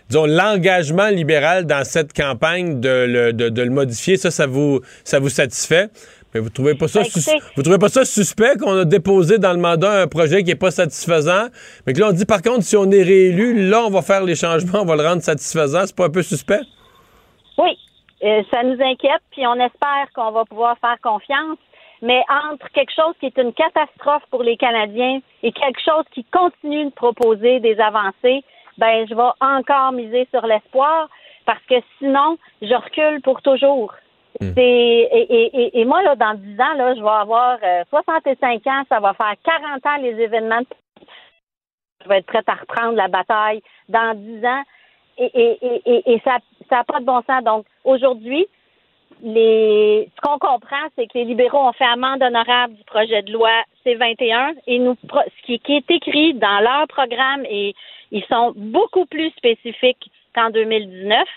[0.07, 5.19] disons l'engagement libéral dans cette campagne de le, de, le modifier, ça, ça vous, ça
[5.19, 5.87] vous satisfait?
[6.37, 9.53] Mais vous trouvez pas ça ben, vous trouvez pas ça suspect qu'on a déposé dans
[9.53, 11.47] le mandat un projet qui est pas satisfaisant,
[11.85, 14.23] mais que là on dit par contre si on est réélu, là on va faire
[14.23, 16.61] les changements, on va le rendre satisfaisant, c'est pas un peu suspect?
[17.57, 17.75] Oui,
[18.23, 21.57] euh, ça nous inquiète puis on espère qu'on va pouvoir faire confiance.
[22.03, 22.21] Mais
[22.51, 26.85] entre quelque chose qui est une catastrophe pour les Canadiens et quelque chose qui continue
[26.85, 28.43] de proposer des avancées,
[28.77, 31.09] ben je vais encore miser sur l'espoir
[31.47, 33.91] parce que sinon je recule pour toujours.
[34.39, 35.09] C'est
[35.73, 37.57] et, moi là dans 10 ans là, je vais avoir
[37.89, 40.61] 65 euh, ans, ça va faire 40 ans les événements.
[42.03, 44.63] Je vais être prête à reprendre la bataille dans 10 ans
[45.17, 45.57] et,
[46.05, 46.37] et, ça
[46.69, 47.43] ça n'a pas de bon sens.
[47.43, 48.45] Donc aujourd'hui,
[49.23, 53.31] les ce qu'on comprend, c'est que les libéraux ont fait amende honorable du projet de
[53.31, 53.51] loi
[53.85, 57.73] C21 et nous ce qui, qui est écrit dans leur programme et
[58.11, 61.27] ils sont beaucoup plus spécifiques qu'en 2019.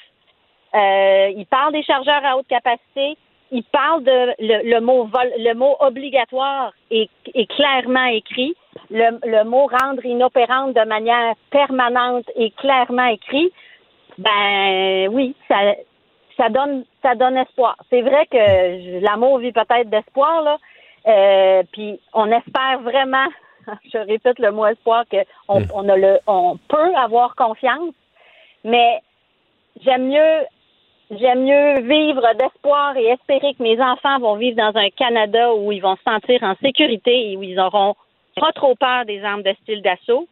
[0.74, 3.16] Euh, il parle des chargeurs à haute capacité.
[3.52, 5.08] Il parle de le, mot
[5.38, 7.10] le mot obligatoire est,
[7.56, 8.54] clairement écrit.
[8.90, 13.50] Le, le, mot rendre inopérante de manière permanente est clairement écrit.
[14.18, 15.74] Ben oui, ça,
[16.36, 17.76] ça donne ça donne espoir.
[17.90, 20.58] C'est vrai que l'amour vit peut-être d'espoir là.
[21.06, 23.26] Euh, puis on espère vraiment,
[23.92, 27.94] je répète le mot espoir, qu'on on a le on peut avoir confiance,
[28.64, 29.00] mais
[29.82, 30.46] j'aime mieux
[31.11, 35.72] J'aime mieux vivre d'espoir et espérer que mes enfants vont vivre dans un Canada où
[35.72, 37.96] ils vont se sentir en sécurité et où ils auront
[38.36, 40.28] pas trop peur des armes de style d'assaut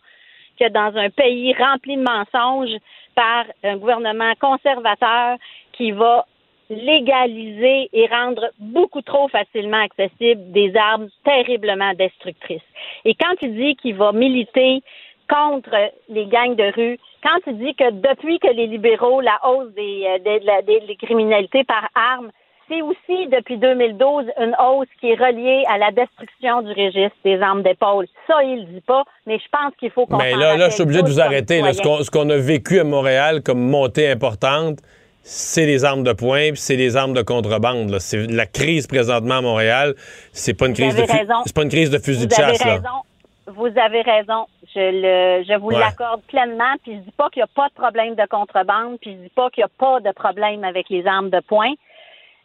[0.59, 2.77] que dans un pays rempli de mensonges
[3.17, 5.39] par un gouvernement conservateur
[5.73, 6.27] qui va
[6.71, 12.63] légaliser et rendre beaucoup trop facilement accessibles des armes terriblement destructrices.
[13.05, 14.83] Et quand il dit qu'il va militer
[15.29, 19.73] contre les gangs de rue, quand il dit que depuis que les libéraux, la hausse
[19.75, 22.31] des, euh, des, criminalités par armes,
[22.69, 27.41] c'est aussi depuis 2012 une hausse qui est reliée à la destruction du registre des
[27.41, 28.07] armes d'épaule.
[28.27, 30.19] Ça, il le dit pas, mais je pense qu'il faut qu'on.
[30.19, 31.63] Mais là, là, je suis obligé de vous arrêter.
[31.73, 34.81] ce qu'on a vécu à Montréal comme montée importante,
[35.23, 37.97] c'est les armes de poing, c'est les armes de contrebande.
[38.29, 39.95] La crise présentement à Montréal.
[40.33, 41.05] C'est pas une crise de
[41.45, 42.61] c'est pas une crise de fusil de chasse.
[42.61, 43.03] Avez raison.
[43.49, 44.47] Vous avez raison.
[44.75, 46.75] Je le, je vous l'accorde pleinement.
[46.83, 48.99] Puis je dis pas qu'il n'y a pas de problème de contrebande.
[49.01, 51.73] Puis je dis pas qu'il n'y a pas de problème avec les armes de poing.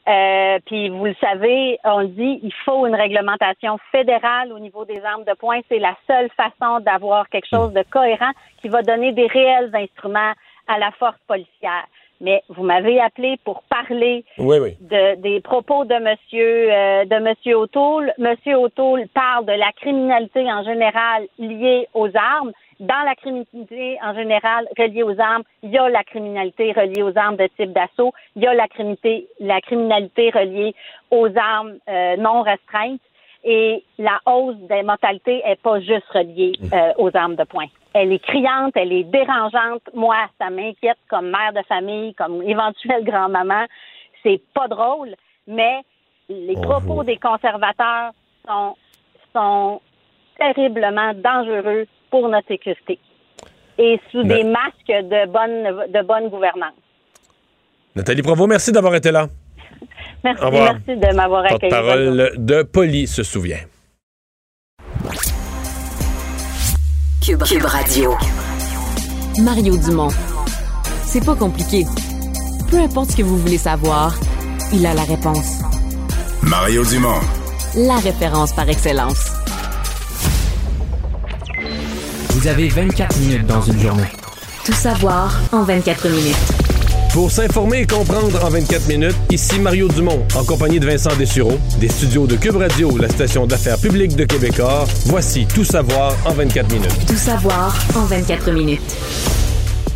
[0.06, 5.01] Euh, puis vous le savez, on dit il faut une réglementation fédérale au niveau des
[5.04, 5.62] armes de poing.
[5.70, 8.32] C'est la seule façon d'avoir quelque chose de cohérent
[8.62, 10.34] qui va donner des réels instruments
[10.68, 11.86] à la force policière
[12.24, 14.26] mais vous m'avez appelé pour parler
[14.80, 18.13] De, des propos de Monsieur euh, de Monsieur O'Toole.
[18.17, 22.51] Monsieur O'Toole parle de la criminalité en général liée aux armes.
[22.80, 27.15] Dans la criminalité en général reliée aux armes, il y a la criminalité reliée aux
[27.17, 30.74] armes de type d'assaut, il y a la criminalité, la criminalité reliée
[31.11, 33.01] aux armes euh, non restreintes
[33.43, 36.74] et la hausse des mortalités est pas juste reliée mmh.
[36.74, 39.81] euh, aux armes de poing elle est criante, elle est dérangeante.
[39.93, 43.65] Moi, ça m'inquiète comme mère de famille, comme éventuelle grand-maman.
[44.23, 45.15] C'est pas drôle,
[45.47, 45.81] mais
[46.29, 48.11] les propos des conservateurs
[48.47, 48.75] sont,
[49.33, 49.81] sont
[50.37, 52.99] terriblement dangereux pour notre sécurité
[53.77, 56.73] et sous des masques de bonne, de bonne gouvernance.
[57.95, 59.27] Nathalie Provo, merci d'avoir été là.
[60.23, 61.69] merci, merci de m'avoir accueilli.
[61.71, 63.59] parole de Poli se souvient.
[67.24, 68.17] Cube, Radio.
[69.41, 70.09] Mario Dumont.
[71.05, 71.86] C'est pas compliqué.
[72.69, 74.13] Peu importe ce que vous voulez savoir,
[74.74, 75.59] il a la réponse.
[76.41, 77.21] Mario Dumont.
[77.76, 79.32] La référence par excellence.
[82.32, 84.11] Vous avez 24 minutes dans une journée.
[84.65, 86.62] Tout savoir en 24 minutes.
[87.14, 91.59] Pour s'informer et comprendre en 24 minutes, ici Mario Dumont, en compagnie de Vincent Dessureau,
[91.80, 94.88] des studios de Cube Radio, la station d'affaires publique de Québecor.
[95.05, 97.05] Voici Tout savoir en 24 minutes.
[97.07, 98.97] Tout savoir en 24 minutes.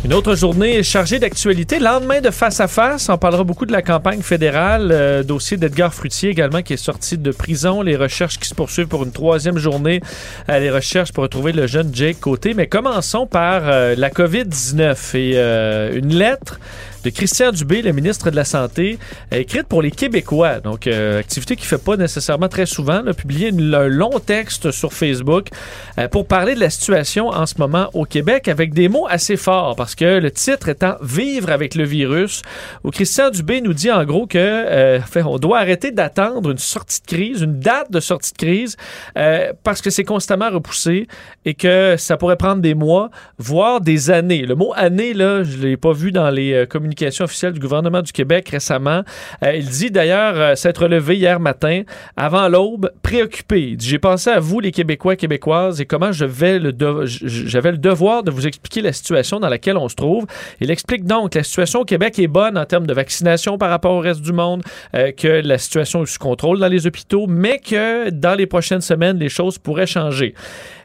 [0.04, 1.80] Une autre journée chargée d'actualité.
[1.80, 4.90] Lendemain de face à face, on parlera beaucoup de la campagne fédérale.
[4.92, 7.82] Euh, dossier d'Edgar Fruitier également qui est sorti de prison.
[7.82, 10.00] Les recherches qui se poursuivent pour une troisième journée.
[10.48, 12.54] Euh, les recherches pour retrouver le jeune Jake Côté.
[12.54, 16.60] Mais commençons par euh, la COVID-19 et une lettre
[17.04, 18.98] de Christian Dubé, le ministre de la Santé,
[19.30, 20.60] écrite pour les Québécois.
[20.60, 23.06] Donc, euh, activité qui fait pas nécessairement très souvent.
[23.06, 25.48] a publié un long texte sur Facebook
[25.98, 29.36] euh, pour parler de la situation en ce moment au Québec avec des mots assez
[29.36, 32.42] forts parce que le titre étant Vivre avec le virus,
[32.84, 37.00] où Christian Dubé nous dit en gros que euh, on doit arrêter d'attendre une sortie
[37.00, 38.76] de crise, une date de sortie de crise,
[39.62, 41.06] parce que c'est constamment repoussé
[41.44, 44.42] et que ça pourrait prendre des mois, voire des années.
[44.42, 46.87] Le mot année, là, je l'ai pas vu dans les communications
[47.20, 49.02] officielle du gouvernement du Québec récemment.
[49.42, 51.82] Euh, il dit d'ailleurs euh, s'être levé hier matin
[52.16, 53.76] avant l'aube, préoccupé.
[53.78, 56.72] J'ai pensé à vous, les Québécois, Québécoises, et comment je vais le
[57.06, 60.26] j'avais le devoir de vous expliquer la situation dans laquelle on se trouve.
[60.60, 63.70] Il explique donc que la situation au Québec est bonne en termes de vaccination par
[63.70, 64.62] rapport au reste du monde,
[64.94, 68.80] euh, que la situation est sous contrôle dans les hôpitaux, mais que dans les prochaines
[68.80, 70.34] semaines, les choses pourraient changer.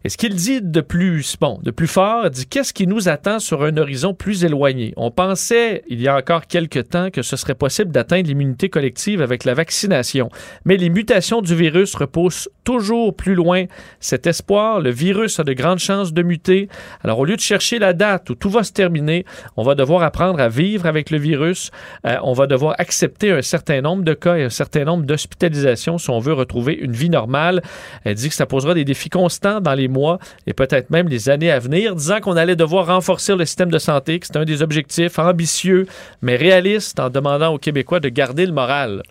[0.05, 3.07] Et ce qu'il dit de plus, bon, de plus fort, il dit qu'est-ce qui nous
[3.07, 4.93] attend sur un horizon plus éloigné?
[4.97, 9.21] On pensait, il y a encore quelques temps, que ce serait possible d'atteindre l'immunité collective
[9.21, 10.29] avec la vaccination.
[10.65, 13.65] Mais les mutations du virus repoussent toujours plus loin
[13.99, 14.79] cet espoir.
[14.79, 16.69] Le virus a de grandes chances de muter.
[17.03, 19.25] Alors, au lieu de chercher la date où tout va se terminer,
[19.55, 21.71] on va devoir apprendre à vivre avec le virus.
[22.07, 25.97] Euh, on va devoir accepter un certain nombre de cas et un certain nombre d'hospitalisations
[25.97, 27.61] si on veut retrouver une vie normale.
[28.03, 30.17] Elle dit que ça posera des défis constants dans les mois
[30.47, 33.77] et peut-être même les années à venir, disant qu'on allait devoir renforcer le système de
[33.77, 35.82] santé, que c'est un des objectifs ambitieux
[36.21, 39.03] mais réalistes en demandant aux Québécois de garder le moral.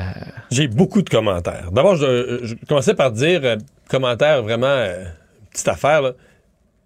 [0.00, 0.04] Euh,
[0.50, 1.70] J'ai beaucoup de commentaires.
[1.72, 3.56] D'abord, je, commençais par dire, euh,
[3.88, 5.04] commentaire vraiment, euh,
[5.52, 6.12] petite affaire,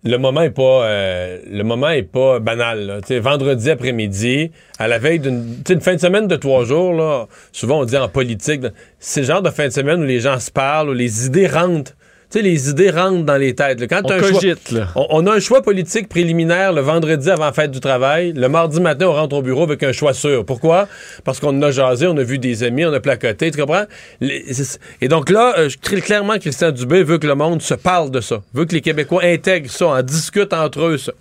[0.05, 3.01] le moment est pas le moment est pas banal.
[3.11, 7.97] Vendredi après-midi, à la veille d'une fin de semaine de trois jours, souvent on dit
[7.97, 8.61] en politique,
[9.01, 11.49] c'est le genre de fin de semaine où les gens se parlent, où les idées
[11.49, 11.97] rentrent
[12.31, 13.87] sais, les idées rentrent dans les têtes.
[13.89, 17.81] Quand on, un On, a un choix politique préliminaire le vendredi avant la fête du
[17.81, 18.33] travail.
[18.33, 20.45] Le mardi matin, on rentre au bureau avec un choix sûr.
[20.45, 20.89] Pourquoi?
[21.25, 23.85] Parce qu'on a jasé, on a vu des amis, on a placoté, tu comprends?
[24.21, 28.43] et donc là, euh, clairement, Christian Dubé veut que le monde se parle de ça.
[28.55, 31.13] Veut que les Québécois intègrent ça, en discutent entre eux ça.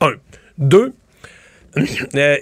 [0.00, 0.12] Un.
[0.56, 0.92] Deux,
[1.76, 2.36] euh,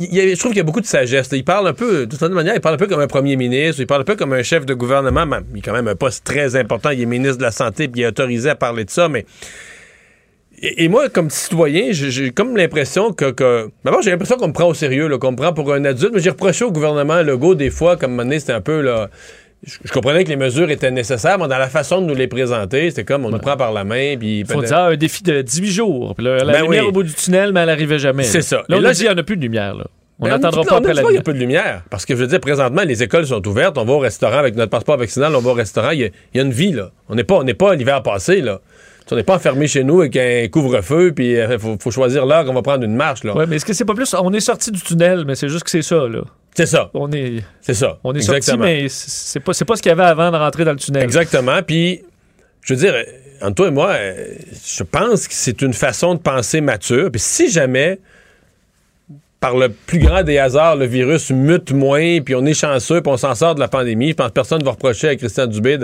[0.00, 1.28] je trouve qu'il y a beaucoup de sagesse.
[1.32, 3.80] Il parle un peu, de toute manière, il parle un peu comme un premier ministre,
[3.80, 5.26] il parle un peu comme un chef de gouvernement.
[5.52, 6.90] il est quand même un poste très important.
[6.90, 9.24] Il est ministre de la Santé, puis il est autorisé à parler de ça, mais.
[10.64, 13.68] Et, moi, comme citoyen, j'ai comme l'impression que.
[13.84, 16.20] D'abord, j'ai l'impression qu'on me prend au sérieux, qu'on me prend pour un adulte, mais
[16.20, 19.10] j'ai reproché au gouvernement Legault des fois, comme donné, c'était un peu là
[19.64, 22.90] je, comprenais que les mesures étaient nécessaires, mais dans la façon de nous les présenter,
[22.90, 24.16] c'était comme on nous prend par la main.
[24.18, 26.14] Puis faut dire un défi de 18 jours.
[26.18, 28.24] la ben lumière au bout du tunnel, mais elle n'arrivait jamais.
[28.24, 28.64] C'est ça.
[28.68, 29.74] Là, on dit il n'y en a plus de lumière.
[29.74, 29.84] Là.
[30.22, 31.82] On n'attendra pas après la Il n'y a pas de lumière.
[31.90, 33.76] Parce que je veux dire, présentement, les écoles sont ouvertes.
[33.76, 35.34] On va au restaurant avec notre passeport vaccinal.
[35.34, 35.90] On va au restaurant.
[35.90, 36.90] Il y, a une vie, là.
[37.08, 38.60] On n'est pas, pas l'hiver passé, là.
[39.10, 42.44] On n'est pas enfermé chez nous avec un couvre-feu, puis il euh, faut, choisir l'heure
[42.44, 43.24] qu'on va prendre une marche.
[43.24, 43.34] Là.
[43.34, 44.14] Ouais, mais est-ce que c'est pas plus.
[44.14, 46.22] On est sorti du tunnel, mais c'est juste que c'est ça, là.
[46.54, 46.90] C'est ça.
[46.94, 47.42] On est.
[47.60, 47.98] C'est ça.
[48.04, 50.72] On est sorti, mais c'est pas, pas ce qu'il y avait avant de rentrer dans
[50.72, 51.02] le tunnel.
[51.02, 51.62] Exactement.
[51.62, 52.02] Puis,
[52.62, 52.94] je veux dire,
[53.40, 54.34] entre toi et moi, euh,
[54.64, 57.10] je pense que c'est une façon de penser mature.
[57.10, 57.98] Puis si jamais,
[59.42, 63.12] par le plus grand des hasards, le virus mute moins, puis on est chanceux, puis
[63.12, 65.48] on s'en sort de la pandémie, je pense que personne ne va reprocher à Christian
[65.48, 65.78] Dubé,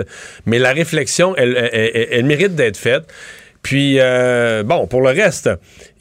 [0.45, 3.03] mais la réflexion, elle, mérite d'être faite.
[3.61, 5.49] Puis euh, bon, pour le reste,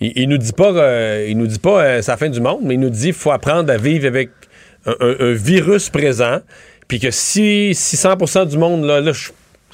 [0.01, 2.75] il, nous dit pas, euh, il nous dit pas c'est la fin du monde, mais
[2.75, 4.31] il nous dit faut apprendre à vivre avec
[4.87, 6.39] un, virus présent,
[6.87, 9.01] puis que si, si 100 du monde, là,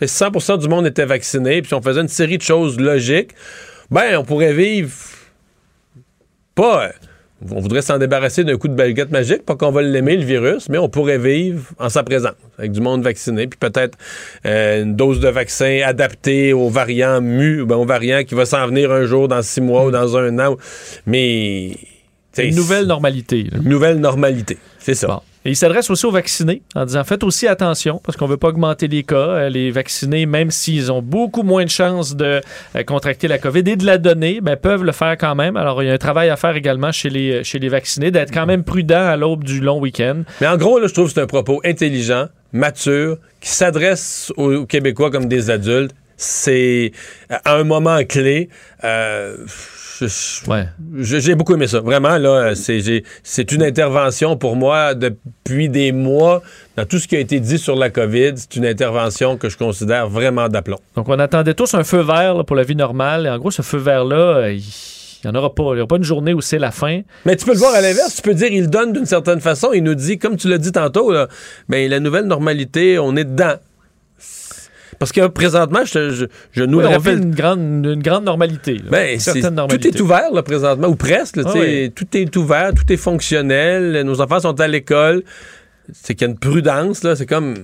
[0.00, 3.32] 100% du monde était vacciné, puis si on faisait une série de choses logiques,
[3.90, 4.90] ben, on pourrait vivre
[6.54, 6.90] pas.
[7.50, 10.68] On voudrait s'en débarrasser d'un coup de baguette magique, pas qu'on va l'aimer, le virus,
[10.68, 13.98] mais on pourrait vivre en sa présence, avec du monde vacciné, puis peut-être
[14.46, 18.66] euh, une dose de vaccin adaptée aux variants mu, ben, aux variants qui va s'en
[18.66, 20.56] venir un jour, dans six mois ou dans un an.
[21.06, 21.76] Mais
[22.38, 23.46] une nouvelle normalité.
[23.54, 25.22] Une nouvelle normalité, c'est ça.
[25.46, 28.38] Et il s'adresse aussi aux vaccinés en disant faites aussi attention parce qu'on ne veut
[28.38, 29.16] pas augmenter les cas.
[29.16, 32.40] Euh, les vaccinés, même s'ils ont beaucoup moins de chances de
[32.76, 35.58] euh, contracter la COVID et de la donner, ben, peuvent le faire quand même.
[35.58, 38.32] Alors, il y a un travail à faire également chez les, chez les vaccinés, d'être
[38.32, 40.22] quand même prudent à l'aube du long week-end.
[40.40, 44.64] Mais en gros, là, je trouve que c'est un propos intelligent, mature, qui s'adresse aux
[44.64, 45.94] Québécois comme des adultes.
[46.16, 46.92] C'est
[47.28, 48.48] à un moment clé.
[48.84, 49.36] Euh,
[50.96, 51.80] j'ai beaucoup aimé ça.
[51.80, 56.42] Vraiment, là, c'est une intervention pour moi depuis des mois.
[56.76, 59.56] Dans tout ce qui a été dit sur la COVID, c'est une intervention que je
[59.56, 60.78] considère vraiment d'aplomb.
[60.96, 63.26] Donc, on attendait tous un feu vert pour la vie normale.
[63.26, 64.62] Et en gros, ce feu vert-là, il
[65.24, 65.62] n'y en aura pas.
[65.62, 67.02] Il n'y aura pas une journée où c'est la fin.
[67.24, 68.16] Mais tu peux le voir à l'inverse.
[68.16, 69.72] Tu peux dire il donne d'une certaine façon.
[69.72, 71.28] Il nous dit, comme tu l'as dit tantôt, là,
[71.68, 73.54] ben, la nouvelle normalité, on est dedans.
[74.98, 78.80] Parce que présentement, je, je, nous oui, une grande, une grande normalité.
[78.90, 79.18] Ben,
[79.68, 81.38] tout est ouvert là, présentement, ou presque.
[81.44, 81.52] Ah
[81.94, 84.02] tout est ouvert, tout est fonctionnel.
[84.04, 85.22] Nos enfants sont à l'école.
[85.92, 87.06] C'est qu'il y a une prudence.
[87.14, 87.54] C'est comme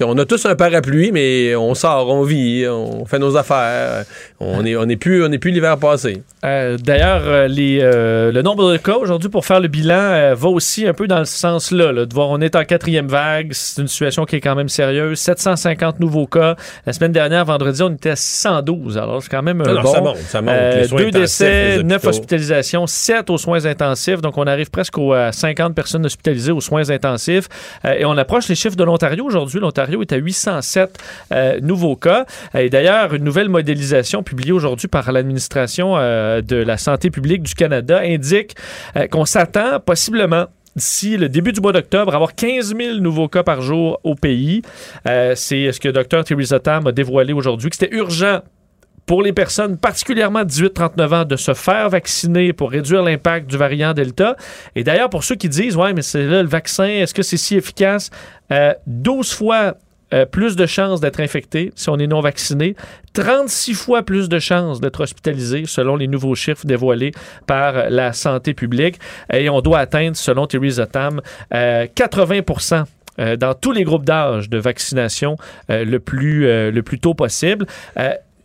[0.00, 4.04] on a tous un parapluie, mais on sort, on vit, on fait nos affaires.
[4.42, 6.22] On n'est on est plus, on plus l'hiver passé.
[6.44, 10.86] Euh, d'ailleurs, euh, euh, le nombre de cas aujourd'hui pour faire le bilan va aussi
[10.86, 11.92] un peu dans ce sens-là.
[11.92, 15.18] de voir, on est en quatrième vague, c'est une situation qui est quand même sérieuse.
[15.18, 16.56] 750 nouveaux cas.
[16.86, 18.98] La semaine dernière, vendredi, on était à 612.
[18.98, 19.92] Alors, c'est quand même un bon.
[19.92, 20.90] Ça monte, ça monte.
[20.96, 24.20] deux décès, neuf hospitalisations, sept aux soins intensifs.
[24.20, 27.48] Donc, on arrive presque à 50 personnes hospitalisées aux soins intensifs.
[27.84, 29.60] et on approche les chiffres de l'Ontario aujourd'hui.
[29.60, 30.98] L'Ontario est à 807
[31.32, 32.26] euh, nouveaux cas.
[32.54, 37.52] Et d'ailleurs, une nouvelle modélisation publiée aujourd'hui par l'administration euh, de la santé publique du
[37.54, 38.56] Canada indique
[38.96, 43.42] euh, qu'on s'attend possiblement d'ici le début du mois d'octobre, avoir 15 000 nouveaux cas
[43.42, 44.62] par jour au pays.
[45.04, 46.24] c'est ce que Dr.
[46.24, 48.40] Theresa Tam a dévoilé aujourd'hui, que c'était urgent
[49.04, 53.92] pour les personnes particulièrement 18-39 ans de se faire vacciner pour réduire l'impact du variant
[53.92, 54.34] Delta.
[54.74, 57.36] Et d'ailleurs, pour ceux qui disent, ouais, mais c'est là le vaccin, est-ce que c'est
[57.36, 58.08] si efficace?
[58.86, 59.74] 12 fois
[60.12, 62.76] euh, plus de chances d'être infecté si on est non vacciné,
[63.14, 67.12] 36 fois plus de chances d'être hospitalisé selon les nouveaux chiffres dévoilés
[67.46, 68.98] par la santé publique.
[69.32, 71.20] Et on doit atteindre, selon Theresa Tam,
[71.52, 72.84] 80% euh,
[73.18, 75.36] euh, dans tous les groupes d'âge de vaccination
[75.68, 77.66] le, plus, le plus tôt possible.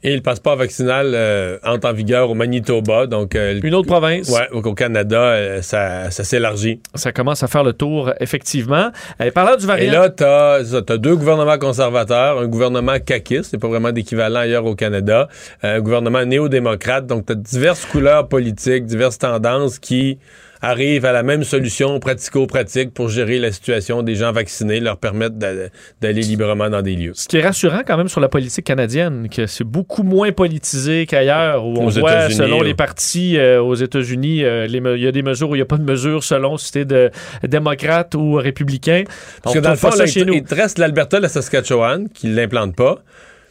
[0.08, 3.08] Et le passeport vaccinal euh, entre en vigueur au Manitoba.
[3.08, 4.30] Donc, euh, Une autre province.
[4.30, 6.80] Oui, au Canada, euh, ça, s'élargit.
[6.96, 8.92] Ça commence à faire le tour, effectivement.
[9.22, 9.92] Et parlant du variant.
[9.92, 14.66] Et là, tu as, deux gouvernements conservateurs, un gouvernement caquiste, c'est pas vraiment d'équivalent ailleurs
[14.66, 15.28] au Canada,
[15.62, 17.06] un gouvernement néo-démocrate.
[17.06, 20.20] Donc, tu as diverses couleurs politiques, diverses tendances qui
[20.62, 25.36] arrivent à la même solution pratico-pratique pour gérer la situation des gens vaccinés, leur permettre
[25.36, 27.12] d'aller librement dans des lieux.
[27.14, 31.06] Ce qui est rassurant quand même sur la politique canadienne, que c'est beaucoup moins politisé
[31.06, 35.24] qu'ailleurs, où on voit, selon les partis euh, aux États-Unis, euh, il y a des
[35.24, 37.12] mesures où il n'y a pas de mesures selon si c'était de
[37.44, 39.04] démocrate ou républicain.
[39.44, 42.76] Parce que dans le fond, là, il, il, reste l'Alberta, la Saskatchewan, qui ne l'implantent
[42.76, 43.00] pas.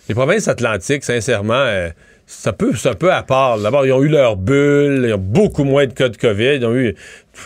[0.09, 1.55] Les provinces atlantiques, sincèrement...
[1.55, 1.91] Euh,
[2.27, 2.53] c'est un
[2.95, 3.59] peu, à part.
[3.59, 6.57] D'abord, ils ont eu leur bulle, ils ont beaucoup moins de cas de COVID.
[6.57, 6.97] Ils ont eu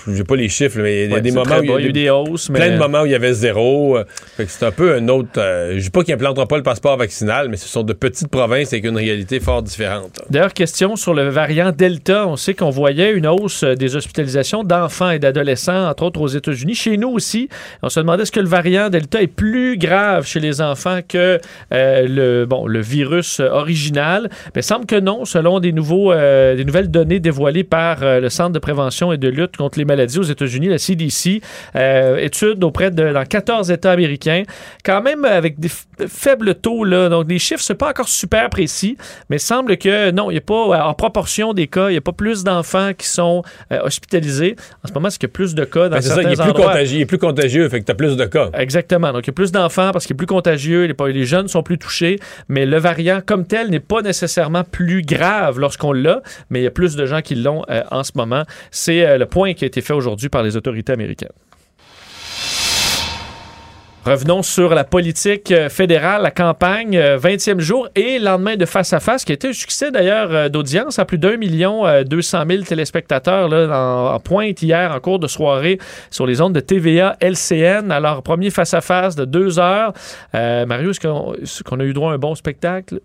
[0.08, 1.92] j'ai pas les chiffres, mais il y a des moments où il y a eu
[1.92, 2.48] des hausses.
[2.48, 3.98] Plein de moments où il y avait zéro.
[3.98, 4.04] Euh,
[4.46, 5.38] c'est un peu un autre.
[5.38, 8.28] Euh, je dis pas qu'il n'implantera pas le passeport vaccinal, mais ce sont de petites
[8.28, 10.20] provinces avec une réalité fort différente.
[10.30, 12.26] D'ailleurs, question sur le variant Delta.
[12.26, 16.28] On sait qu'on voyait une hausse euh, des hospitalisations d'enfants et d'adolescents, entre autres aux
[16.28, 16.74] États-Unis.
[16.74, 17.48] Chez nous aussi,
[17.82, 21.38] on se demandait est-ce que le variant Delta est plus grave chez les enfants que
[21.70, 24.28] le, bon, le virus original.
[24.54, 28.52] Mais il semble que non, selon des, nouveaux, des nouvelles données dévoilées par le Centre
[28.52, 31.40] de prévention et de lutte contre les maladies aux États-Unis, la CDC,
[31.76, 34.42] euh, étude auprès de dans 14 États américains,
[34.84, 35.70] quand même avec des
[36.06, 37.08] faibles taux là.
[37.08, 38.96] Donc les chiffres c'est pas encore super précis,
[39.28, 41.98] mais il semble que non, il n'y a pas en proportion des cas, il n'y
[41.98, 44.56] a pas plus d'enfants qui sont euh, hospitalisés.
[44.84, 46.40] En ce moment, c'est qu'il y a plus de cas dans ben, certains ça, il
[46.40, 48.50] est plus contagieux, il est plus contagieux, fait que tu as plus de cas.
[48.54, 49.12] Exactement.
[49.12, 51.62] Donc il y a plus d'enfants parce qu'il est plus contagieux, les, les jeunes sont
[51.62, 52.18] plus touchés,
[52.48, 56.66] mais le variant comme tel n'est pas nécessairement plus grave lorsqu'on l'a, mais il y
[56.66, 58.44] a plus de gens qui l'ont euh, en ce moment.
[58.70, 61.30] C'est le point qui a été fait aujourd'hui par les autorités américaines.
[64.04, 68.94] Revenons sur la politique euh, fédérale, la campagne, 20e euh, jour et lendemain de face
[68.94, 72.22] à face, qui a été un succès d'ailleurs euh, d'audience à plus d'un million deux
[72.22, 75.78] cent mille téléspectateurs là, en, pointe hier en cours de soirée
[76.10, 77.90] sur les ondes de TVA LCN.
[77.90, 79.92] Alors, premier face à face de deux heures.
[80.32, 83.00] Mario, est-ce qu'on a eu droit à un bon spectacle?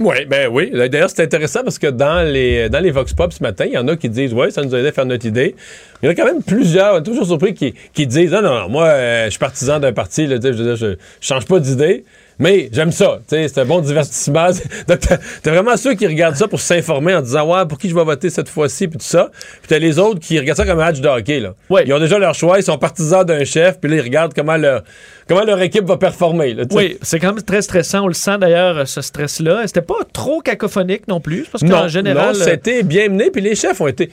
[0.00, 0.72] Oui, ben oui.
[0.72, 3.78] D'ailleurs, c'est intéressant parce que dans les, dans les Vox Pop ce matin, il y
[3.78, 5.54] en a qui disent Ouais, ça nous a aidé à faire notre idée.
[6.02, 8.68] Il y en a quand même plusieurs, toujours surpris, qui, qui disent Non, non, non,
[8.68, 12.04] moi, euh, je suis partisan d'un parti, là, je, je, je change pas d'idée.
[12.38, 13.20] Mais j'aime ça.
[13.28, 14.48] C'est un bon divertissement.
[14.88, 14.98] Donc,
[15.42, 18.04] t'as vraiment ceux qui regardent ça pour s'informer en disant Ouais, pour qui je vais
[18.04, 19.30] voter cette fois-ci, puis tout ça.
[19.32, 21.40] Puis t'as les autres qui regardent ça comme un match de hockey.
[21.40, 21.54] Là.
[21.84, 24.56] Ils ont déjà leur choix, ils sont partisans d'un chef, puis là, ils regardent comment
[24.56, 24.82] leur,
[25.28, 26.54] comment leur équipe va performer.
[26.54, 28.04] Là, oui, c'est quand même très stressant.
[28.04, 29.62] On le sent d'ailleurs, ce stress-là.
[29.66, 31.46] C'était pas trop cacophonique non plus.
[31.50, 32.36] Parce qu'en général.
[32.36, 34.10] Non, c'était bien mené, puis les chefs ont été.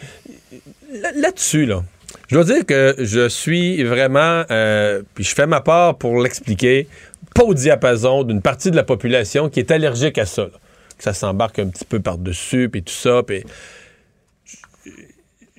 [1.15, 1.83] Là-dessus, là.
[2.31, 6.87] Je dois dire que je suis vraiment, euh, puis je fais ma part pour l'expliquer
[7.33, 10.49] pas au diapason d'une partie de la population qui est allergique à ça.
[10.97, 13.23] Que ça s'embarque un petit peu par-dessus, puis tout ça.
[13.23, 13.43] Puis...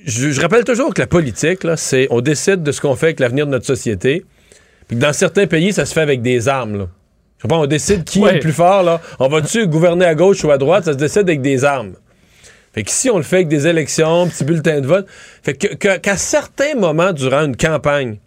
[0.04, 3.46] Je, rappelle toujours que la politique, c'est on décide de ce qu'on fait avec l'avenir
[3.46, 4.24] de notre société.
[4.88, 6.76] Puis que dans certains pays, ça se fait avec des armes.
[6.76, 6.88] Là.
[7.38, 8.82] Je sais pas, on décide qui est le plus fort.
[8.82, 9.00] Là.
[9.18, 10.84] On va-tu gouverner à gauche ou à droite?
[10.84, 11.94] Ça se décide avec des armes.
[12.72, 15.06] Fait que si on le fait avec des élections, petits bulletins de vote,
[15.42, 18.18] fait que, qu'à certains moments durant une campagne,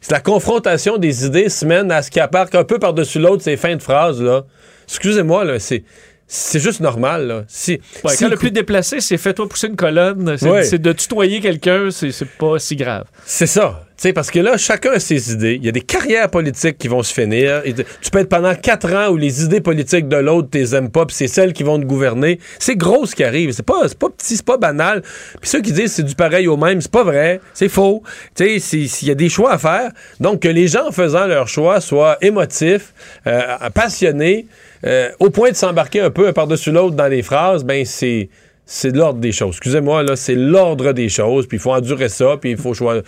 [0.00, 3.42] c'est la confrontation des idées se mène à ce qui apparaît un peu par-dessus l'autre,
[3.42, 4.44] ces fins de phrases, là.
[4.88, 5.84] Excusez-moi, là, c'est.
[6.32, 7.26] C'est juste normal.
[7.26, 7.44] Là.
[7.48, 12.12] Si, quand le plus déplacé, c'est fais-toi pousser une colonne, c'est de tutoyer quelqu'un, c'est
[12.38, 13.06] pas si grave.
[13.26, 15.56] C'est ça sais, parce que là, chacun a ses idées.
[15.56, 17.62] Il y a des carrières politiques qui vont se finir.
[17.64, 21.04] tu peux être pendant quatre ans où les idées politiques de l'autre, t'es aimes pas,
[21.04, 22.38] puis c'est celles qui vont te gouverner.
[22.58, 23.52] C'est gros ce qui arrive.
[23.52, 25.02] C'est pas, pas petit, c'est pas banal.
[25.40, 27.40] Puis ceux qui disent c'est du pareil au même, c'est pas vrai.
[27.52, 28.02] C'est faux.
[28.34, 29.90] Tu sais, il y a des choix à faire.
[30.18, 32.94] Donc, que les gens, en faisant leur choix, soient émotifs,
[33.26, 33.42] euh,
[33.74, 34.46] passionnés,
[34.86, 38.30] euh, au point de s'embarquer un peu par-dessus l'autre dans les phrases, ben c'est
[38.72, 39.56] c'est l'ordre des choses.
[39.56, 43.02] Excusez-moi, là, c'est l'ordre des choses, puis il faut endurer ça, puis il faut choisir.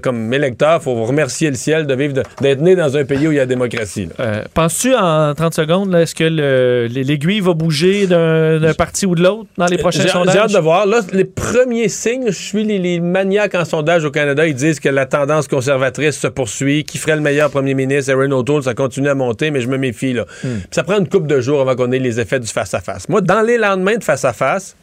[0.00, 3.32] Comme électeur, il faut remercier le ciel de vivre, d'être né dans un pays où
[3.32, 4.08] il y a la démocratie.
[4.20, 9.48] Euh, penses-tu, en 30 secondes, est-ce que l'aiguille va bouger d'un parti ou de l'autre
[9.58, 10.32] dans les prochains sondages?
[10.32, 10.86] J'ai hâte de voir.
[10.86, 14.88] Là, les premiers signes, je suis les, maniaques en sondage au Canada, ils disent que
[14.88, 19.08] la tendance conservatrice se poursuit, qui ferait le meilleur premier ministre, Aaron O'Toole, ça continue
[19.08, 20.12] à monter, mais je me méfie.
[20.12, 20.24] Là.
[20.44, 20.58] Hmm.
[20.70, 23.08] ça prend une couple de jours avant qu'on ait les effets du face-à-face.
[23.08, 24.76] Moi, dans les lendemains de face-à-face,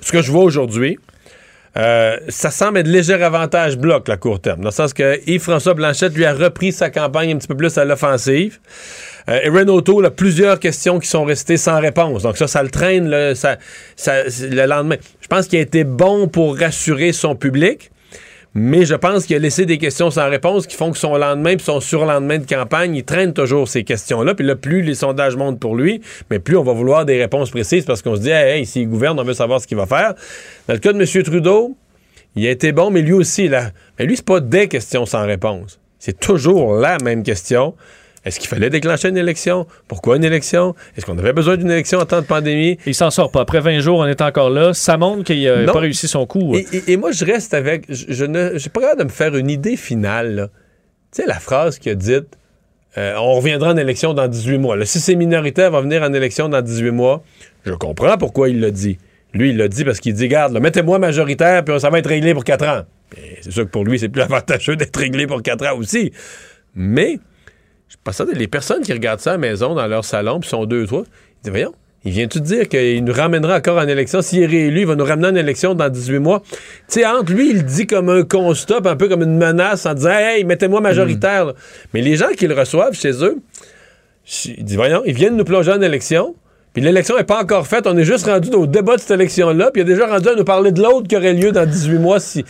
[0.00, 0.98] ce que je vois aujourd'hui,
[1.76, 4.60] euh, ça semble être léger avantage bloc, la court terme.
[4.60, 7.76] Dans le sens que Yves-François Blanchette lui a repris sa campagne un petit peu plus
[7.78, 8.58] à l'offensive.
[9.28, 12.22] Euh, et Renault a plusieurs questions qui sont restées sans réponse.
[12.22, 14.96] Donc ça, ça le traîne le, le lendemain.
[15.20, 17.90] Je pense qu'il a été bon pour rassurer son public.
[18.54, 21.56] Mais je pense qu'il a laissé des questions sans réponse qui font que son lendemain
[21.56, 24.34] puis son surlendemain de campagne, il traîne toujours ces questions-là.
[24.34, 26.00] Puis là, plus les sondages montent pour lui,
[26.30, 29.20] mais plus on va vouloir des réponses précises parce qu'on se dit, hey, s'il gouverne,
[29.20, 30.14] on veut savoir ce qu'il va faire.
[30.66, 31.22] Dans le cas de M.
[31.22, 31.76] Trudeau,
[32.36, 33.70] il a été bon, mais lui aussi, là.
[33.98, 35.78] Mais lui, c'est pas des questions sans réponse.
[35.98, 37.74] C'est toujours la même question.
[38.24, 39.66] Est-ce qu'il fallait déclencher une élection?
[39.86, 40.74] Pourquoi une élection?
[40.96, 42.78] Est-ce qu'on avait besoin d'une élection en temps de pandémie?
[42.84, 43.40] Il s'en sort pas.
[43.40, 44.74] Après 20 jours, on est encore là.
[44.74, 46.54] Ça montre qu'il n'a pas réussi son coup.
[46.86, 47.84] Et, moi, je reste avec.
[47.88, 50.50] Je, ne suis pas capable de me faire une idée finale.
[51.12, 52.36] Tu sais, la phrase qu'il a dite
[52.96, 54.84] euh, on reviendra en élection dans 18 mois.
[54.84, 57.22] si c'est minoritaire, va venir en élection dans 18 mois.
[57.64, 58.98] Je comprends pourquoi il l'a dit.
[59.34, 62.32] Lui, il l'a dit parce qu'il dit garde, mettez-moi majoritaire, puis ça va être réglé
[62.32, 62.82] pour 4 ans.
[63.42, 66.12] C'est sûr que pour lui, c'est plus avantageux d'être réglé pour 4 ans aussi.
[66.74, 67.18] Mais
[67.88, 70.48] je pense ça, les personnes qui regardent ça à la maison, dans leur salon, puis
[70.48, 71.74] sont deux, trois, ils disent, voyons,
[72.04, 74.22] Il vient tout dire qu'il nous ramènera encore en élection?
[74.22, 76.42] S'il est réélu, il va nous ramener en élection dans 18 mois.
[76.48, 79.94] Tu sais, entre lui, il dit comme un constat, un peu comme une menace en
[79.94, 81.46] disant Hey, mettez-moi majoritaire.
[81.46, 81.54] Mm.
[81.94, 83.38] Mais les gens qui le reçoivent chez eux,
[84.44, 86.34] ils disent Voyons, ils viennent nous plonger en élection.
[86.72, 87.86] Puis l'élection n'est pas encore faite.
[87.86, 89.70] On est juste rendu au débat de cette élection-là.
[89.72, 91.98] Puis il a déjà rendu à nous parler de l'autre qui aurait lieu dans 18
[91.98, 92.20] mois.
[92.20, 92.44] Si...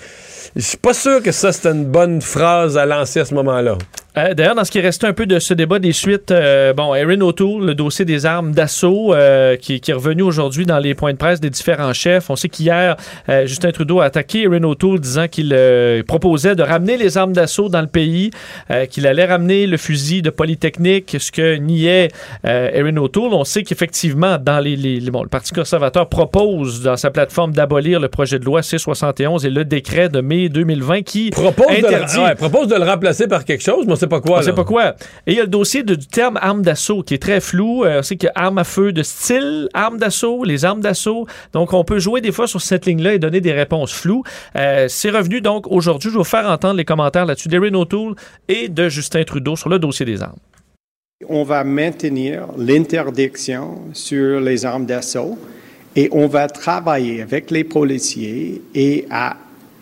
[0.56, 3.78] Je suis pas sûr que ça, c'était une bonne phrase à lancer à ce moment-là.
[4.18, 6.94] Euh, d'ailleurs, dans ce qui restait un peu de ce débat des suites, euh, bon,
[6.94, 11.12] Erin O'Toole, le dossier des armes d'assaut, euh, qui, est revenu aujourd'hui dans les points
[11.12, 12.28] de presse des différents chefs.
[12.30, 12.96] On sait qu'hier,
[13.44, 15.56] Justin Trudeau a attaqué Erin O'Toole disant qu'il
[16.06, 18.30] proposait de ramener les armes d'assaut dans le pays,
[18.90, 22.08] qu'il allait ramener le fusil de Polytechnique, ce que niait
[22.44, 23.32] Erin O'Toole.
[23.32, 28.08] On sait qu'effectivement, dans les, bon, le Parti conservateur propose dans sa plateforme d'abolir le
[28.08, 32.76] projet de loi C-71 et le décret de mai 2020 qui propose, De, propose de
[32.76, 34.38] le remplacer par quelque chose, mais pas quoi.
[34.38, 34.94] On sait pas quoi.
[35.26, 37.84] Et il y a le dossier du terme arme d'assaut qui est très flou.
[37.84, 40.80] Euh, on sait qu'il y a arme à feu de style, arme d'assaut, les armes
[40.80, 41.26] d'assaut.
[41.52, 44.22] Donc, on peut jouer des fois sur cette ligne-là et donner des réponses floues.
[44.56, 46.10] Euh, c'est revenu donc aujourd'hui.
[46.10, 48.14] Je vais vous faire entendre les commentaires là-dessus d'Erin O'Toole
[48.48, 50.38] et de Justin Trudeau sur le dossier des armes.
[51.28, 55.36] On va maintenir l'interdiction sur les armes d'assaut
[55.96, 59.04] et on va travailler avec les policiers et,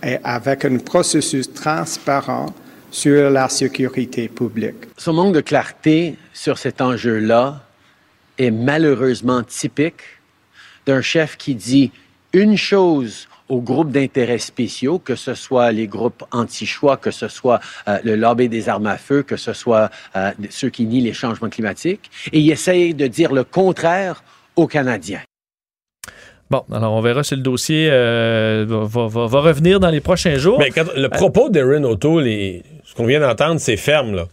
[0.02, 2.46] et avec un processus transparent
[2.90, 4.76] sur la sécurité publique.
[4.96, 7.62] Ce manque de clarté sur cet enjeu-là
[8.38, 10.02] est malheureusement typique
[10.86, 11.90] d'un chef qui dit
[12.32, 17.60] une chose aux groupes d'intérêts spéciaux, que ce soit les groupes anti-choix, que ce soit
[17.88, 21.12] euh, le lobby des armes à feu, que ce soit euh, ceux qui nient les
[21.12, 24.22] changements climatiques, et il essaye de dire le contraire
[24.56, 25.22] aux Canadiens.
[26.48, 30.58] Bon, alors on verra si le dossier euh, va, revenir dans les prochains jours.
[30.60, 32.24] Mais le propos d'Erin O'Toole,
[32.84, 34.26] ce qu'on vient d'entendre, c'est ferme, là.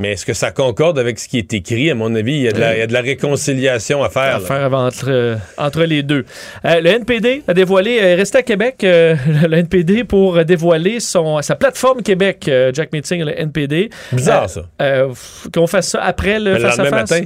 [0.00, 1.90] Mais est-ce que ça concorde avec ce qui est écrit?
[1.90, 2.52] À mon avis, il y a
[2.86, 4.36] de la, réconciliation à faire.
[4.36, 6.24] À faire entre, entre les deux.
[6.64, 11.56] Euh, le NPD a dévoilé, euh, resté à Québec, le NPD pour dévoiler son, sa
[11.56, 13.90] plateforme Québec, Jack Meeting, le NPD.
[14.12, 14.62] Bizarre, ça.
[15.52, 17.10] Qu'on fasse ça après le face-à-face.
[17.10, 17.24] matin.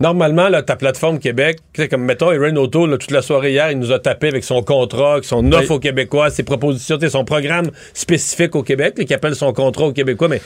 [0.00, 1.58] Normalement, là, ta plateforme Québec,
[1.90, 5.14] comme mettons, Erin O'Toole, toute la soirée hier, il nous a tapé avec son contrat,
[5.14, 9.52] avec son offre aux Québécois, ses propositions, son programme spécifique au Québec, qui appelle son
[9.52, 10.28] contrat aux Québécois.
[10.28, 10.40] Mais,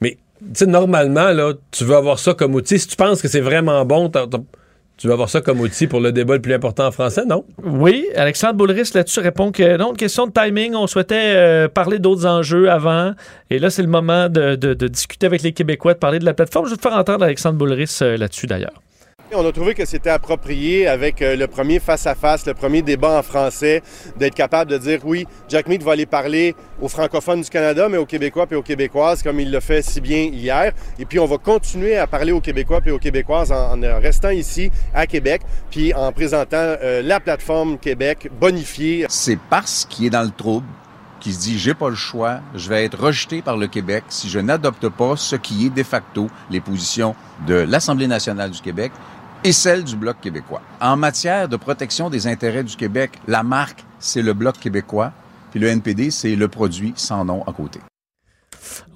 [0.00, 0.16] mais
[0.66, 2.78] normalement, là, tu veux avoir ça comme outil.
[2.78, 4.10] Si tu penses que c'est vraiment bon,
[4.96, 7.44] tu veux avoir ça comme outil pour le débat le plus important en français, non?
[7.62, 8.06] Oui.
[8.16, 10.74] Alexandre Boulris là-dessus répond que non, question de timing.
[10.74, 13.12] On souhaitait euh, parler d'autres enjeux avant.
[13.50, 14.54] Et là, c'est le moment de,
[14.88, 16.64] discuter avec les Québécois, de parler de la plateforme.
[16.66, 18.82] Je vais te faire entendre Alexandre Boulris euh, là-dessus d'ailleurs.
[19.38, 23.22] On a trouvé que c'était approprié avec euh, le premier face-à-face, le premier débat en
[23.22, 23.82] français,
[24.16, 27.98] d'être capable de dire oui, Jack Mead va aller parler aux francophones du Canada, mais
[27.98, 30.72] aux Québécois et aux Québécoises, comme il le fait si bien hier.
[30.98, 34.70] Et puis on va continuer à parler aux Québécois et aux Québécoises en, restant ici
[34.94, 39.04] à Québec, puis en présentant euh, la plateforme Québec bonifiée.
[39.10, 40.66] C'est parce qu'il est dans le trouble
[41.20, 44.28] qui se dit j'ai pas le choix, je vais être rejeté par le Québec si
[44.28, 47.14] je n'adopte pas ce qui est de facto les positions
[47.46, 48.92] de l'Assemblée nationale du Québec
[49.46, 50.60] et celle du Bloc québécois.
[50.80, 55.12] En matière de protection des intérêts du Québec, la marque, c'est le Bloc québécois,
[55.52, 57.78] puis le NPD, c'est le produit sans nom à côté.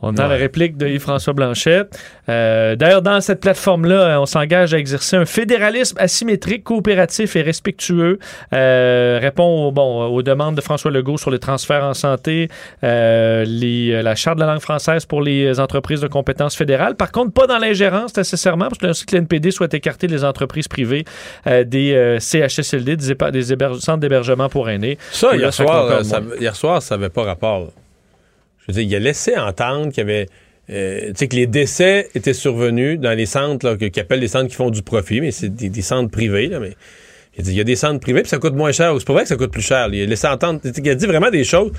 [0.02, 1.84] On a la réplique de Yves-François Blanchet.
[2.28, 8.18] Euh, d'ailleurs, dans cette plateforme-là, on s'engage à exercer un fédéralisme asymétrique, coopératif et respectueux.
[8.54, 12.48] Euh, répond bon, aux demandes de François Legault sur les transferts en santé,
[12.82, 13.44] euh,
[14.02, 16.96] la charte de la langue française pour les entreprises de compétences fédérales.
[16.96, 21.04] Par contre, pas dans l'ingérence nécessairement, parce que, que l'NPD souhaite écarter les entreprises privées
[21.46, 23.42] des CHSLD, des, des
[23.80, 24.98] centres d'hébergement pour aînés.
[25.12, 27.70] Ça, hier, soir, ça, hier soir, ça n'avait pas rapport
[28.76, 30.26] il a laissé entendre qu'il y avait.
[30.72, 34.70] Euh, que les décès étaient survenus dans les centres qu'ils appellent les centres qui font
[34.70, 36.48] du profit, mais c'est des, centres privés.
[36.60, 36.76] mais
[37.36, 38.94] il, dit, il y a des centres privés, puis ça coûte moins cher.
[38.96, 39.88] C'est pas vrai que ça coûte plus cher.
[39.92, 40.60] Il a laissé entendre.
[40.64, 41.72] Il a dit vraiment des choses.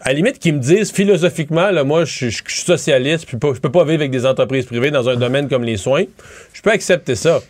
[0.00, 3.60] À la limite, qu'ils me disent philosophiquement, là, moi, je, suis socialiste, je peux, je
[3.60, 6.04] peux pas vivre avec des entreprises privées dans un domaine comme les soins.
[6.52, 7.40] Je peux accepter ça.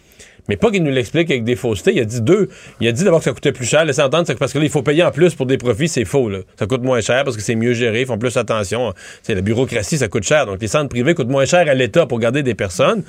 [0.51, 1.93] Mais pas qu'il nous l'explique avec des faussetés.
[1.95, 2.49] Il a dit deux.
[2.81, 3.85] Il a dit d'abord que ça coûtait plus cher.
[3.85, 5.87] Laissez entendre, c'est parce que là, il faut payer en plus pour des profits.
[5.87, 6.29] C'est faux.
[6.29, 6.41] Là.
[6.59, 8.01] Ça coûte moins cher parce que c'est mieux géré.
[8.01, 8.93] Ils font plus attention.
[9.23, 10.47] C'est la bureaucratie, ça coûte cher.
[10.47, 13.05] Donc, les centres privés coûtent moins cher à l'État pour garder des personnes.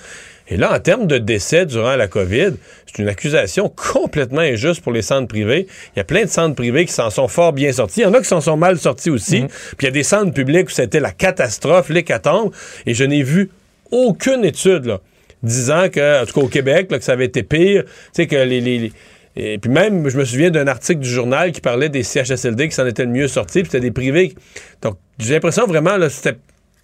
[0.49, 2.51] Et là, en termes de décès durant la COVID,
[2.85, 5.65] c'est une accusation complètement injuste pour les centres privés.
[5.95, 8.01] Il y a plein de centres privés qui s'en sont fort bien sortis.
[8.01, 9.41] Il y en a qui s'en sont mal sortis aussi.
[9.41, 9.47] Mhm.
[9.47, 12.51] Puis il y a des centres publics où c'était la catastrophe, l'hécatombe.
[12.85, 13.49] Et je n'ai vu
[13.89, 15.01] aucune étude, là,
[15.43, 17.83] disant que, en tout cas au Québec, que ça avait été pire.
[17.85, 18.91] Tu sais, que les,
[19.35, 22.75] et puis même, je me souviens d'un article du journal qui parlait des CHSLD qui
[22.75, 24.35] s'en étaient le mieux sortis, puis c'était des privés.
[24.81, 26.37] Donc, j'ai l'impression vraiment, là, c'était...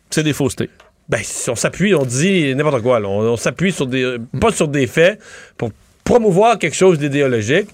[0.09, 0.69] C'est des faussetés.
[1.09, 1.19] Ben,
[1.49, 3.01] on s'appuie, on dit n'importe quoi.
[3.01, 4.17] On, s'appuie sur des...
[4.39, 5.19] pas sur des faits
[5.57, 5.71] pour
[6.05, 7.67] promouvoir quelque chose d'idéologique,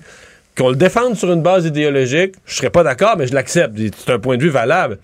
[0.57, 3.77] qu'on le défende sur une base idéologique, je serais pas d'accord, mais je l'accepte.
[3.77, 4.97] C'est un point de vue valable.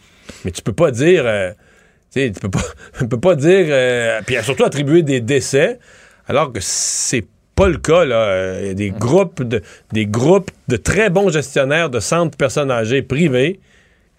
[0.43, 1.23] Mais tu peux pas dire...
[1.25, 1.51] Euh,
[2.13, 2.63] tu peux pas,
[3.09, 3.65] peux pas dire...
[3.69, 5.79] Euh, puis surtout attribuer des décès,
[6.27, 7.25] alors que c'est
[7.55, 8.05] pas le cas.
[8.05, 8.61] Là.
[8.61, 9.61] Il y a des groupes, de,
[9.91, 13.59] des groupes de très bons gestionnaires de centres personnes âgées privés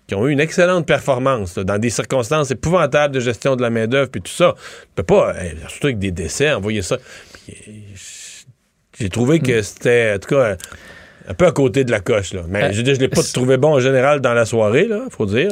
[0.07, 4.11] qui ont eu une excellente performance dans des circonstances épouvantables de gestion de la main-d'œuvre
[4.11, 4.55] puis tout ça.
[4.59, 5.35] Tu peux pas,
[5.69, 6.99] surtout avec des décès, envoyer ça.
[8.99, 10.57] J'ai trouvé que c'était, en tout cas,
[11.31, 12.35] un peu à côté de la coche.
[12.35, 12.41] Là.
[12.49, 15.27] Mais euh, je ne l'ai pas trouvé bon en général dans la soirée, il faut
[15.27, 15.51] dire.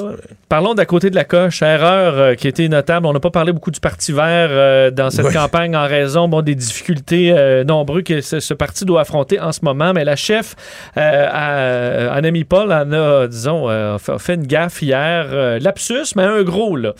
[0.48, 1.62] Parlons d'à côté de la coche.
[1.62, 3.06] Erreur euh, qui était notable.
[3.06, 6.42] On n'a pas parlé beaucoup du Parti vert euh, dans cette campagne en raison bon,
[6.42, 7.32] des difficultés
[7.64, 9.92] nombreuses que ce, parti doit affronter en ce moment.
[9.92, 10.56] Mais la chef,
[10.96, 15.60] Annemie Paul, en a, disons, fait, une gaffe hier.
[15.60, 16.94] lapsus, mais un gros, là.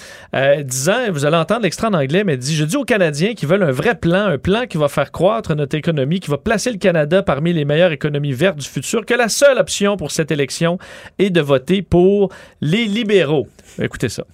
[0.63, 3.65] disant, vous allez entendre l'extrait en anglais, mais dit Je dis aux Canadiens qui veulent
[3.65, 6.79] un vrai plan, un plan qui va faire croître notre économie, qui va placer le
[6.79, 10.79] Canada parmi les meilleures économies vertes du futur que la seule option pour cette élection
[11.19, 12.31] est de voter pour
[12.61, 13.49] les libéraux.
[13.81, 14.25] Écoutez ça.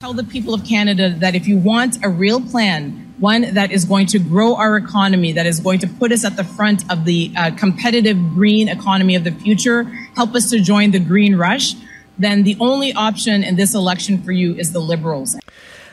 [0.00, 3.84] Tell the people of Canada that if you want a real plan, one that is
[3.84, 7.04] going to grow our economy, that is going to put us at the front of
[7.04, 9.84] the uh, competitive green economy of the future,
[10.16, 11.74] help us to join the green rush,
[12.18, 15.36] then the only option in this election for you is the Liberals.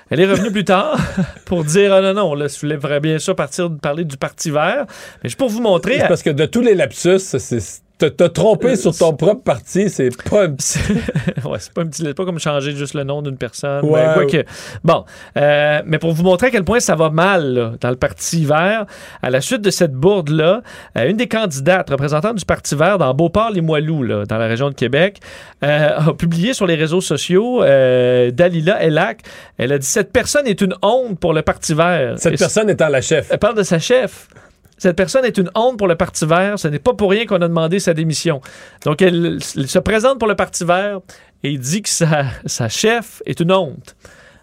[0.09, 0.97] Elle est revenue plus tard
[1.45, 4.51] pour dire ah non, non, là, je voulais bien sûr partir de parler du Parti
[4.51, 4.85] vert.
[5.21, 5.99] Mais juste pour vous montrer.
[6.07, 7.59] Parce que de tous les lapsus, c'est
[7.97, 10.79] te, tromper sur ton propre parti, c'est pas un petit...
[11.45, 12.13] ouais, c'est pas un petit...
[12.13, 13.83] pas comme changer juste le nom d'une personne.
[13.85, 14.43] Ouais, que...
[14.83, 15.05] Bon,
[15.37, 18.85] euh, mais pour vous montrer à quel point ça va mal dans le Parti vert,
[19.21, 20.61] à la suite de cette bourde-là,
[20.97, 25.19] euh, une des candidates représentantes du Parti vert dans Beauport-les-Moilous, dans la région de Québec,
[25.63, 29.21] euh, a publié sur les réseaux sociaux, Dalila Elak,
[29.57, 32.89] elle a dit «Cette personne est une honte pour le Parti vert.» Cette personne étant
[32.89, 33.27] la chef.
[33.31, 34.27] Elle parle de sa chef.
[34.77, 36.59] Cette personne est une honte pour le Parti vert.
[36.59, 38.41] Ce n'est pas pour rien qu'on a demandé sa démission.
[38.85, 40.99] Donc, elle, se présente pour le Parti vert
[41.43, 43.95] et dit que sa, sa, chef est une honte.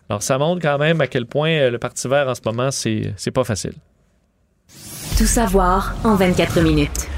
[0.09, 2.70] Alors, ça montre quand même à quel point euh, le Parti vert en ce moment,
[2.70, 3.74] c'est pas facile.
[5.16, 7.09] Tout savoir en 24 minutes.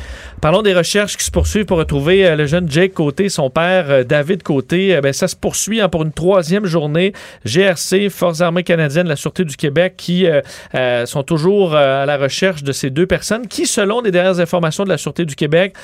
[0.40, 3.90] Parlons des recherches qui se poursuivent pour retrouver euh, le jeune Jake Côté, son père
[3.90, 4.94] euh, David Côté.
[4.94, 7.14] Euh, ben, ça se poursuit hein, pour une troisième journée.
[7.46, 10.26] GRC, Forces armées canadiennes, la Sûreté du Québec, qui
[11.06, 14.88] sont toujours à la recherche de ces deux personnes qui, selon les dernières informations de
[14.88, 15.74] la Sûreté du Québec,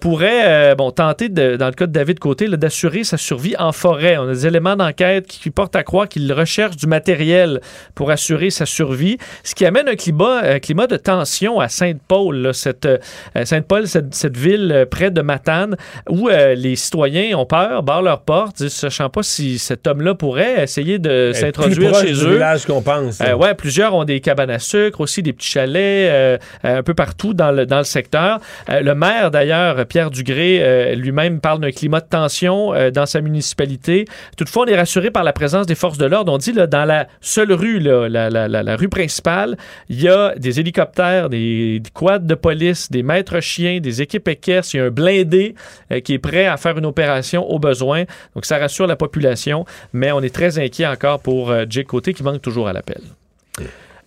[0.00, 4.16] pourraient bon, tenter, dans le cas de David Côté, d'assurer sa survie en forêt.
[4.18, 7.60] On a des éléments d'enquête qui, portent à croire qu'il recherche du matériel
[7.94, 12.52] pour assurer sa survie, ce qui amène un climat, un climat de tension à Sainte-Paul.
[12.54, 15.76] Sainte-Paul, cette, ville euh, près de Matane
[16.08, 20.14] où euh, les citoyens ont peur, barrent leurs portes, ne sachant pas si cet homme-là
[20.14, 22.32] pourrait essayer de s'introduire chez eux.
[22.32, 23.20] village qu'on pense.
[23.20, 27.34] Euh, ouais, plusieurs ont des cabanes à sucre, aussi des petits chalets un peu partout
[27.34, 28.40] dans le, dans le secteur.
[28.68, 34.04] le maire, d'ailleurs, Pierre Dugré, lui-même parle d'un climat de tension dans sa municipalité.
[34.36, 36.32] Toutefois, on est rassuré par la présence des forces de l'ordre.
[36.32, 39.56] On dit là, dans la seule rue, là, la, la, la, rue principale,
[39.88, 44.28] il y a des hélicoptères, des, des quads de police, des maîtres chiens, des équipes
[44.28, 45.54] équestres, il y a un blindé
[45.92, 48.04] euh, qui est prêt à faire une opération au besoin.
[48.34, 52.14] Donc, ça rassure la population, mais on est très inquiet encore pour euh, Jake Côté
[52.14, 53.02] qui manque toujours à l'appel.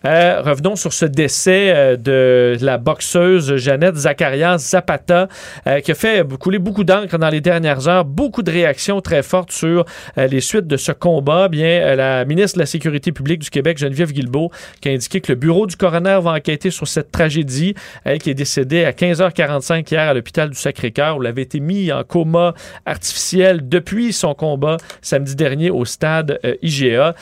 [0.04, 5.28] Euh, revenons sur ce décès euh, de la boxeuse Jeannette Zacharias Zapata,
[5.66, 9.22] euh, qui a fait couler beaucoup d'encre dans les dernières heures, beaucoup de réactions très
[9.22, 9.84] fortes sur
[10.16, 11.48] les suites de ce combat.
[11.48, 14.50] Bien, la ministre de la Sécurité publique du Québec, Geneviève Guilbeault,
[14.80, 17.74] qui a indiqué que le bureau du coroner va enquêter sur cette tragédie.
[18.04, 21.60] Elle qui est décédée à 15h45 hier à l'hôpital du Sacré-Cœur, où elle avait été
[21.60, 22.54] mise en coma
[22.86, 27.14] artificiel depuis son combat samedi dernier au stade IGA.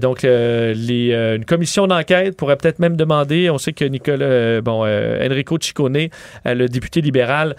[0.00, 5.26] donc, une commission d'enquête pourrait peut-être même demander, on sait que Nicolas, euh, bon, euh,
[5.26, 7.56] Enrico Ciccone, euh, le député libéral,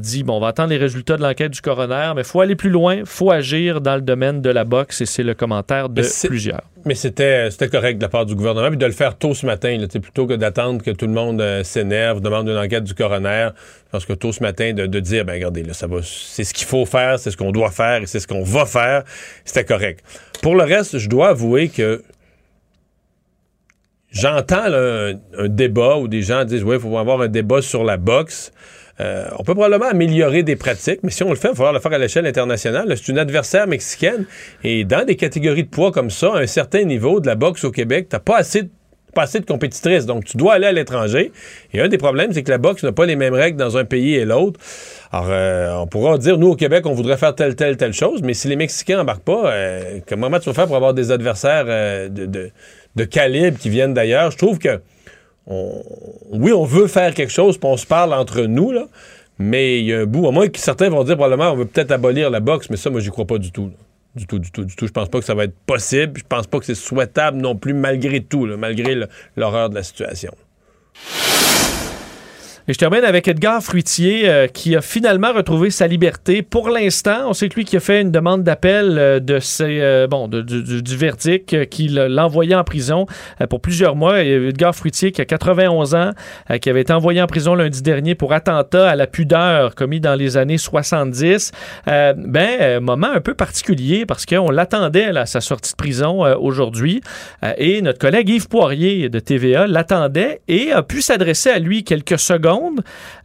[0.00, 2.56] dit, bon, on va attendre les résultats de l'enquête du coroner, mais il faut aller
[2.56, 5.88] plus loin, il faut agir dans le domaine de la boxe, et c'est le commentaire
[5.88, 6.62] de plusieurs.
[6.84, 9.76] Mais c'était correct de la part du gouvernement, puis de le faire tôt ce matin,
[9.78, 13.50] là, plutôt que d'attendre que tout le monde s'énerve, demande une enquête du coroner.
[13.90, 16.66] parce que tôt ce matin, de, dire, ben regardez, là, ça va, c'est ce qu'il
[16.66, 19.04] faut faire, c'est ce qu'on doit faire, et c'est ce qu'on va faire,
[19.44, 20.04] c'était correct.
[20.42, 22.02] Pour le reste, je dois avouer que
[24.14, 25.14] J'entends un,
[25.48, 28.52] débat où des gens disent oui, il faut avoir un débat sur la boxe.
[29.00, 31.72] Euh, on peut probablement améliorer des pratiques, mais si on le fait, il va falloir
[31.72, 32.86] le faire à l'échelle internationale.
[32.96, 34.24] C'est une adversaire mexicaine.
[34.62, 37.64] Et dans des catégories de poids comme ça, à un certain niveau de la boxe
[37.64, 38.68] au Québec, t'as pas assez de
[39.14, 40.06] pas assez de compétitrices.
[40.06, 41.30] Donc, tu dois aller à l'étranger.
[41.72, 43.84] Et un des problèmes, c'est que la boxe n'a pas les mêmes règles dans un
[43.84, 44.58] pays et l'autre.
[45.12, 48.22] Alors, euh, on pourra dire, nous, au Québec, on voudrait faire telle, telle, telle chose,
[48.22, 51.64] mais si les Mexicains n'embarquent pas, euh, comment tu vas faire pour avoir des adversaires
[52.10, 52.50] de, de
[53.02, 54.30] calibre qui viennent d'ailleurs.
[54.30, 54.80] Je trouve que
[55.46, 58.86] oui, on veut faire quelque chose, puis on se parle entre nous, là,
[59.38, 61.66] mais il y a un bout, au moins que certains vont dire probablement on veut
[61.66, 63.70] peut-être abolir la boxe, mais ça, moi, j'y crois pas du tout.
[64.14, 64.86] Du tout, du tout, du tout.
[64.86, 66.12] Je pense pas que ça va être possible.
[66.18, 68.96] Je pense pas que c'est souhaitable non plus, malgré tout, malgré
[69.36, 70.32] l'horreur de la situation.
[72.66, 76.40] Et je termine avec Edgar Fruitier euh, qui a finalement retrouvé sa liberté.
[76.40, 80.06] Pour l'instant, on sait que lui qui a fait une demande d'appel euh, de euh,
[80.06, 83.04] bon, du, verdict qui l'a envoyé en prison
[83.50, 84.22] pour plusieurs mois.
[84.22, 86.12] Edgar Fruitier qui a 91 ans,
[86.62, 90.14] qui avait été envoyé en prison lundi dernier pour attentat à la pudeur commis dans
[90.14, 91.52] les années 70.
[91.86, 97.02] ben, moment un peu particulier parce qu'on l'attendait à sa sortie de prison aujourd'hui.
[97.58, 102.18] et notre collègue Yves Poirier de TVA l'attendait et a pu s'adresser à lui quelques
[102.18, 102.53] secondes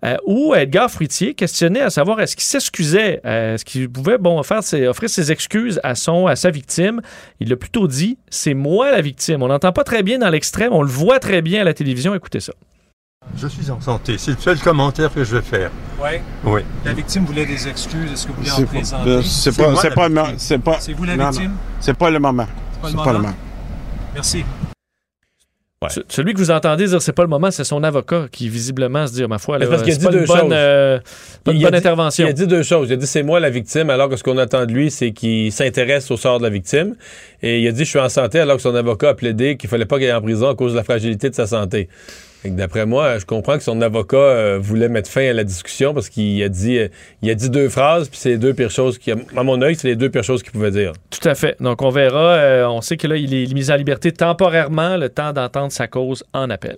[0.06, 4.42] euh, où Edgar Fruitier questionnait à savoir est-ce qu'il s'excusait, euh, est-ce qu'il pouvait bon,
[4.44, 7.02] faire offrir ses excuses à, son, à sa victime.
[7.40, 9.44] Il a plutôt dit c'est moi la victime.
[9.44, 12.14] On n'entend pas très bien dans l'extrême, on le voit très bien à la télévision.
[12.16, 12.54] Écoutez ça.
[13.38, 14.18] Je suis en santé.
[14.18, 15.72] C'est le seul commentaire que je vais faire.
[16.02, 16.20] Oui.
[16.46, 16.62] Oui.
[16.84, 18.12] La victime voulait des excuses.
[18.12, 19.22] Est-ce que vous voulez en présenter?
[19.24, 21.54] C'est pas, c'est pas, c'est pas, c'est vous la victime?
[21.80, 22.48] C'est pas le moment.
[22.84, 23.36] C'est pas, le moment.
[24.16, 24.44] Merci.
[26.10, 29.14] Celui que vous entendez dire c'est pas le moment, c'est son avocat qui visiblement se
[29.14, 29.66] dit, ma foi, dit
[29.98, 31.00] deux bonne, euh,
[31.46, 32.26] bonne intervention.
[32.26, 32.90] il a dit deux choses.
[32.90, 35.12] Il a dit c'est moi la victime, alors que ce qu'on attend de lui, c'est
[35.12, 36.96] qu'il s'intéresse au sort de la victime.
[37.42, 39.70] Et il a dit je suis en santé, alors que son avocat a plaidé qu'il
[39.70, 41.88] fallait pas qu'il aille en prison à cause de la fragilité de sa santé.
[42.46, 46.08] D'après moi, je comprends que son avocat euh, voulait mettre fin à la discussion parce
[46.08, 46.88] qu'il a dit euh,
[47.30, 49.90] a dit deux phrases, puis c'est les deux pires choses qui, à mon œil, c'est
[49.90, 50.94] les deux pires choses qu'il pouvait dire.
[51.10, 51.58] Tout à fait.
[51.60, 52.36] Donc on verra.
[52.36, 55.88] Euh, on sait que là, il est mis en liberté temporairement, le temps d'entendre sa
[55.88, 56.78] cause en appel.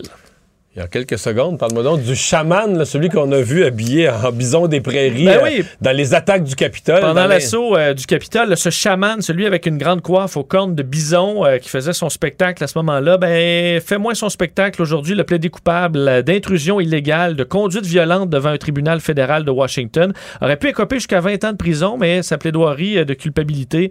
[0.73, 4.31] Il y a quelques secondes, parle-moi donc du chaman, celui qu'on a vu habillé en
[4.31, 7.01] bison des prairies ben euh, dans les attaques du Capitole.
[7.01, 10.81] Pendant l'assaut euh, du Capitole, ce chaman, celui avec une grande coiffe aux cornes de
[10.81, 15.25] bison euh, qui faisait son spectacle à ce moment-là, ben fais-moi son spectacle aujourd'hui, le
[15.25, 20.13] plaidé coupable d'intrusion illégale, de conduite violente devant un tribunal fédéral de Washington.
[20.39, 23.89] Aurait pu écoper jusqu'à 20 ans de prison, mais sa plaidoirie de culpabilité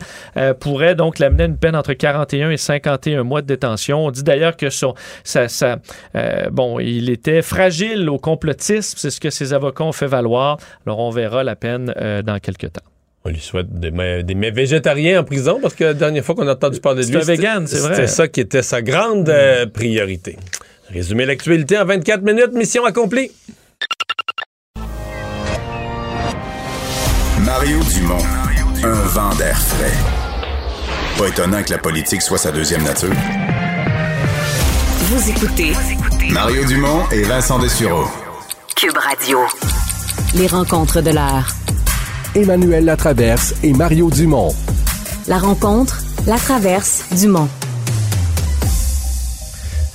[0.60, 4.06] pourrait donc l'amener à une peine entre 41 et 51 mois de détention.
[4.06, 4.94] On dit d'ailleurs que son,
[6.50, 10.58] bon, il était fragile au complotisme, c'est ce que ses avocats ont fait valoir.
[10.86, 12.84] Alors, on verra la peine euh, dans quelques temps.
[13.24, 13.90] On lui souhaite des,
[14.22, 17.66] des végétariens en prison parce que la dernière fois qu'on a entendu parler de lui,
[17.66, 20.36] c'était ça qui était sa grande euh, priorité.
[20.88, 23.30] Résumer l'actualité en 24 minutes, mission accomplie.
[27.44, 28.24] Mario Dumont,
[28.84, 29.92] un vent d'air frais.
[31.18, 33.12] Pas étonnant que la politique soit sa deuxième nature.
[35.10, 35.72] Vous écoutez
[36.32, 38.04] Mario Dumont et Vincent Dessureau.
[38.76, 39.38] Cube Radio.
[40.36, 41.48] Les rencontres de l'art.
[42.36, 44.54] Emmanuel Latraverse et Mario Dumont.
[45.26, 47.48] La rencontre, la traverse, Dumont.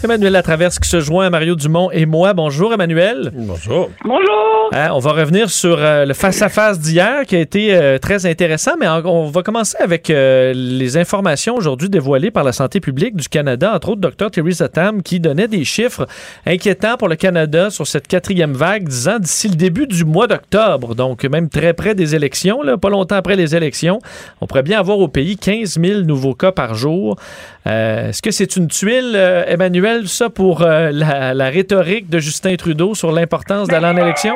[0.06, 2.34] Emmanuel Latraverse qui se joint à Mario Dumont et moi.
[2.34, 3.32] Bonjour Emmanuel.
[3.34, 3.90] Bonjour.
[4.04, 4.70] Bonjour.
[4.72, 8.74] Hein, on va revenir sur euh, le face-à-face d'hier qui a été euh, très intéressant,
[8.80, 13.30] mais on va commencer avec euh, les informations aujourd'hui dévoilées par la santé publique du
[13.30, 14.30] Canada, entre autres Dr.
[14.30, 16.08] Theresa Tam, qui donnait des chiffres
[16.46, 20.94] inquiétants pour le Canada sur cette quatrième vague, disant d'ici le début du mois d'octobre,
[20.94, 24.00] donc même très près des élections, là, pas longtemps après les élections,
[24.42, 27.18] on pourrait bien avoir au pays 15 000 nouveaux cas par jour.
[27.66, 29.16] Est-ce que c'est une tuile,
[29.48, 29.95] Emmanuel?
[30.04, 34.36] Ça, pour euh, la, rhétorique de Justin Trudeau sur l'importance d'aller en élection?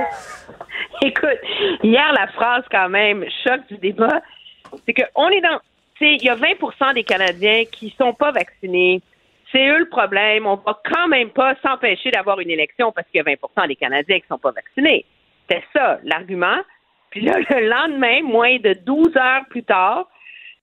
[1.02, 1.40] Écoute,
[1.84, 4.22] hier, la phrase, quand même, choc du débat,
[4.86, 5.60] c'est qu'on est dans.
[6.02, 9.02] Il y a 20% des Canadiens qui sont pas vaccinés.
[9.52, 10.45] C'est eux le problème.
[10.45, 13.76] On va quand même pas s'empêcher d'avoir une élection parce qu'il y a 20% des
[13.76, 15.06] Canadiens qui sont pas vaccinés.
[15.49, 16.57] C'est ça, l'argument.
[17.10, 20.07] Puis là, le lendemain, moins de 12 heures plus tard,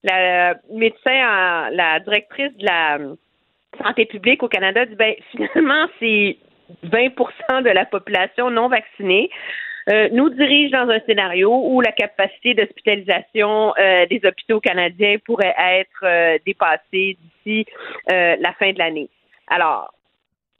[0.03, 2.97] la médecin, la directrice de la
[3.83, 6.37] santé publique au Canada dit ben finalement c'est
[6.85, 9.29] 20% de la population non vaccinée.
[9.89, 15.55] Euh, nous dirige dans un scénario où la capacité d'hospitalisation euh, des hôpitaux canadiens pourrait
[15.57, 17.65] être euh, dépassée d'ici
[18.07, 19.09] la fin de l'année.
[19.47, 19.93] Alors,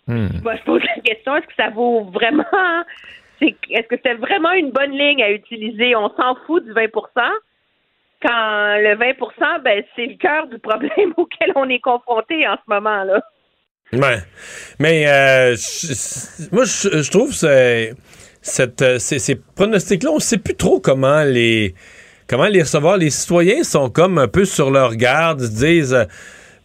[0.08, 0.28] hmm.
[0.44, 2.46] moi, je pose la question est-ce que ça vaut vraiment
[3.42, 5.96] est-ce que c'est vraiment une bonne ligne à utiliser?
[5.96, 6.88] On s'en fout du 20
[8.22, 12.74] quand le 20% ben, c'est le cœur du problème auquel on est confronté en ce
[12.74, 13.22] moment-là.
[13.94, 14.18] Ouais.
[14.80, 15.56] Mais euh,
[16.52, 17.94] moi, je, trouve euh,
[18.42, 21.74] ces, pronostics-là, on ne sait plus trop comment les
[22.28, 22.98] comment les recevoir.
[22.98, 26.08] Les citoyens sont comme un peu sur leur garde, ils se disent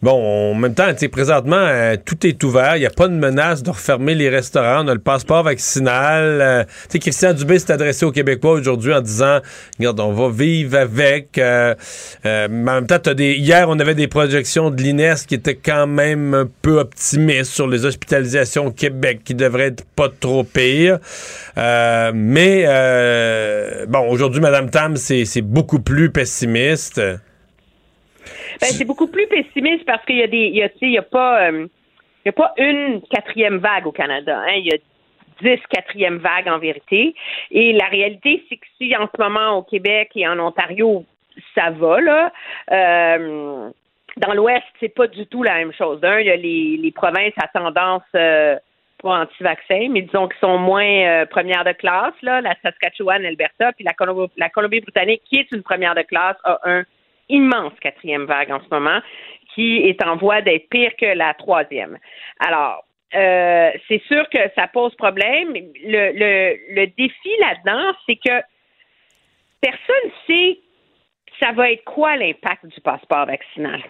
[0.03, 2.75] bon, en même temps, présentement, euh, tout est ouvert.
[2.77, 4.85] Il n'y a pas de menace de refermer les restaurants.
[4.85, 6.41] On a le passeport vaccinal.
[6.41, 9.39] Euh, sais, Christian Dubé s'est adressé aux Québécois aujourd'hui en disant,
[9.79, 11.37] regarde, on va vivre avec.
[11.37, 11.75] Euh,
[12.23, 15.87] mais en même temps, des, hier, on avait des projections de l'INES qui étaient quand
[15.87, 20.99] même un peu optimistes sur les hospitalisations au Québec, qui devraient être pas trop pires.
[21.55, 22.65] mais,
[23.87, 27.01] bon, aujourd'hui, Mme Tam, c'est beaucoup plus pessimiste.
[28.61, 30.97] Ben, c'est beaucoup plus pessimiste parce qu'il y a des, il y a, il y
[30.97, 31.67] a pas, euh,
[32.25, 34.39] a pas une quatrième vague au Canada.
[34.39, 34.53] Hein.
[34.57, 34.77] Il y a
[35.41, 37.15] dix quatrièmes vagues en vérité.
[37.51, 41.05] Et la réalité, c'est que si en ce moment au Québec et en Ontario,
[41.55, 42.31] ça va là.
[42.71, 43.69] Euh,
[44.17, 45.99] dans l'Ouest, c'est pas du tout la même chose.
[46.03, 48.55] Il y a les, provinces à tendance euh,
[49.01, 53.83] pas anti-vaccin, mais disons qu'ils sont moins euh, première de classe, la Saskatchewan, l'Alberta, puis
[53.83, 53.93] la,
[54.37, 56.83] la Colombie-Britannique, qui est une première de classe, a un
[57.29, 58.99] immense quatrième vague en ce moment
[59.55, 61.97] qui est en voie d'être pire que la troisième.
[62.39, 62.83] Alors,
[63.13, 65.53] euh, c'est sûr que ça pose problème.
[65.53, 68.41] Le, le, le défi là-dedans, c'est que
[69.61, 70.59] personne sait
[71.41, 73.81] ça va être quoi l'impact du passeport vaccinal.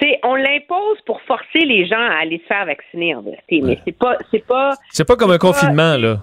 [0.00, 3.78] sais, on l'impose pour forcer les gens à aller se faire vacciner en vérité, mais
[3.84, 6.18] c'est pas c'est pas c'est pas comme un confinement là.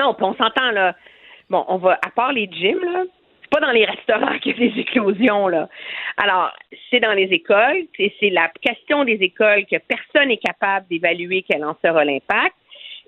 [0.00, 0.96] Non, on s'entend là.
[1.50, 3.04] Bon, on va à part les gyms là,
[3.52, 5.68] pas dans les restaurants qu'il y a des éclosions, là.
[6.16, 6.50] Alors,
[6.90, 11.62] c'est dans les écoles, c'est la question des écoles que personne n'est capable d'évaluer quel
[11.64, 12.54] en sera l'impact,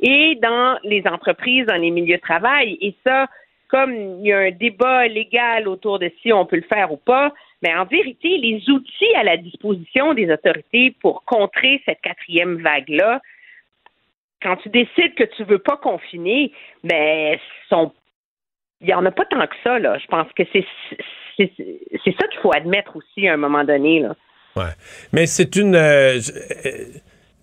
[0.02, 2.76] et dans les entreprises, dans les milieux de travail.
[2.82, 3.26] Et ça,
[3.68, 6.98] comme il y a un débat légal autour de si on peut le faire ou
[6.98, 12.60] pas, mais en vérité, les outils à la disposition des autorités pour contrer cette quatrième
[12.60, 13.22] vague-là,
[14.42, 16.52] quand tu décides que tu veux pas confiner,
[16.82, 17.38] ben,
[17.70, 17.94] sont
[18.84, 19.98] il n'y en a pas tant que ça, là.
[19.98, 20.64] Je pense que c'est
[21.36, 24.14] c'est ça qu'il faut admettre aussi à un moment donné, là.
[24.56, 24.72] Ouais.
[25.12, 25.74] Mais c'est une.
[25.74, 26.20] Euh,
[26.66, 26.70] euh,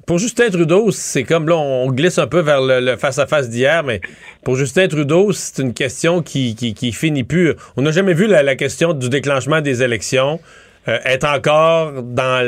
[0.07, 4.01] pour Justin Trudeau, c'est comme là, on glisse un peu vers le face-à-face d'hier, mais
[4.43, 7.53] pour Justin Trudeau, c'est une question qui, qui, finit plus.
[7.77, 10.39] On n'a jamais vu la, question du déclenchement des élections
[10.87, 12.43] euh, être encore dans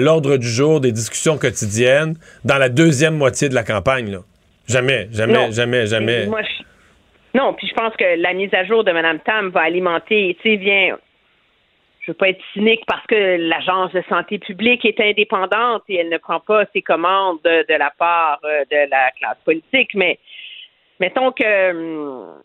[0.00, 4.10] l'ordre du jour des discussions quotidiennes dans la deuxième moitié de la campagne.
[4.10, 4.18] Là.
[4.68, 6.26] Jamais, jamais, jamais, jamais.
[6.26, 6.40] Moi,
[7.36, 10.50] non, puis je pense que la mise à jour de Mme Tam va alimenter, tu
[10.50, 10.96] sais, bien,
[12.00, 16.08] je veux pas être cynique parce que l'Agence de santé publique est indépendante et elle
[16.08, 20.18] ne prend pas ses commandes de, la part euh, de la classe politique, mais
[20.98, 22.42] mettons que hum,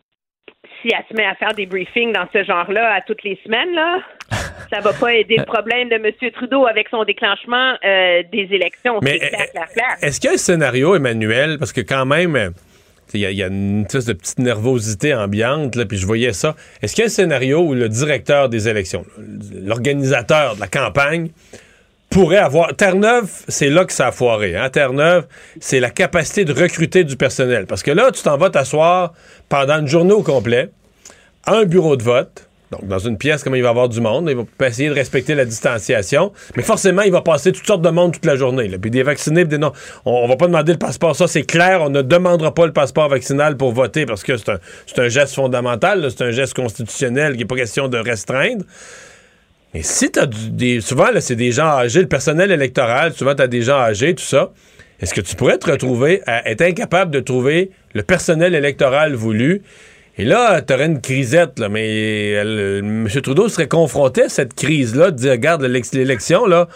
[0.81, 3.73] si elle se met à faire des briefings dans ce genre-là à toutes les semaines,
[3.73, 3.99] là,
[4.73, 6.31] ça va pas aider le problème de M.
[6.33, 8.99] Trudeau avec son déclenchement euh, des élections.
[9.01, 9.21] Mais
[10.01, 12.53] est-ce qu'il y a un scénario, Emmanuel, parce que quand même
[13.13, 16.55] il y, a une espèce de petite nervosité ambiante, là, puis je voyais ça.
[16.81, 19.05] Est-ce qu'il y a un scénario où le directeur des élections,
[19.53, 21.29] l'organisateur de la campagne,
[22.11, 22.75] pourrait avoir.
[22.75, 24.55] Terre-Neuve, c'est là que ça a foiré.
[24.55, 24.69] Hein?
[24.69, 25.25] Terre-Neuve,
[25.59, 27.65] c'est la capacité de recruter du personnel.
[27.65, 29.13] Parce que là, tu t'en vas t'asseoir
[29.49, 30.69] pendant une journée au complet
[31.45, 33.99] à un bureau de vote donc, dans une pièce, comme il va y avoir du
[33.99, 37.81] monde, il va essayer de respecter la distanciation, mais forcément, il va passer toutes sortes
[37.81, 38.69] de monde toute la journée.
[38.81, 39.73] Puis des vaccinés, des non.
[40.05, 41.13] On, va pas demander le passeport.
[41.13, 41.81] Ça, c'est clair.
[41.81, 46.07] On ne demandera pas le passeport vaccinal pour voter parce que c'est un, geste fondamental,
[46.09, 48.63] c'est un geste constitutionnel qui n'est pas question de restreindre.
[49.73, 50.79] Mais si tu as des.
[50.79, 54.23] Souvent, c'est des gens âgés, le personnel électoral, souvent, tu as des gens âgés, tout
[54.23, 54.51] ça.
[55.01, 59.61] Est-ce que tu pourrais te retrouver à être incapable de trouver le personnel électoral voulu?
[60.17, 63.07] Et là, tu aurais une crisette, là, mais M.
[63.23, 66.67] Trudeau serait confronté à cette crise-là, de dire, regarde, l'élection, là,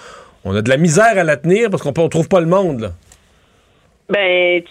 [0.45, 2.81] on a de la misère à la tenir parce qu'on ne trouve pas le monde.
[2.81, 2.89] Là.
[4.09, 4.61] Ben,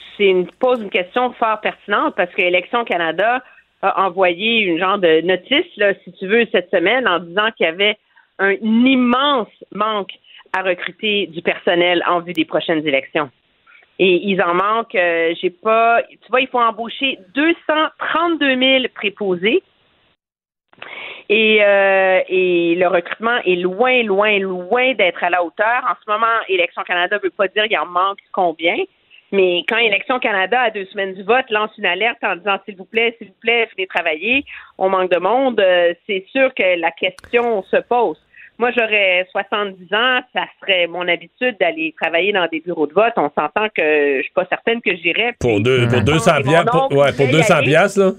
[0.60, 3.42] poses une question fort pertinente parce que Élection Canada
[3.82, 7.66] a envoyé une genre de notice, là, si tu veux, cette semaine en disant qu'il
[7.66, 7.98] y avait
[8.38, 10.12] un immense manque
[10.56, 13.28] à recruter du personnel en vue des prochaines élections.
[13.98, 19.62] Et ils en manquent, euh, j'ai pas, tu vois, il faut embaucher 232 000 préposés.
[21.28, 25.82] Et, euh, et le recrutement est loin, loin, loin d'être à la hauteur.
[25.88, 28.76] En ce moment, Élection Canada ne veut pas dire qu'il en manque combien,
[29.34, 32.76] mais quand Élection Canada, à deux semaines du vote, lance une alerte en disant s'il
[32.76, 34.44] vous plaît, s'il vous plaît, venez travailler,
[34.78, 38.18] on manque de monde, euh, c'est sûr que la question se pose.
[38.58, 43.12] Moi, j'aurais 70 ans, ça serait mon habitude d'aller travailler dans des bureaux de vote.
[43.16, 45.34] On s'entend que je suis pas certaine que j'irais.
[45.40, 48.12] Pour, deux, pour 200 piastres, pour, ouais, pour 200 piastres, là?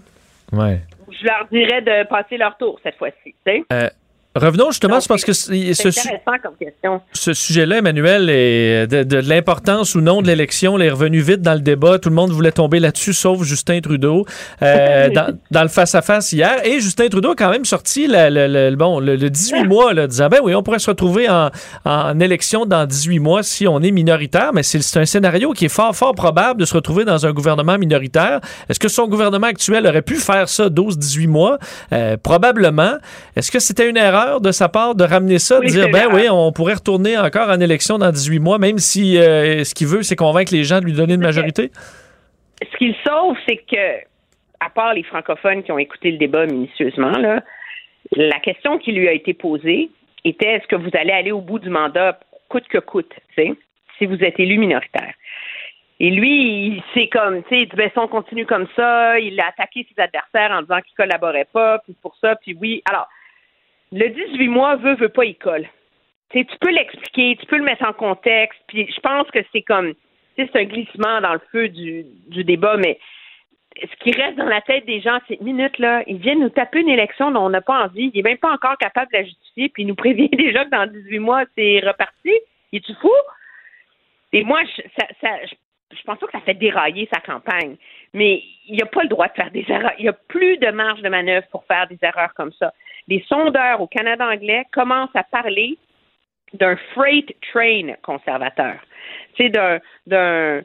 [0.52, 0.80] Ouais.
[1.10, 3.64] Je leur dirais de passer leur tour cette fois-ci, tu sais.
[3.72, 3.90] Euh,
[4.36, 7.00] Revenons justement, que c'est intéressant comme question.
[7.14, 11.62] Ce sujet-là, Emmanuel, est de, l'importance ou non de l'élection, est revenu vite dans le
[11.62, 12.00] débat.
[12.00, 14.26] Tout le monde voulait tomber là-dessus, sauf Justin Trudeau,
[14.62, 15.08] euh,
[15.52, 16.66] dans, le face-à-face hier.
[16.66, 20.42] Et Justin Trudeau a quand même sorti le, bon, le, 18 mois, là, disant, ben
[20.44, 21.50] oui, on pourrait se retrouver en,
[21.86, 25.70] en élection dans 18 mois si on est minoritaire, mais c'est un scénario qui est
[25.70, 28.42] fort, fort probable de se retrouver dans un gouvernement minoritaire.
[28.68, 31.58] Est-ce que son gouvernement actuel aurait pu faire ça 12-18 mois?
[31.94, 32.96] Euh, probablement.
[33.38, 34.25] Est-ce que c'était une erreur?
[34.42, 37.60] De sa part de ramener ça, de dire, ben oui, on pourrait retourner encore en
[37.60, 40.86] élection dans 18 mois, même si euh, ce qu'il veut, c'est convaincre les gens de
[40.86, 41.72] lui donner une majorité?
[42.62, 44.00] Ce qu'il sauve, c'est que,
[44.60, 47.42] à part les francophones qui ont écouté le débat minutieusement, là,
[48.16, 49.90] la question qui lui a été posée
[50.24, 52.20] était est-ce que vous allez aller au bout du mandat
[52.50, 55.14] coûte que coûte, si vous êtes élu minoritaire?
[56.00, 59.88] Et lui, c'est comme, tu sais, ben, si on continue comme ça, il a attaqué
[59.90, 62.82] ses adversaires en disant qu'il collaborait pas, puis pour ça, puis oui.
[62.90, 63.08] Alors,
[63.96, 65.68] le 18 mois veut, veut pas, il colle.
[66.32, 69.94] tu peux l'expliquer, tu peux le mettre en contexte, puis je pense que c'est comme,
[70.36, 73.00] c'est un glissement dans le feu du, débat, mais
[73.82, 76.82] ce qui reste dans la tête des gens, c'est minute là, ils viennent nous taper
[76.82, 79.24] une élection dont on n'a pas envie, il est même pas encore capable de la
[79.24, 82.34] justifier, puis il nous prévient déjà que dans 18 mois, c'est reparti.
[82.74, 83.12] Il est-tu fou?
[84.34, 84.82] Et moi, je,
[85.96, 87.78] je pense pas que ça fait dérailler sa campagne,
[88.14, 89.94] mais il a pas le droit de faire des erreurs.
[90.00, 92.74] Il n'y a plus de marge de manœuvre pour faire des erreurs comme ça
[93.08, 95.78] les sondeurs au Canada anglais commencent à parler
[96.54, 98.76] d'un freight train conservateur.
[99.38, 100.62] C'est d'un d'un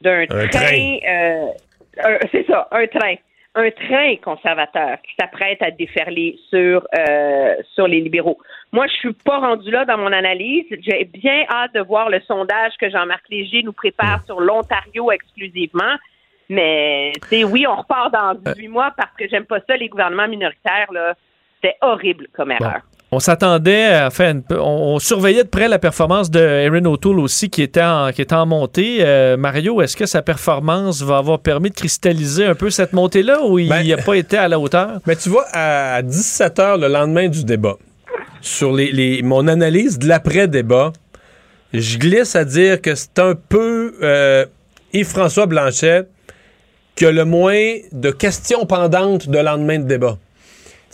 [0.00, 3.14] d'un train, euh, c'est ça, un train,
[3.54, 8.38] un train conservateur qui s'apprête à déferler sur euh, sur les libéraux.
[8.72, 10.66] Moi, je suis pas rendu là dans mon analyse.
[10.80, 15.94] J'ai bien hâte de voir le sondage que Jean-Marc Léger nous prépare sur l'Ontario exclusivement.
[16.50, 20.28] Mais c'est oui, on repart dans 18 mois parce que j'aime pas ça les gouvernements
[20.28, 21.14] minoritaires là.
[21.64, 22.82] C'était horrible comme erreur.
[23.10, 27.62] On s'attendait à faire on, surveillait de près la performance de Erin O'Toole aussi qui
[27.62, 28.98] était en, qui était en montée.
[29.00, 33.42] Euh, Mario, est-ce que sa performance va avoir permis de cristalliser un peu cette montée-là
[33.46, 34.98] ou il n'a ben, pas été à la hauteur?
[35.06, 37.76] Mais tu vois, à 17 h le lendemain du débat,
[38.42, 40.92] sur les, mon analyse de l'après-débat,
[41.72, 44.44] je glisse à dire que c'est un peu euh,
[44.92, 46.08] Yves-François Blanchet
[46.94, 50.18] qui a le moins de questions pendantes de lendemain de débat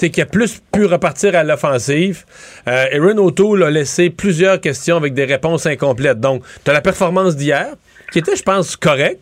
[0.09, 2.25] qui a plus pu repartir à l'offensive.
[2.67, 6.21] Euh, Aaron O'Toole a laissé plusieurs questions avec des réponses incomplètes.
[6.21, 7.75] Donc, tu as la performance d'hier,
[8.13, 9.21] qui était, je pense, correcte.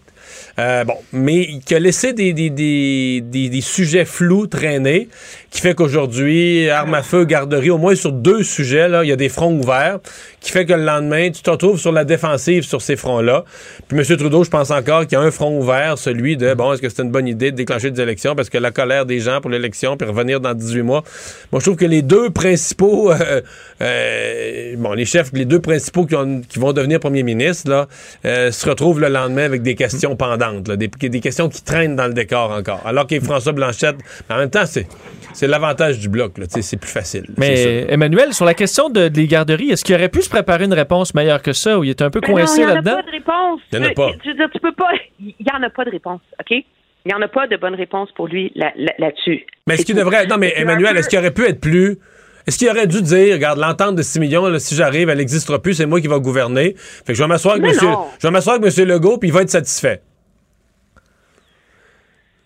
[0.58, 5.08] Euh, bon, mais qui a laissé des, des, des, des, sujets flous traîner,
[5.50, 9.12] qui fait qu'aujourd'hui, arme à feu, garderie, au moins sur deux sujets, là, il y
[9.12, 10.00] a des fronts ouverts,
[10.40, 13.44] qui fait que le lendemain, tu te retrouves sur la défensive sur ces fronts-là.
[13.86, 14.16] Puis M.
[14.16, 16.88] Trudeau, je pense encore qu'il y a un front ouvert, celui de, bon, est-ce que
[16.88, 19.52] c'est une bonne idée de déclencher des élections, parce que la colère des gens pour
[19.52, 21.04] l'élection, puis revenir dans 18 mois.
[21.52, 23.42] Moi, je trouve que les deux principaux, euh,
[23.80, 26.16] euh, bon, les chefs, les deux principaux qui,
[26.58, 27.86] vont devenir premiers ministres, là,
[28.24, 32.50] se retrouvent le lendemain avec des questions pendantes des, questions qui traînent dans le décor
[32.50, 32.80] encore.
[32.84, 33.96] Alors que François Blanchette,
[34.30, 34.86] en même temps, c'est.
[35.34, 37.26] C'est l'avantage du bloc, c'est plus facile.
[37.36, 40.72] Mais Emmanuel, sur la question de, des garderies, est-ce qu'il aurait pu se préparer une
[40.72, 42.96] réponse meilleure que ça, ou il était un peu coincé là-dedans?
[42.96, 43.60] Il n'y en a pas de réponse.
[43.72, 44.10] Il n'y en a pas.
[44.24, 44.90] Je veux dire, tu peux pas.
[45.20, 46.50] Il n'y en a pas de réponse, OK?
[46.50, 46.64] Il
[47.06, 49.46] n'y en a pas de bonne réponse pour lui là-dessus.
[49.66, 50.26] mais est-ce qu'il devrait.
[50.26, 51.98] Non, mais Emmanuel, est-ce qu'il aurait pu être plus.
[52.46, 55.74] Est-ce qu'il aurait dû dire, regarde, l'entente de 6 millions, si j'arrive, elle n'existera plus,
[55.74, 56.74] c'est moi qui va gouverner.
[56.76, 58.88] Fait que je vais m'asseoir avec, monsieur, je vais m'asseoir avec M.
[58.88, 60.00] Legault, puis il va être satisfait.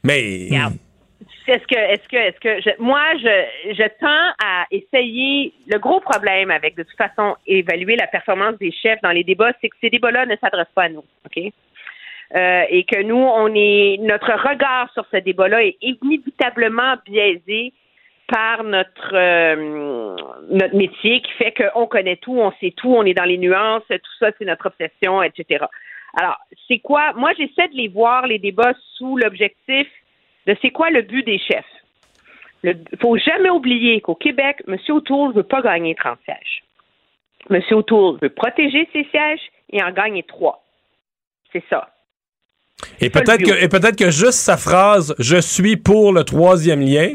[0.02, 0.48] Mais.
[1.48, 5.52] Est-ce que, est-ce que, est-ce que, je, moi, je, je tends à essayer.
[5.66, 9.52] Le gros problème avec, de toute façon, évaluer la performance des chefs dans les débats,
[9.60, 11.52] c'est que ces débats-là ne s'adressent pas à nous, ok?
[12.34, 17.72] Euh, et que nous, on est, notre regard sur ce débat-là est inévitablement biaisé
[18.28, 20.16] par notre euh,
[20.48, 23.82] notre métier qui fait qu'on connaît tout, on sait tout, on est dans les nuances,
[23.88, 25.66] tout ça, c'est notre obsession, etc.
[26.18, 26.36] Alors,
[26.68, 27.12] c'est quoi?
[27.14, 29.86] Moi, j'essaie de les voir, les débats, sous l'objectif
[30.46, 31.64] de c'est quoi le but des chefs.
[32.64, 34.76] Il ne faut jamais oublier qu'au Québec, M.
[34.88, 36.62] O'Toole ne veut pas gagner 30 sièges.
[37.50, 37.60] M.
[37.72, 39.40] O'Toole veut protéger ses sièges
[39.70, 40.64] et en gagner trois.
[41.52, 41.88] C'est ça.
[43.00, 47.14] Et peut-être que, et peut-être que juste sa phrase Je suis pour le troisième lien,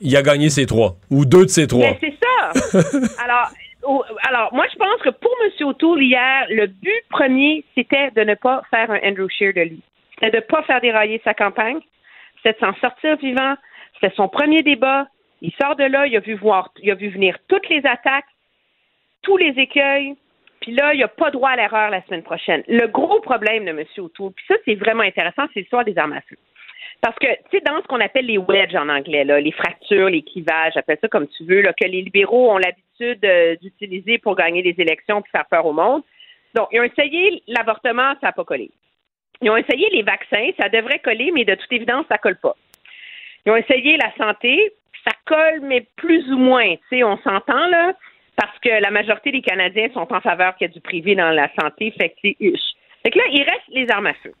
[0.00, 0.96] il a gagné ses trois.
[1.10, 1.96] Ou deux de ses trois.
[2.00, 2.78] C'est ça.
[3.24, 3.50] Alors,
[4.28, 5.68] alors, moi, je pense que pour M.
[5.68, 9.82] O'Toole, hier, le but premier, c'était de ne pas faire un Andrew Scheer de lui.
[10.14, 11.80] C'était de ne pas faire dérailler sa campagne.
[12.36, 13.54] C'était de s'en sortir vivant.
[13.94, 15.06] C'était son premier débat.
[15.40, 18.26] Il sort de là, il a vu voir, il a vu venir toutes les attaques,
[19.22, 20.16] tous les écueils.
[20.60, 22.64] Puis là, il n'a pas droit à l'erreur la semaine prochaine.
[22.66, 23.84] Le gros problème de M.
[23.98, 26.36] O'Toole, puis ça, c'est vraiment intéressant, c'est l'histoire des armes à feu.
[27.00, 30.08] Parce que, tu sais, dans ce qu'on appelle les wedges en anglais, là, les fractures,
[30.08, 34.18] les clivages, appelle ça comme tu veux, là, que les libéraux ont l'habitude euh, d'utiliser
[34.18, 36.02] pour gagner des élections et faire peur au monde.
[36.54, 38.70] Donc, ils ont essayé l'avortement, ça n'a pas collé.
[39.40, 42.56] Ils ont essayé les vaccins, ça devrait coller, mais de toute évidence, ça colle pas.
[43.46, 44.72] Ils ont essayé la santé,
[45.06, 46.74] ça colle, mais plus ou moins.
[46.74, 47.92] Tu sais, on s'entend là,
[48.36, 51.30] parce que la majorité des Canadiens sont en faveur qu'il y ait du privé dans
[51.30, 51.92] la santé.
[51.92, 52.36] Fait que c'est
[53.04, 54.32] Fait que là, il reste les armes à feu.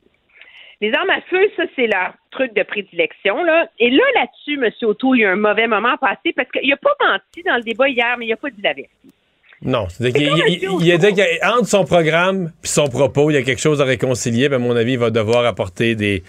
[0.80, 3.42] Les armes à feu, ça, c'est leur truc de prédilection.
[3.42, 3.68] Là.
[3.80, 4.70] Et là, là-dessus, M.
[4.82, 7.62] Auto, il y a un mauvais moment passé parce qu'il n'a pas menti dans le
[7.62, 8.92] débat hier, mais il n'a pas dit la vérité.
[9.60, 13.42] Non, c'est qu'il il, a dit qu'entre son programme et son propos, il y a
[13.42, 14.48] quelque chose à réconcilier.
[14.48, 16.22] Ben, à mon avis, il va devoir apporter des,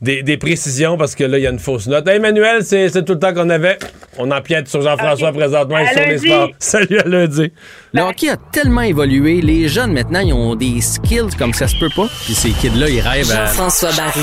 [0.00, 2.06] des, précisions parce que là, il y a une fausse note.
[2.08, 3.78] Emmanuel, c'est tout le temps qu'on avait.
[4.18, 6.48] On empiète sur Jean-François présentement et sur les sports.
[6.58, 7.52] Salut à lundi.
[7.92, 9.40] Le hockey a tellement évolué.
[9.40, 12.08] Les jeunes, maintenant, ils ont des skills comme ça se peut pas.
[12.24, 13.46] Puis ces kids-là, ils rêvent à...
[13.46, 14.20] Jean-François Barry.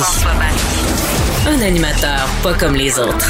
[1.47, 3.27] Un animateur pas comme les autres.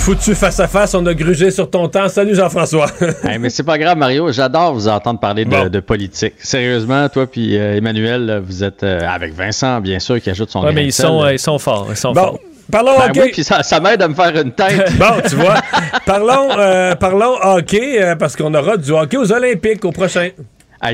[0.00, 2.08] Foutu face à face, on a grugé sur ton temps.
[2.08, 2.86] Salut Jean-François.
[3.38, 4.32] mais c'est pas grave, Mario.
[4.32, 6.32] J'adore vous entendre parler de, politique.
[6.38, 10.64] Sérieusement, toi puis euh, Emmanuel, vous êtes euh, avec Vincent, bien sûr, qui ajoute son.
[10.64, 11.88] Oui, mais ils sont, ils sont forts.
[11.90, 12.38] Ils sont forts.
[12.72, 13.20] Parlons ben hockey.
[13.20, 14.90] Oui, puis ça, m'aide à me faire une tête.
[14.98, 15.56] bon, tu vois.
[16.06, 20.30] parlons, euh, parlons hockey, parce qu'on aura du hockey aux Olympiques au prochain.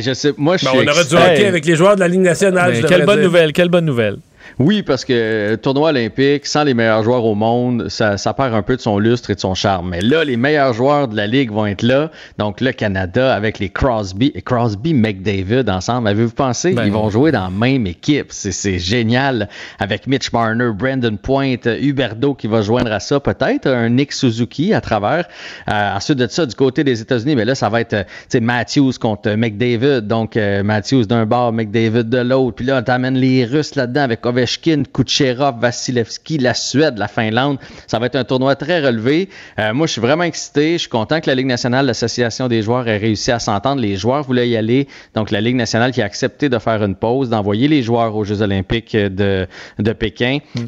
[0.00, 2.22] je sais, moi, je ben, On aura du hockey avec les joueurs de la Ligue
[2.22, 2.74] nationale.
[2.88, 4.16] quelle bonne nouvelle, quelle bonne nouvelle.
[4.58, 8.62] Oui, parce que tournoi olympique, sans les meilleurs joueurs au monde, ça, ça, perd un
[8.62, 9.90] peu de son lustre et de son charme.
[9.90, 12.10] Mais là, les meilleurs joueurs de la Ligue vont être là.
[12.38, 16.08] Donc le Canada avec les Crosby et Crosby McDavid ensemble.
[16.08, 16.72] Avez-vous pensé?
[16.72, 18.28] Ben Ils vont jouer dans la même équipe.
[18.30, 19.50] C'est génial.
[19.78, 24.72] Avec Mitch Marner, Brandon Point, Huberdo qui va joindre à ça peut-être, un Nick Suzuki
[24.72, 25.26] à travers.
[25.68, 28.92] Euh, ensuite de ça, du côté des États-Unis, mais là, ça va être euh, Matthews
[28.98, 30.00] contre McDavid.
[30.00, 32.56] Donc euh, Matthews d'un bord, McDavid de l'autre.
[32.56, 34.45] Puis là, on t'amène les Russes là-dedans avec Ovechkin,
[34.93, 37.59] Kucherov, Vasilevski, la Suède, la Finlande.
[37.86, 39.28] Ça va être un tournoi très relevé.
[39.59, 40.74] Euh, moi, je suis vraiment excité.
[40.74, 43.81] Je suis content que la Ligue nationale, l'Association des joueurs ait réussi à s'entendre.
[43.81, 44.89] Les joueurs voulaient y aller.
[45.14, 48.24] Donc, la Ligue nationale qui a accepté de faire une pause, d'envoyer les joueurs aux
[48.24, 49.47] Jeux olympiques de,
[49.78, 50.39] de Pékin.
[50.55, 50.60] Mm.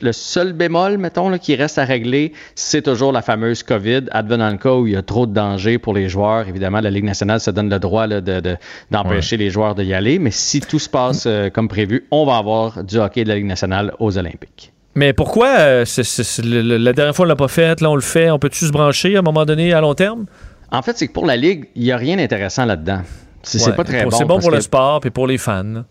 [0.00, 4.02] le, seul bémol, mettons, là, qui reste à régler, c'est toujours la fameuse COVID.
[4.10, 6.90] Advenant le cas où il y a trop de danger pour les joueurs, évidemment, la
[6.90, 10.18] Ligue nationale se donne le droit d'empêcher de, les joueurs d'y aller.
[10.18, 13.36] Mais si tout se passe euh, comme prévu, on va avoir du hockey de la
[13.36, 14.72] Ligue nationale aux Olympiques.
[14.94, 15.84] Mais pourquoi euh,
[16.44, 19.16] la dernière fois on l'a pas fait, là on le fait, on peut-tu se brancher
[19.16, 20.26] à un moment donné à long terme?
[20.70, 23.02] En fait, c'est que pour la Ligue, il n'y a rien d'intéressant là-dedans.
[23.42, 24.10] C'est pas très bon.
[24.10, 25.84] C'est bon pour le sport et pour les fans.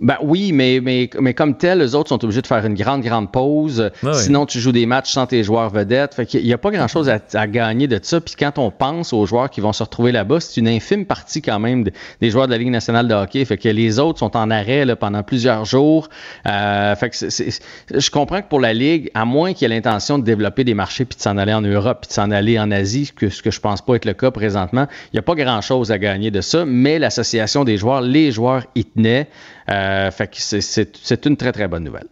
[0.00, 3.02] Ben oui, mais, mais, mais comme tel, les autres sont obligés de faire une grande,
[3.02, 3.90] grande pause.
[4.14, 6.14] Sinon, tu joues des matchs sans tes joueurs vedettes.
[6.14, 8.20] Fait qu'il n'y a pas grand-chose à, gagner de ça.
[8.20, 11.42] Puis quand on pense aux joueurs qui vont se retrouver là-bas, c'est une infime partie
[11.42, 11.84] quand même
[12.20, 13.44] des joueurs de la Ligue nationale de hockey.
[13.44, 16.08] Fait que les autres sont en arrêt là, pendant plusieurs jours.
[16.46, 20.18] Euh, fait que je comprends que pour la Ligue, à moins qu'il y ait l'intention
[20.18, 22.70] de développer des marchés puis de s'en aller en Europe puis de s'en aller en
[22.70, 25.34] Asie, que, ce que je pense pas être le cas présentement, il n'y a pas
[25.34, 26.64] grand-chose à gagner de ça.
[26.64, 29.28] Mais l'association des joueurs, les joueurs y tenaient.
[29.70, 32.06] Euh, fait que c'est une très, très bonne nouvelle.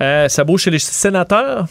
[0.00, 1.66] Euh, ça bouge chez les sénateurs?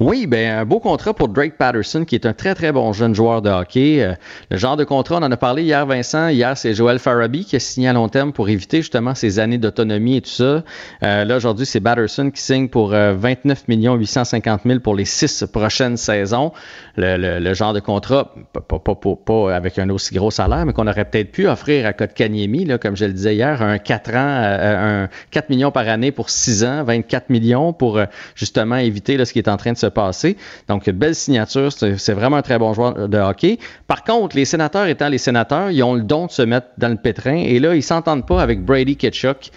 [0.00, 3.14] Oui, ben un beau contrat pour Drake Patterson, qui est un très, très bon jeune
[3.14, 4.02] joueur de hockey.
[4.02, 4.14] Euh,
[4.50, 6.28] le genre de contrat, on en a parlé hier, Vincent.
[6.28, 9.58] Hier, c'est Joel Farabi qui a signé à long terme pour éviter justement ses années
[9.58, 10.64] d'autonomie et tout ça.
[11.02, 15.96] Euh, là, aujourd'hui, c'est Patterson qui signe pour 29 850 000 pour les six prochaines
[15.96, 16.52] saisons.
[16.96, 21.04] Le, genre de contrat, pas, pas, pas, avec un aussi gros salaire, mais qu'on aurait
[21.04, 25.04] peut-être pu offrir à Kotkaniemi, là, comme je le disais hier, un 4 ans, euh,
[25.04, 28.00] un 4 millions par année pour 6 ans, 24 millions pour
[28.34, 30.36] justement éviter là, ce qui est en train de se passer.
[30.68, 31.72] Donc, une belle signature.
[31.72, 33.58] C'est vraiment un très bon joueur de hockey.
[33.86, 36.88] Par contre, les sénateurs étant les sénateurs, ils ont le don de se mettre dans
[36.88, 37.36] le pétrin.
[37.36, 39.50] Et là, ils s'entendent pas avec Brady Ketchuk.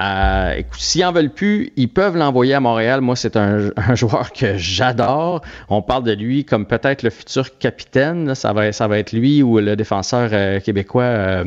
[0.00, 3.00] Euh, S'ils en veulent plus, ils peuvent l'envoyer à Montréal.
[3.00, 5.42] Moi, c'est un, joueur que j'adore.
[5.68, 8.34] On parle de lui comme peut-être le futur capitaine.
[8.34, 11.44] Ça, va, ça va être lui ou le défenseur euh, québécois euh,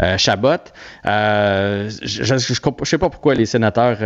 [0.00, 0.56] euh, Chabot.
[1.04, 3.98] je ne sais pas pourquoi les sénateurs,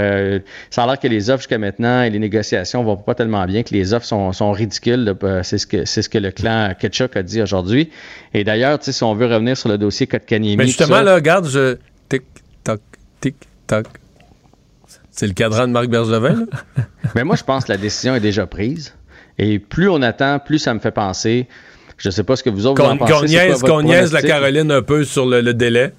[0.70, 3.62] ça a l'air que les offres jusqu'à maintenant et les négociations vont pas tellement bien,
[3.62, 5.15] que les offres sont, sont ridicules.
[5.43, 7.90] C'est ce, que, ce que le clan Ketchuk a dit aujourd'hui.
[8.35, 10.56] Et d'ailleurs, si on veut revenir sur le dossier Kotkaniemi...
[10.56, 11.77] Mais justement, là, regarde, je...
[13.20, 13.35] Tic,
[15.10, 16.46] c'est le cadran de Marc Bergevin?
[17.14, 18.94] Mais moi, je pense que la décision est déjà prise.
[19.38, 21.46] Et plus on attend, plus ça me fait penser.
[21.96, 22.82] Je ne sais pas ce que vous autres
[23.60, 25.92] Qu'on niaise, la Caroline un peu sur le, délai.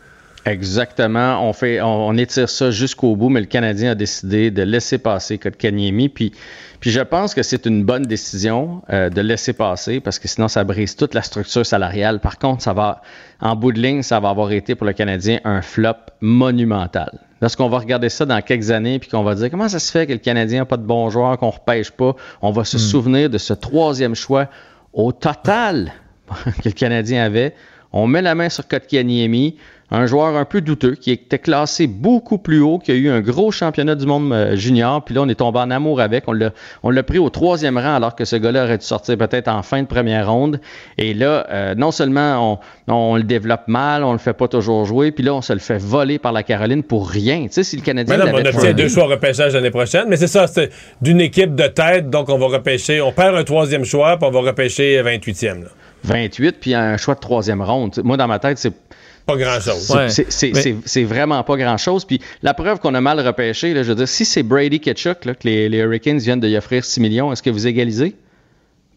[0.46, 1.48] Exactement.
[1.48, 5.38] On fait, on, étire ça jusqu'au bout, mais le Canadien a décidé de laisser passer
[5.38, 6.10] Kotkaniemi.
[6.10, 6.32] Puis,
[6.80, 10.48] puis je pense que c'est une bonne décision euh, de laisser passer parce que sinon
[10.48, 12.20] ça brise toute la structure salariale.
[12.20, 13.02] Par contre, ça va,
[13.42, 17.20] en bout de ligne, ça va avoir été pour le Canadien un flop monumental.
[17.42, 20.08] Lorsqu'on va regarder ça dans quelques années puis qu'on va dire comment ça se fait
[20.08, 22.80] que le Canadien n'a pas de bons joueurs, qu'on repêche pas, on va se hmm.
[22.80, 24.48] souvenir de ce troisième choix
[24.94, 25.94] au total
[26.64, 27.54] que le Canadien avait.
[27.92, 29.58] On met la main sur Kotkaniemi
[29.92, 33.22] un joueur un peu douteux qui était classé beaucoup plus haut, qui a eu un
[33.22, 36.26] gros championnat du monde euh, junior, puis là on est tombé en amour avec.
[36.28, 36.52] On l'a,
[36.84, 39.64] on l'a pris au troisième rang alors que ce gars-là aurait dû sortir peut-être en
[39.64, 40.60] fin de première ronde.
[40.98, 44.86] Et là, euh, non seulement on, on, le développe mal, on le fait pas toujours
[44.86, 47.44] jouer, puis là on se le fait voler par la Caroline pour rien.
[47.44, 48.18] Tu sais, si le Canadien.
[48.18, 50.70] Mais on obtient deux choix repêchage l'année prochaine, mais c'est ça, c'est
[51.02, 54.32] d'une équipe de tête, donc on va repêcher, on perd un troisième choix, puis on
[54.32, 55.66] va repêcher 28e.
[56.04, 58.00] 28, puis un choix de troisième ronde.
[58.04, 58.74] Moi, dans ma tête, c'est
[59.30, 59.94] pas grand-chose.
[60.86, 62.06] C'est vraiment pas grand-chose.
[62.06, 65.20] Puis la preuve qu'on a mal repêché, là, je veux dire, si c'est Brady Ketchuk
[65.20, 68.16] que les, les Hurricanes viennent de y offrir 6 millions, est-ce que vous égalisez?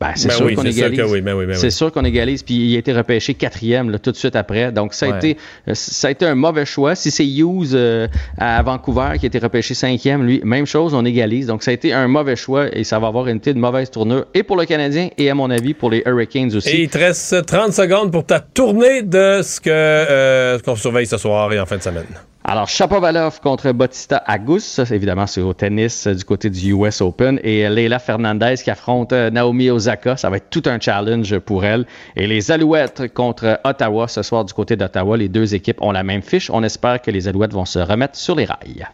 [0.02, 1.54] Ben, c'est sûr qu'on égalise.
[1.54, 2.42] c'est sûr qu'on égalise.
[2.42, 4.72] Puis il a été repêché quatrième là, tout de suite après.
[4.72, 5.36] Donc ça a, été,
[5.68, 6.96] euh, ça a été un mauvais choix.
[6.96, 11.04] Si c'est Hughes euh, à Vancouver qui a été repêché cinquième, lui, même chose, on
[11.04, 11.46] égalise.
[11.46, 13.90] Donc ça a été un mauvais choix et ça va avoir une été de mauvaise
[13.90, 16.70] tournure et pour le Canadien et à mon avis pour les Hurricanes aussi.
[16.70, 21.06] Et il te reste 30 secondes pour ta tournée de ce que euh, qu'on surveille
[21.06, 22.06] ce soir et en fin de semaine.
[22.44, 27.38] Alors, Chapovalov contre Bautista Agus, évidemment, c'est au tennis euh, du côté du US Open.
[27.44, 31.38] Et euh, Leila Fernandez qui affronte euh, Naomi Osaka, ça va être tout un challenge
[31.38, 31.86] pour elle.
[32.16, 35.16] Et les Alouettes contre Ottawa ce soir du côté d'Ottawa.
[35.16, 36.50] Les deux équipes ont la même fiche.
[36.50, 38.88] On espère que les Alouettes vont se remettre sur les rails.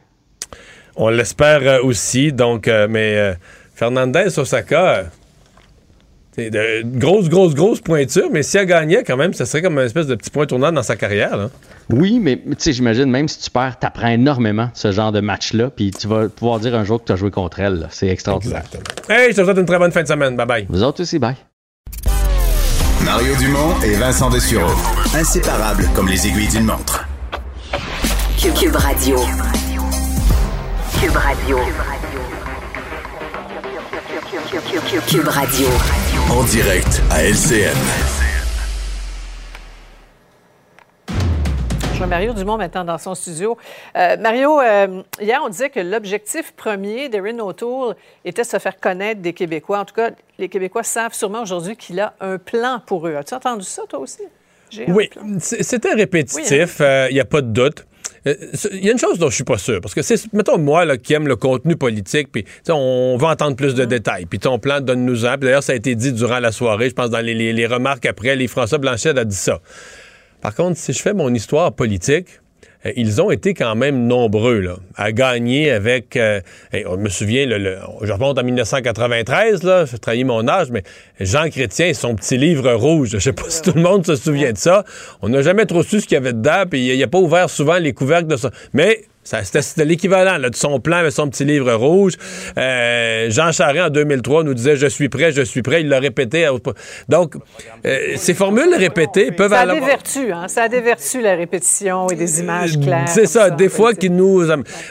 [0.97, 2.33] On l'espère aussi.
[2.35, 3.35] Donc, mais
[3.75, 4.29] Fernandez
[6.39, 9.79] Osaka de grosse, grosse, grosse pointure, mais si elle gagnait, quand même, ça serait comme
[9.79, 11.49] une espèce de petit point tournant dans sa carrière.
[11.91, 15.21] Oui, mais tu sais, j'imagine, même si tu perds, tu apprends énormément ce genre de
[15.21, 17.89] match-là, puis tu vas pouvoir dire un jour que tu as joué contre elle.
[17.91, 18.63] C'est extraordinaire.
[18.73, 19.17] Exactement.
[19.17, 20.37] Hey, je te souhaite une très bonne fin de semaine.
[20.37, 20.67] Bye bye.
[20.69, 21.37] Vous autres aussi, bye.
[23.05, 24.75] Mario Dumont et Vincent Dessureau.
[25.15, 27.07] Inséparables comme les aiguilles d'une montre.
[28.39, 29.17] Cube Radio.
[31.01, 31.59] Cube Radio.
[35.07, 36.08] Cube Radio.
[36.31, 37.75] En direct à LCN.
[42.07, 43.57] Mario Dumont maintenant dans son studio.
[43.97, 48.79] Euh, Mario, euh, hier, on disait que l'objectif premier d'Erin O'Toole était de se faire
[48.79, 49.81] connaître des Québécois.
[49.81, 53.17] En tout cas, les Québécois savent sûrement aujourd'hui qu'il a un plan pour eux.
[53.17, 54.23] As-tu entendu ça, toi aussi?
[54.89, 56.69] Oui, c'était répétitif, il n'y hein?
[56.81, 57.87] euh, a pas de doute.
[58.25, 60.59] Il euh, y a une chose dont je suis pas sûr, parce que c'est, mettons,
[60.59, 64.39] moi, là, qui aime le contenu politique, puis on va entendre plus de détails, puis
[64.39, 65.37] ton plan, donne-nous-en.
[65.37, 68.49] d'ailleurs, ça a été dit durant la soirée, je pense, dans les, remarques après, les
[68.49, 69.61] François Blanchet a dit ça.
[70.41, 72.41] Par contre, si je fais mon histoire politique,
[72.97, 76.17] ils ont été quand même nombreux à gagner avec.
[76.17, 76.41] Euh,
[76.87, 80.83] on me souvient, le, je remonte en 1993, là, je trahi mon âge, mais
[81.21, 83.11] Jean Chrétien et son petit livre rouge.
[83.13, 84.85] Je sais pas si tout le monde se souvient de ça.
[85.23, 87.51] On n'a jamais trop su ce qu'il y avait dedans, puis il n'a pas ouvert
[87.51, 88.51] souvent les couvercles de ça.
[88.73, 89.03] Mais
[89.43, 92.15] c'était l'équivalent de son plan avec son petit livre rouge.
[92.57, 95.81] Euh, Jean Charest, en 2003, nous disait «Je suis prêt, je suis prêt».
[95.83, 96.49] Il l'a répété.
[97.09, 97.35] Donc,
[97.85, 99.51] euh, ces formules répétées peuvent...
[99.51, 100.49] Ça a des vertus, hein?
[100.49, 103.09] Ça a des vertus, la répétition et des images euh, claires.
[103.09, 104.47] C'est ça, des fois qui nous...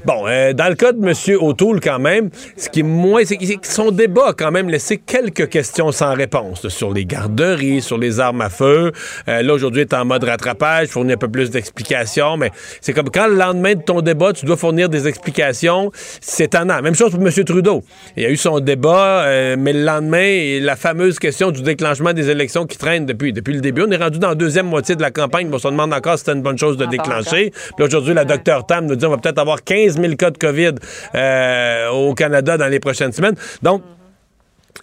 [0.06, 0.24] Bon,
[0.54, 1.38] dans le cas de M.
[1.42, 3.24] O'Toole, quand même, ce qui est moins...
[3.26, 7.98] C'est que son débat quand même laissé quelques questions sans réponse sur les garderies, sur
[7.98, 8.92] les armes à feu.
[9.26, 12.52] là, aujourd'hui, il est en mode rattrapage, fournit un peu plus d'explications, mais
[12.82, 15.92] c'est comme quand le lendemain de ton débat, tu dois fournir des explications.
[16.22, 16.82] C'est étonnant.
[16.82, 17.32] Même chose pour M.
[17.44, 17.84] Trudeau.
[18.16, 22.14] Il y a eu son débat, euh, mais le lendemain, la fameuse question du déclenchement
[22.14, 23.84] des élections qui traîne depuis, depuis le début.
[23.88, 25.50] On est rendu dans la deuxième moitié de la campagne.
[25.52, 27.52] on se demande encore si c'était une bonne chose de déclencher.
[27.76, 30.38] Puis aujourd'hui, la docteur Tam nous dit qu'on va peut-être avoir 15 000 cas de
[30.38, 30.76] COVID
[31.16, 33.36] euh, au Canada dans les prochaines semaines.
[33.62, 33.84] Donc,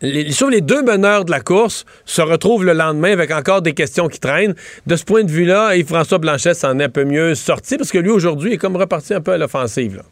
[0.01, 3.75] les, sur les deux meneurs de la course se retrouvent le lendemain avec encore des
[3.75, 4.55] questions qui traînent.
[4.87, 7.99] De ce point de vue-là, Yves-François Blanchet s'en est un peu mieux sorti parce que
[7.99, 10.03] lui, aujourd'hui, est comme reparti un peu à l'offensive.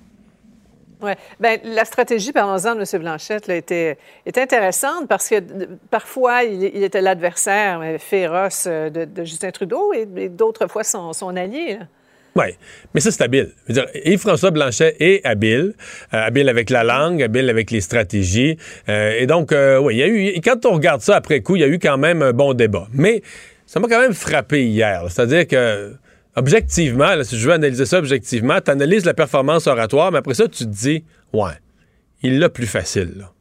[1.02, 1.12] Oui.
[1.40, 3.02] Bien, la stratégie, parlons-en de M.
[3.02, 3.98] Blanchette, là, était,
[4.36, 5.40] intéressante parce que
[5.90, 11.78] parfois, il, était l'adversaire féroce de, Justin Trudeau et, d'autres fois son allié.
[12.34, 12.46] Oui,
[12.94, 13.50] mais ça, c'est habile.
[14.04, 15.74] Yves-François Blanchet est habile,
[16.14, 18.56] euh, habile avec la langue, habile avec les stratégies.
[18.88, 21.56] Euh, et donc, euh, oui, il y a eu, quand on regarde ça après coup,
[21.56, 22.88] il y a eu quand même un bon débat.
[22.94, 23.22] Mais
[23.66, 25.04] ça m'a quand même frappé hier.
[25.10, 25.92] C'est-à-dire que,
[26.34, 30.48] objectivement, si je veux analyser ça objectivement, tu analyses la performance oratoire, mais après ça,
[30.48, 31.04] tu te dis,
[31.34, 31.52] ouais,
[32.22, 33.12] il l'a plus facile.
[33.18, 33.32] Là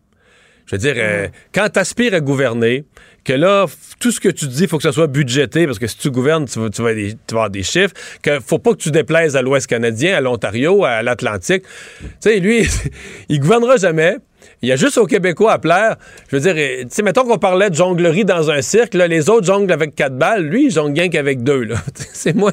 [0.65, 2.83] Je veux dire, euh, quand tu aspires à gouverner,
[3.23, 3.65] que là,
[3.99, 6.09] tout ce que tu dis, il faut que ça soit budgété, parce que si tu
[6.09, 7.93] gouvernes, tu vas, tu vas, des- tu vas avoir des chiffres,
[8.23, 11.63] que faut pas que tu déplaises à l'Ouest canadien, à l'Ontario, à l'Atlantique.
[11.99, 12.67] Tu sais, lui,
[13.29, 14.17] il gouvernera jamais.
[14.61, 15.95] Il y a juste aux Québécois à plaire.
[16.29, 19.45] Je veux dire, tu sais, mettons qu'on parlait de jonglerie dans un cirque, les autres
[19.45, 21.67] jonglent avec quatre balles, lui, il jongle qu'avec deux,
[22.13, 22.51] c'est moins,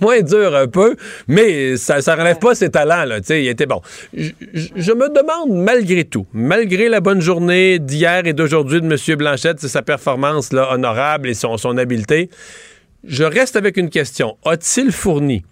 [0.00, 0.94] moins dur un peu,
[1.26, 3.18] mais ça, ça relève pas ses talents, là.
[3.30, 3.80] Il était bon.
[4.12, 9.16] Je, me demande, malgré tout, malgré la bonne journée d'hier et d'aujourd'hui de M.
[9.16, 12.30] Blanchette, sa performance, là, honorable et son, son habileté,
[13.06, 14.36] je reste avec une question.
[14.44, 15.42] A-t-il fourni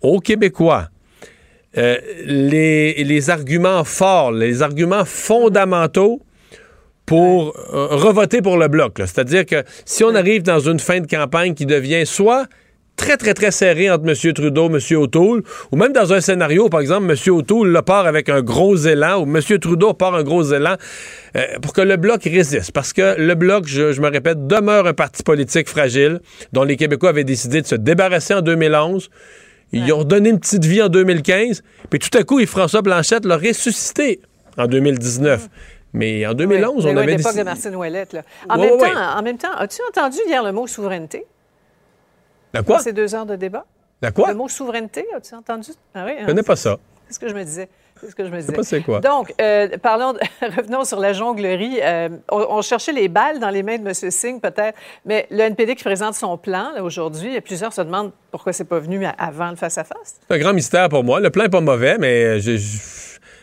[0.00, 0.88] aux Québécois
[1.78, 6.20] euh, les, les arguments forts, les arguments fondamentaux
[7.06, 8.94] pour euh, revoter pour le bloc.
[8.98, 12.46] C'est-à-dire que si on arrive dans une fin de campagne qui devient soit
[12.96, 14.32] très, très, très serré entre M.
[14.32, 14.78] Trudeau, M.
[14.96, 15.42] O'Toole,
[15.72, 17.34] ou même dans un scénario, par exemple, M.
[17.34, 19.58] O'Toole le part avec un gros élan, ou M.
[19.58, 20.76] Trudeau part un gros élan,
[21.36, 22.72] euh, pour que le bloc résiste.
[22.72, 26.20] Parce que le bloc, je, je me répète, demeure un parti politique fragile,
[26.52, 29.10] dont les Québécois avaient décidé de se débarrasser en 2011.
[29.72, 31.62] Ils ont redonné une petite vie en 2015.
[31.90, 34.20] Puis tout à coup, Yves-François Blanchette l'a ressuscité
[34.58, 35.48] en 2019.
[35.94, 38.12] Mais en 2011, Oui, on avait l'époque de Martine Ouellette.
[38.14, 38.22] Là.
[38.48, 41.26] En, Ouais, même temps, en même temps, as-tu entendu hier le mot souveraineté?
[42.54, 42.76] La quoi?
[42.78, 43.66] Dans ces deux heures de débat?
[44.00, 44.28] La quoi?
[44.28, 45.70] Le mot souveraineté, as-tu entendu?
[45.94, 46.26] Ah oui, Je hein?
[46.26, 46.78] connais pas ça.
[47.08, 47.68] C'est ce que je me disais.
[48.02, 48.52] C'est ce que je me sais disais.
[48.52, 49.00] pas c'est quoi.
[49.00, 50.18] Donc, euh, parlons, de-
[50.56, 51.78] revenons sur la jonglerie.
[51.82, 53.94] Euh, on, on cherchait les balles dans les mains de M.
[54.10, 58.64] Singh, peut-être, mais le NPD qui présente son plan aujourd'hui, plusieurs se demandent pourquoi c'est
[58.64, 60.16] pas venu avant le face-à-face.
[60.28, 61.20] C'est un grand mystère pour moi.
[61.20, 62.78] Le plan est pas mauvais, mais je- je-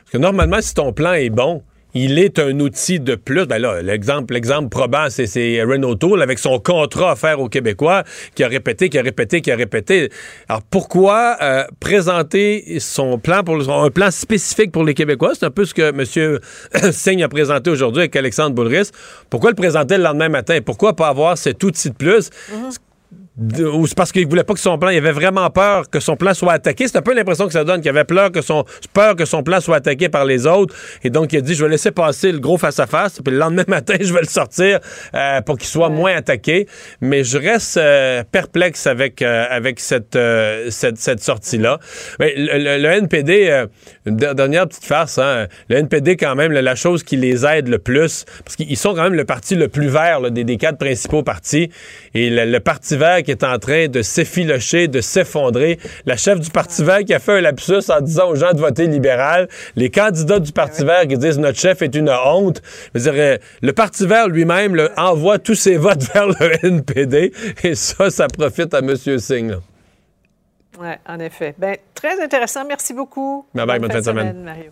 [0.03, 1.63] parce que normalement, si ton plan est bon,
[1.93, 3.45] il est un outil de plus.
[3.45, 8.03] Ben là, l'exemple, l'exemple probant, c'est, Renault Tool avec son contrat offert aux Québécois,
[8.35, 10.09] qui a répété, qui a répété, qui a répété.
[10.47, 15.31] Alors pourquoi euh, présenter son plan pour un plan spécifique pour les Québécois?
[15.33, 16.39] C'est un peu ce que M.
[16.91, 18.89] Singh a présenté aujourd'hui avec Alexandre Boulris.
[19.29, 20.59] Pourquoi le présenter le lendemain matin?
[20.65, 22.29] Pourquoi pas avoir cet outil de plus?
[22.29, 22.88] De-
[23.63, 26.15] ou c'est parce qu'il voulait pas que son plan, il avait vraiment peur que son
[26.15, 26.87] plan soit attaqué.
[26.87, 29.43] C'est un peu l'impression que ça donne, qu'il avait peur que son peur que son
[29.43, 30.75] plan soit attaqué par les autres.
[31.03, 33.33] Et donc il a dit, je vais laisser passer le gros face à face, puis
[33.33, 34.79] le lendemain matin, je vais le sortir
[35.13, 36.67] euh, pour qu'il soit moins attaqué.
[37.01, 40.17] Mais je reste euh, perplexe avec euh, avec cette
[40.69, 41.79] cette, cette sortie là.
[42.19, 43.65] Mais le, le- le NPD,
[44.05, 47.45] une der- dernière petite farce, hein, le NPD quand même, la- la chose qui les
[47.45, 50.43] aide le plus, parce qu'ils sont quand même le parti le plus vert là, des,
[50.43, 51.69] des quatre principaux partis,
[52.13, 55.79] et le, le Parti vert qui est en train de s'effilocher, de s'effondrer.
[56.05, 58.59] La chef du Parti vert qui a fait un lapsus en disant aux gens de
[58.59, 59.47] voter libéral.
[59.75, 62.61] Les candidats du Parti vert qui disent notre chef est une honte.
[62.93, 67.33] Je veux dire, euh, le Parti vert lui-même envoie tous ses votes vers le NPD
[67.63, 68.95] et ça, ça profite à M.
[68.95, 69.55] Singh.
[70.79, 71.55] Oui, en effet.
[71.57, 72.65] Ben, très intéressant.
[72.65, 73.45] Merci beaucoup.
[73.53, 74.43] Bye bye, bonne fin de semaine.
[74.43, 74.71] Mario.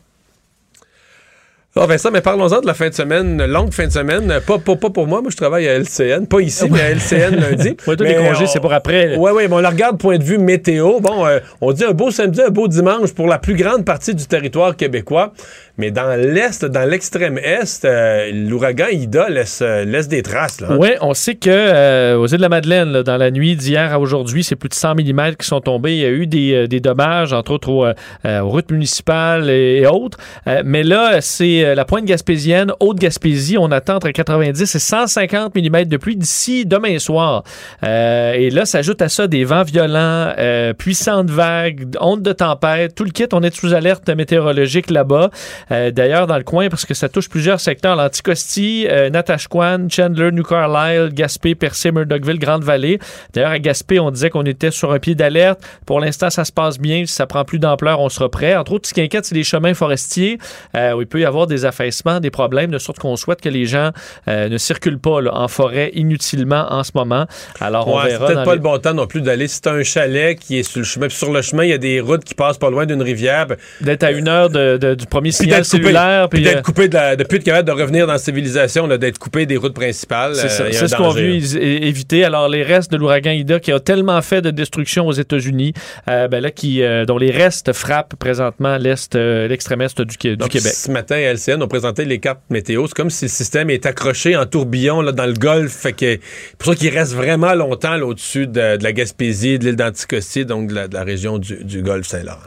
[1.80, 4.40] Ah, Vincent, mais parlons-en de la fin de semaine, longue fin de semaine.
[4.48, 7.36] Pas, pas, pas pour moi, moi je travaille à LCN, pas ici, mais à LCN
[7.36, 7.76] lundi.
[7.76, 9.16] Toi, Mais les congés, on- c'est pour après.
[9.18, 11.00] Oui, oui, mais on la regarde point de vue météo.
[11.00, 14.16] Bon, euh, on dit un beau samedi, un beau dimanche pour la plus grande partie
[14.16, 15.34] du territoire québécois.
[15.80, 20.60] Mais dans l'Est, dans l'extrême Est, euh, l'ouragan Ida laisse, euh, laisse des traces.
[20.60, 20.78] Là, hein.
[20.80, 23.94] Oui, on sait que euh, aux îles de la Madeleine, là, dans la nuit d'hier
[23.94, 25.94] à aujourd'hui, c'est plus de 100 mm qui sont tombés.
[25.94, 29.86] Il y a eu des, euh, des dommages, entre autres aux, aux routes municipales et,
[29.86, 30.18] autres.
[30.66, 33.58] Mais là, c'est la pointe gaspésienne, Haute-Gaspésie.
[33.58, 37.44] On attend entre 90 et 150 mm de pluie d'ici demain soir.
[37.84, 40.34] Et là, s'ajoute à ça des vents violents,
[40.78, 43.28] puissantes vagues, ondes de tempête, tout le kit.
[43.34, 45.30] On est sous alerte météorologique là-bas.
[45.72, 50.32] Euh, D'ailleurs, dans le coin, parce que ça touche plusieurs secteurs, l'Anticosti, euh, Natashquan, Chandler,
[50.32, 53.00] New Carlisle, Gaspé, Percé, Murdochville, Grande-Vallée.
[53.34, 55.60] D'ailleurs, à Gaspé, on disait qu'on était sur un pied d'alerte.
[55.86, 57.06] Pour l'instant, ça se passe bien.
[57.06, 58.56] Si ça prend plus d'ampleur, on sera prêt.
[58.56, 60.38] Entre autres, ce qui inquiète, c'est les chemins forestiers
[60.76, 63.50] euh, où il peut y avoir des affaissements, des problèmes, de sorte qu'on souhaite que
[63.50, 63.92] les gens
[64.28, 67.26] euh, ne circulent pas là, en forêt inutilement en ce moment.
[67.60, 68.28] Alors, on Ouais, c'est verra.
[68.28, 69.48] peut-être pas les- le bon temps non plus d'aller.
[69.48, 71.78] Si un chalet qui est sur le chemin, puis sur le chemin, il y a
[71.78, 73.48] des routes qui passent pas loin d'une rivière.
[73.82, 76.88] D'être à une heure de- de- du premier signal d'être coupé, puis euh, d'être coupé
[76.88, 79.74] de, la, de plus être capable de revenir dans la civilisation, d'être coupé des routes
[79.74, 80.36] principales.
[80.36, 82.24] C'est euh, ce qu'on veut éviter.
[82.24, 85.74] Alors, les restes de l'ouragan Ida qui a tellement fait de destruction aux États-Unis,
[86.10, 90.18] euh, ben là, qui, euh, dont les restes frappent présentement l'est, euh, l'extrême est du,
[90.18, 90.74] Qué- du Donc, Québec.
[90.74, 92.86] Ce matin, à LCN, on présentait les cartes météo.
[92.88, 95.74] C'est comme si le système est accroché en tourbillon là, dans le golfe.
[95.74, 96.18] Fait que,
[96.58, 100.70] pour ça qu'il reste vraiment longtemps au-dessus de, de la Gaspésie, de l'île d'Anticosti, donc
[100.70, 102.38] de la, de la région du, du golfe Saint-Laurent.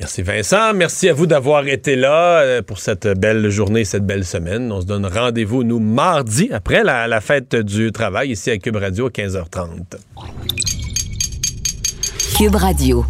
[0.00, 0.72] Merci Vincent.
[0.72, 4.72] Merci à vous d'avoir été là euh, pour cette belle journée, cette belle semaine.
[4.72, 8.76] On se donne rendez-vous, nous, mardi, après la, la fête du travail, ici à Cube
[8.76, 9.98] Radio, à 15h30.
[12.38, 13.04] Cube Radio.